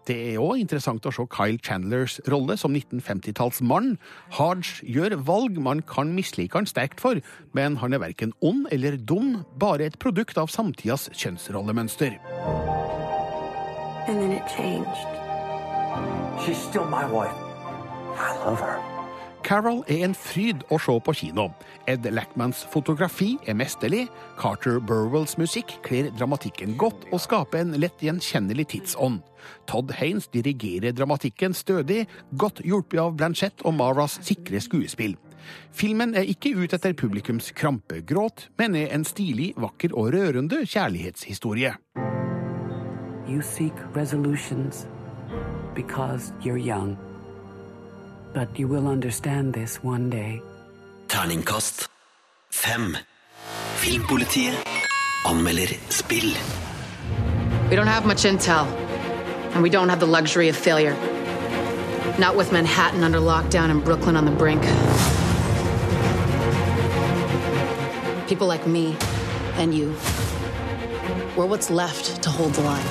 Det 0.04 0.16
er 0.34 0.40
òg 0.42 0.60
interessant 0.60 1.06
å 1.08 1.12
se 1.14 1.24
Kyle 1.32 1.60
Chandlers 1.64 2.18
rolle 2.28 2.58
som 2.60 2.74
1950-tallsmann. 2.76 3.94
Harge 4.36 4.84
gjør 4.84 5.16
valg 5.24 5.56
man 5.56 5.80
kan 5.88 6.12
mislike 6.16 6.58
han 6.58 6.68
sterkt 6.68 7.00
for, 7.00 7.22
men 7.56 7.78
han 7.80 7.96
er 7.96 8.04
verken 8.04 8.36
ond 8.44 8.68
eller 8.74 8.98
dum, 9.00 9.42
bare 9.56 9.88
et 9.88 9.98
produkt 9.98 10.40
av 10.40 10.52
samtidas 10.52 11.08
kjønnsrollemønster. 11.16 12.18
And 14.06 14.20
then 14.20 14.32
it 14.32 14.44
changed. 14.52 15.08
She's 16.44 16.60
still 16.60 16.84
my 16.84 17.06
wife. 17.08 17.38
I 18.18 18.36
love 18.44 18.60
her. 18.60 18.93
Carol 19.44 19.82
er 19.92 20.06
en 20.06 20.14
fryd 20.16 20.62
å 20.72 20.78
se 20.80 20.94
på 21.04 21.12
kino. 21.18 21.50
Ed 21.90 22.06
Lackmans 22.08 22.62
fotografi 22.72 23.34
er 23.44 23.58
mesterlig, 23.58 24.06
Carter 24.40 24.78
Burwells 24.80 25.36
musikk 25.36 25.76
kler 25.84 26.08
dramatikken 26.16 26.78
godt 26.80 27.04
og 27.10 27.20
skaper 27.20 27.60
en 27.60 27.76
lett 27.76 28.00
gjenkjennelig 28.00 28.70
tidsånd. 28.72 29.20
Todd 29.68 29.92
Haynes 29.98 30.30
dirigerer 30.32 30.96
dramatikken 30.96 31.52
stødig, 31.52 32.06
godt 32.40 32.64
hjulpet 32.64 33.02
av 33.04 33.12
Blanchett 33.20 33.66
og 33.68 33.76
Maras 33.76 34.16
sikre 34.24 34.62
skuespill. 34.64 35.18
Filmen 35.76 36.16
er 36.16 36.24
ikke 36.24 36.54
ute 36.56 36.78
etter 36.78 36.96
publikums 36.96 37.52
krampegråt, 37.52 38.48
men 38.56 38.78
er 38.80 38.94
en 38.96 39.04
stilig, 39.04 39.52
vakker 39.60 39.92
og 39.92 40.14
rørende 40.16 40.64
kjærlighetshistorie. 40.64 41.76
You 43.28 43.42
seek 43.42 43.76
resolutions 43.94 44.86
because 45.74 46.32
you're 46.40 46.56
young. 46.56 46.96
But 48.34 48.58
you 48.58 48.66
will 48.66 48.88
understand 48.88 49.54
this 49.54 49.76
one 49.84 50.10
day. 50.10 50.42
Terningkast 51.06 51.86
fem. 52.50 52.98
Filmpolitiet 53.76 54.56
anmelder 55.24 55.78
spill. 55.88 56.34
We 57.70 57.76
don't 57.76 57.86
have 57.86 58.04
much 58.04 58.24
intel, 58.24 58.66
and 59.54 59.62
we 59.62 59.70
don't 59.70 59.88
have 59.88 60.00
the 60.00 60.08
luxury 60.08 60.48
of 60.48 60.56
failure. 60.56 60.96
Not 62.18 62.34
with 62.34 62.50
Manhattan 62.50 63.04
under 63.04 63.20
lockdown 63.20 63.70
and 63.70 63.84
Brooklyn 63.84 64.16
on 64.16 64.24
the 64.24 64.32
brink. 64.32 64.62
People 68.26 68.48
like 68.48 68.66
me 68.66 68.96
and 69.60 69.72
you. 69.72 69.94
We're 71.36 71.46
what's 71.46 71.70
left 71.70 72.20
to 72.24 72.30
hold 72.30 72.52
the 72.54 72.62
line. 72.62 72.86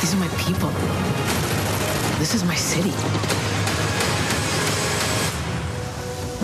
These 0.00 0.14
are 0.14 0.18
my 0.18 0.28
people. 0.38 0.70
This 2.18 2.34
is 2.34 2.42
my 2.42 2.54
city. 2.54 2.94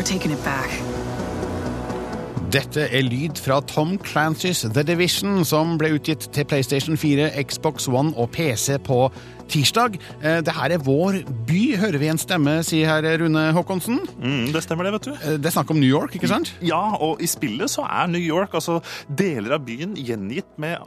We're 0.03 0.19
taking 0.19 0.33
it 0.33 0.43
back. 0.45 0.71
Dette 2.51 2.89
er 2.91 3.05
lyd 3.07 3.39
fra 3.39 3.61
Tom 3.71 3.93
Clancys 4.03 4.65
The 4.75 4.83
Division, 4.83 5.45
som 5.47 5.77
ble 5.79 5.93
utgitt 5.95 6.27
til 6.35 6.43
PlayStation 6.51 6.99
4, 6.99 7.29
Xbox 7.47 7.87
One 7.87 8.11
og 8.19 8.33
PC 8.35 8.81
på 8.83 8.99
tirsdag. 9.53 9.95
Eh, 10.25 10.41
Det 10.43 10.57
her 10.57 10.75
er 10.75 10.83
vår 10.83 11.21
by, 11.47 11.77
hører 11.77 11.99
vi 12.03 12.09
en 12.11 12.19
stemme 12.19 12.65
si 12.67 12.83
her, 12.83 13.07
Rune 13.23 13.53
Håkonsen. 13.55 14.01
Mm, 14.19 14.51
det 14.53 14.65
stemmer 14.65 14.85
det, 14.91 14.93
vet 14.97 15.05
du. 15.07 15.13
Eh, 15.13 15.37
Det 15.39 15.47
er 15.47 15.55
snakk 15.55 15.71
om 15.71 15.79
New 15.79 15.89
York, 15.89 16.17
ikke 16.19 16.29
sant? 16.29 16.51
Ja, 16.61 16.83
og 16.99 17.23
i 17.23 17.27
spillet 17.31 17.71
så 17.71 17.87
er 17.87 18.11
New 18.11 18.21
York, 18.21 18.55
altså 18.55 18.81
deler 19.07 19.55
av 19.55 19.65
byen, 19.65 19.95
gjengitt 19.95 20.51
med 20.59 20.79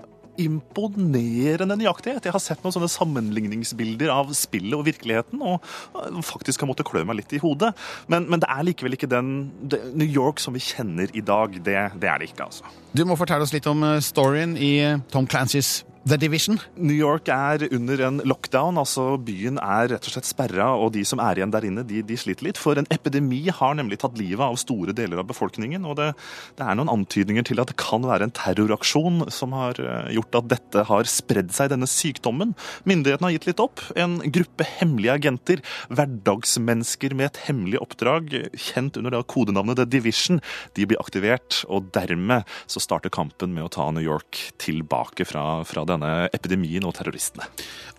imponerende 0.41 1.77
nøyaktighet. 1.79 2.25
Jeg 2.25 2.35
har 2.35 2.43
sett 2.43 2.63
noen 2.63 2.75
sånne 2.75 2.91
sammenligningsbilder 2.91 4.11
av 4.13 4.33
spillet 4.37 4.75
og 4.77 4.85
virkeligheten, 4.87 5.41
og 5.45 6.21
faktisk 6.25 6.63
har 6.63 6.71
måttet 6.71 6.89
klø 6.89 7.05
meg 7.07 7.21
litt 7.21 7.35
i 7.35 7.41
hodet. 7.43 7.73
Men, 8.11 8.29
men 8.31 8.43
det 8.43 8.49
er 8.51 8.67
likevel 8.67 8.97
ikke 8.97 9.11
den 9.11 9.33
det, 9.63 9.81
New 9.95 10.07
York 10.07 10.43
som 10.43 10.55
vi 10.57 10.63
kjenner 10.63 11.11
i 11.15 11.23
dag. 11.25 11.57
Det, 11.65 11.77
det 12.01 12.11
er 12.11 12.21
det 12.21 12.31
ikke, 12.31 12.49
altså. 12.49 12.71
Du 12.95 13.03
må 13.07 13.17
fortelle 13.19 13.45
oss 13.45 13.55
litt 13.55 13.67
om 13.69 13.83
eh, 13.83 13.99
storyen 14.03 14.55
i 14.59 14.75
eh, 14.83 15.03
Tom 15.11 15.27
Clancys 15.29 15.81
The 16.05 16.19
Division. 16.21 16.59
New 16.77 16.93
York 16.93 17.31
er 17.33 17.63
under 17.73 18.01
en 18.05 18.19
lockdown, 18.29 18.77
altså 18.77 19.15
byen 19.25 19.55
er 19.57 19.87
rett 19.89 20.05
og 20.05 20.13
slett 20.13 20.27
sperra, 20.29 20.67
og 20.77 20.91
de 20.93 21.01
som 21.01 21.17
er 21.17 21.39
igjen 21.39 21.49
der 21.49 21.65
inne, 21.65 21.81
de, 21.81 22.03
de 22.05 22.17
sliter 22.21 22.45
litt. 22.45 22.59
For 22.61 22.77
en 22.77 22.85
epidemi 22.93 23.39
har 23.49 23.73
nemlig 23.73 23.97
tatt 24.03 24.19
livet 24.19 24.43
av 24.45 24.59
store 24.61 24.93
deler 24.93 25.23
av 25.23 25.25
befolkningen, 25.31 25.87
og 25.89 25.97
det, 25.97 26.11
det 26.59 26.67
er 26.67 26.77
noen 26.77 26.91
antydninger 26.93 27.47
til 27.49 27.61
at 27.63 27.71
det 27.71 27.77
kan 27.81 28.05
være 28.05 28.27
en 28.27 28.35
terroraksjon 28.37 29.31
som 29.33 29.55
har 29.57 29.81
eh, 29.81 30.11
gjort 30.19 30.37
at 30.43 30.51
dette 30.51 30.83
har 30.91 31.09
spredd 31.09 31.49
seg, 31.57 31.71
denne 31.73 31.89
sykdommen. 31.89 32.53
Myndighetene 32.85 33.31
har 33.31 33.35
gitt 33.39 33.49
litt 33.49 33.65
opp. 33.65 33.81
En 33.97 34.19
gruppe 34.21 34.69
hemmelige 34.75 35.17
agenter, 35.17 35.65
hverdagsmennesker 35.89 37.17
med 37.17 37.31
et 37.31 37.41
hemmelig 37.47 37.81
oppdrag, 37.81 38.29
kjent 38.53 39.01
under 39.01 39.17
det 39.17 39.23
kodenavnet 39.33 39.81
The 39.81 39.89
Division, 39.97 40.37
de 40.77 40.85
blir 40.85 41.01
aktivert, 41.01 41.63
og 41.65 41.89
dermed 41.97 42.45
så 42.69 42.85
starter 42.85 43.09
kampen 43.09 43.57
med 43.57 43.65
å 43.65 43.73
ta 43.73 43.89
New 43.89 44.05
York 44.05 44.51
tilbake 44.61 45.25
fra, 45.25 45.47
fra 45.65 45.89
denne 45.95 46.29
epidemien 46.35 46.85
og 46.87 46.95
terroristene. 46.97 47.47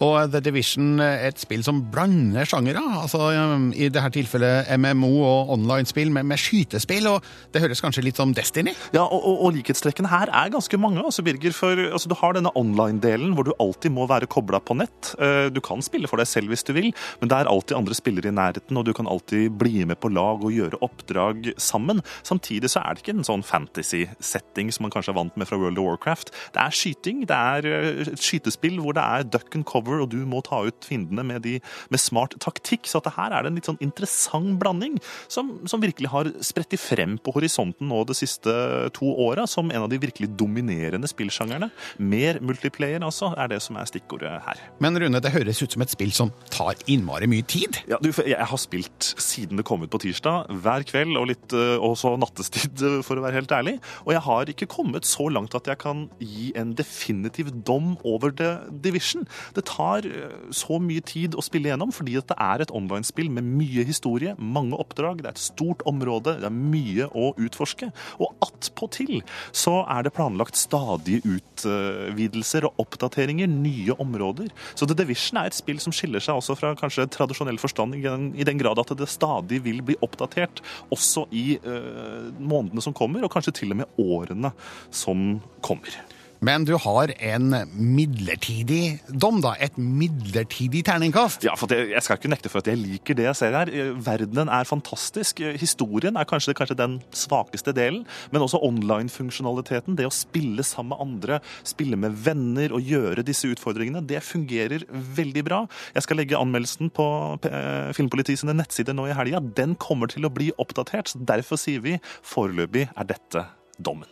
Og 0.04 0.30
The 0.32 0.42
Division 0.44 1.00
er 1.00 1.26
et 1.30 1.40
spill 1.40 1.62
som 1.64 1.80
blander 1.92 2.44
sjangere. 2.48 2.82
Altså, 3.00 3.20
um, 3.32 3.70
I 3.72 3.88
dette 3.88 4.12
tilfellet 4.16 4.68
MMO 4.76 5.10
og 5.24 5.52
online-spill 5.56 6.10
med, 6.12 6.26
med 6.28 6.40
skytespill. 6.40 7.08
og 7.10 7.24
Det 7.52 7.62
høres 7.64 7.80
kanskje 7.84 8.04
litt 8.04 8.20
som 8.20 8.34
Destiny? 8.36 8.74
Ja, 8.92 9.06
og, 9.06 9.18
og, 9.18 9.40
og 9.46 9.56
likhetstrekkene 9.56 10.10
her 10.12 10.28
er 10.28 10.52
ganske 10.52 10.78
mange. 10.80 11.00
altså 11.04 11.24
Birger, 11.26 11.54
for 11.56 11.80
altså, 11.88 12.10
Du 12.12 12.16
har 12.20 12.36
denne 12.36 12.52
online-delen 12.56 13.32
hvor 13.36 13.48
du 13.48 13.54
alltid 13.62 13.94
må 13.96 14.06
være 14.10 14.28
kobla 14.30 14.60
på 14.60 14.76
nett. 14.78 15.14
Eh, 15.18 15.48
Du 15.54 15.62
kan 15.64 15.80
spille 15.84 16.08
for 16.10 16.20
deg 16.20 16.28
selv 16.28 16.52
hvis 16.52 16.64
du 16.66 16.74
vil, 16.76 16.90
men 17.20 17.30
det 17.32 17.38
er 17.38 17.48
alltid 17.50 17.76
andre 17.78 17.96
spillere 17.96 18.28
i 18.28 18.34
nærheten, 18.36 18.76
og 18.76 18.84
du 18.86 18.92
kan 18.96 19.08
alltid 19.08 19.54
bli 19.58 19.84
med 19.88 19.98
på 20.02 20.10
lag 20.12 20.44
og 20.44 20.52
gjøre 20.52 20.80
oppdrag 20.84 21.52
sammen. 21.62 22.02
Samtidig 22.26 22.68
så 22.72 22.82
er 22.84 22.94
det 22.96 23.04
ikke 23.04 23.16
en 23.16 23.26
sånn 23.26 23.44
fantasy-setting 23.46 24.72
som 24.74 24.86
man 24.86 24.92
kanskje 24.94 25.14
er 25.14 25.18
vant 25.18 25.36
med 25.38 25.48
fra 25.48 25.58
World 25.60 25.78
of 25.80 25.86
Warcraft. 25.88 26.32
Det 26.54 26.62
er 26.62 26.76
skyting, 26.76 27.24
det 27.30 27.36
er 27.36 27.68
eh, 27.70 27.85
et 27.86 28.22
skytespill 28.22 28.80
hvor 28.82 28.96
det 28.96 29.04
er 29.04 29.26
duck 29.28 29.54
and 29.56 29.66
cover, 29.68 30.02
og 30.04 30.10
du 30.14 30.20
må 30.28 30.42
ta 30.46 30.62
ut 30.66 30.86
fiendene 30.86 31.24
med, 31.26 31.42
de, 31.46 31.58
med 31.92 32.02
smart 32.02 32.36
taktikk. 32.42 32.88
Så 32.90 33.00
at 33.00 33.08
det 33.08 33.16
her 33.16 33.34
er 33.34 33.44
det 33.44 33.52
en 33.52 33.60
litt 33.60 33.70
sånn 33.70 33.80
interessant 33.84 34.56
blanding 34.60 34.98
som, 35.32 35.56
som 35.68 35.82
virkelig 35.82 36.10
har 36.12 36.30
spredt 36.44 36.76
frem 36.80 37.14
på 37.22 37.32
horisonten 37.36 37.88
nå 37.90 38.02
de 38.08 38.16
siste 38.16 38.52
to 38.96 39.12
åra 39.22 39.46
som 39.50 39.70
en 39.70 39.84
av 39.84 39.90
de 39.92 40.00
virkelig 40.02 40.28
dominerende 40.38 41.08
spillsjangerne. 41.10 41.70
Mer 42.02 42.40
multiplayer, 42.44 43.02
altså, 43.04 43.30
er 43.38 43.50
det 43.52 43.60
som 43.64 43.78
er 43.78 43.88
stikkordet 43.88 44.32
her. 44.46 44.62
Men 44.82 44.98
Rune, 45.00 45.20
det 45.22 45.32
høres 45.34 45.62
ut 45.62 45.76
som 45.76 45.84
et 45.84 45.92
spill 45.92 46.12
som 46.16 46.32
tar 46.52 46.74
innmari 46.90 47.28
mye 47.30 47.46
tid? 47.46 47.80
Ja, 47.90 48.00
du, 48.02 48.10
jeg 48.26 48.50
har 48.50 48.60
spilt 48.60 49.12
siden 49.22 49.60
det 49.60 49.66
kom 49.68 49.84
ut 49.84 49.92
på 49.92 50.00
tirsdag, 50.02 50.50
hver 50.64 50.86
kveld 50.88 51.16
og 51.18 51.28
litt 51.30 51.54
øh, 51.56 51.76
også 51.82 52.16
nattestid, 52.20 52.82
for 53.06 53.18
å 53.18 53.24
være 53.24 53.40
helt 53.40 53.54
ærlig. 53.54 53.76
Og 54.04 54.14
jeg 54.16 54.24
har 54.26 54.52
ikke 54.52 54.70
kommet 54.70 55.08
så 55.08 55.28
langt 55.32 55.54
at 55.56 55.70
jeg 55.70 55.80
kan 55.82 56.06
gi 56.22 56.50
en 56.58 56.74
definitiv 56.76 57.52
dom 57.66 57.75
dom 57.76 57.96
over 58.04 58.30
The 58.30 58.56
Division. 58.70 59.26
Det 59.54 59.66
tar 59.68 60.06
eh, 60.06 60.34
så 60.54 60.80
mye 60.82 61.04
tid 61.04 61.36
å 61.36 61.44
spille 61.44 61.70
gjennom 61.70 61.92
fordi 61.94 62.16
det 62.16 62.36
er 62.40 62.62
et 62.62 62.72
online-spill 62.74 63.30
med 63.32 63.46
mye 63.46 63.84
historie, 63.86 64.34
mange 64.38 64.76
oppdrag, 64.78 65.22
det 65.22 65.30
er 65.30 65.36
et 65.36 65.42
stort 65.42 65.84
område, 65.88 66.38
det 66.40 66.48
er 66.48 66.56
mye 66.56 67.08
å 67.12 67.32
utforske. 67.42 67.90
Og 68.22 68.32
attpåtil 68.44 69.20
så 69.54 69.80
er 69.92 70.06
det 70.06 70.14
planlagt 70.16 70.58
stadige 70.58 71.22
utvidelser 71.36 72.68
og 72.68 72.82
oppdateringer, 72.86 73.50
nye 73.50 73.96
områder. 74.02 74.50
Så 74.74 74.88
The 74.88 74.96
Division 74.98 75.40
er 75.40 75.50
et 75.50 75.58
spill 75.58 75.80
som 75.82 75.94
skiller 75.94 76.22
seg 76.22 76.40
også 76.40 76.56
fra 76.58 76.74
kanskje 76.78 77.08
tradisjonell 77.12 77.60
forstand 77.62 77.96
i 77.98 78.04
den, 78.46 78.56
grad 78.56 78.80
at 78.80 78.94
det 78.96 79.08
stadig 79.10 79.60
vil 79.66 79.82
bli 79.84 79.98
oppdatert 80.04 80.62
også 80.94 81.26
i 81.36 81.58
eh, 81.58 82.28
månedene 82.40 82.84
som 82.84 82.96
kommer, 82.96 83.24
og 83.24 83.32
kanskje 83.32 83.58
til 83.60 83.74
og 83.74 83.82
med 83.82 84.00
årene 84.00 84.52
som 84.94 85.26
kommer. 85.64 86.15
Men 86.44 86.64
du 86.68 86.74
har 86.76 87.12
en 87.24 87.54
midlertidig 87.72 88.98
dom, 89.08 89.40
da. 89.40 89.54
Et 89.62 89.76
midlertidig 89.80 90.82
terningkast. 90.86 91.44
Ja, 91.46 91.54
for 91.56 91.72
Jeg 91.72 92.02
skal 92.04 92.18
ikke 92.18 92.30
nekte 92.32 92.50
for 92.52 92.60
at 92.60 92.68
jeg 92.70 92.80
liker 92.80 93.16
det 93.16 93.24
jeg 93.28 93.38
ser 93.38 93.56
her. 93.56 93.70
Eh, 93.72 93.92
Verdenen 94.04 94.50
er 94.52 94.68
fantastisk. 94.68 95.40
Eh, 95.40 95.56
Historien 95.60 96.16
er 96.16 96.28
kanskje, 96.28 96.54
kanskje 96.54 96.76
den 96.78 96.98
svakeste 97.16 97.72
delen. 97.76 98.04
Men 98.32 98.44
også 98.44 98.60
online-funksjonaliteten, 98.62 99.96
det 99.96 100.06
å 100.08 100.14
spille 100.14 100.64
sammen 100.66 100.92
med 100.94 101.02
andre, 101.06 101.40
spille 101.66 101.96
med 101.98 102.12
venner 102.12 102.74
og 102.76 102.84
gjøre 102.84 103.24
disse 103.26 103.48
utfordringene, 103.50 104.04
det 104.06 104.22
fungerer 104.22 104.84
veldig 104.90 105.44
bra. 105.46 105.62
Jeg 105.96 106.06
skal 106.06 106.20
legge 106.20 106.38
anmeldelsen 106.38 106.92
på 106.94 107.08
eh, 107.48 107.92
Filmpolitiet 107.96 108.42
sine 108.44 108.56
nettsider 108.56 108.96
nå 108.96 109.08
i 109.08 109.16
helga. 109.16 109.40
Den 109.40 109.74
kommer 109.80 110.12
til 110.12 110.28
å 110.28 110.32
bli 110.32 110.52
oppdatert. 110.60 111.10
så 111.14 111.22
Derfor 111.26 111.60
sier 111.60 111.80
vi 111.80 111.96
foreløpig 112.22 112.90
er 112.92 113.14
dette 113.16 113.48
dommen. 113.80 114.10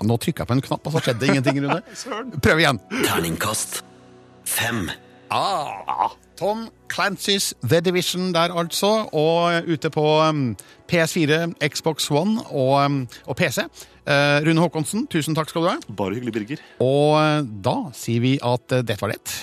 Ja, 0.00 0.08
nå 0.08 0.16
trykka 0.16 0.46
jeg 0.46 0.48
på 0.48 0.56
en 0.56 0.64
knapp, 0.64 0.86
og 0.88 0.96
så 0.96 1.04
skjedde 1.04 1.28
ingenting, 1.28 1.60
Rune. 1.60 1.82
Prøv 2.44 2.64
igjen. 2.64 2.80
Terningkast 3.04 3.82
fem. 4.50 4.90
Ah, 5.30 6.10
Tom 6.36 6.68
Clancy's 6.88 7.52
The 7.68 7.80
Division 7.80 8.32
der, 8.34 8.50
altså. 8.56 9.06
Og 9.12 9.68
ute 9.68 9.90
på 9.90 10.04
um, 10.28 10.56
PS4, 10.90 11.52
Xbox 11.68 12.10
One 12.10 12.40
og, 12.50 12.84
um, 12.84 13.08
og 13.26 13.36
PC. 13.36 13.62
Eh, 14.10 14.40
Rune 14.46 14.60
Håkonsen, 14.64 15.04
tusen 15.12 15.36
takk 15.36 15.52
skal 15.52 15.62
du 15.62 15.68
ha. 15.68 15.76
Bare 15.96 16.16
hyggelig, 16.16 16.32
Birger. 16.34 16.62
Og 16.82 17.18
eh, 17.20 17.42
da 17.62 17.76
sier 17.94 18.24
vi 18.24 18.38
at 18.42 18.64
det 18.72 18.86
dette 18.88 19.04
var 19.04 19.12
det. 19.12 19.36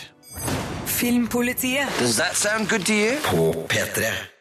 Filmpolitiet. 0.98 1.88
Does 2.02 2.18
that 2.18 2.36
sound 2.36 2.68
good 2.68 2.84
to 2.90 2.98
you? 2.98 3.16
På 3.30 3.54
P3. 3.70 4.37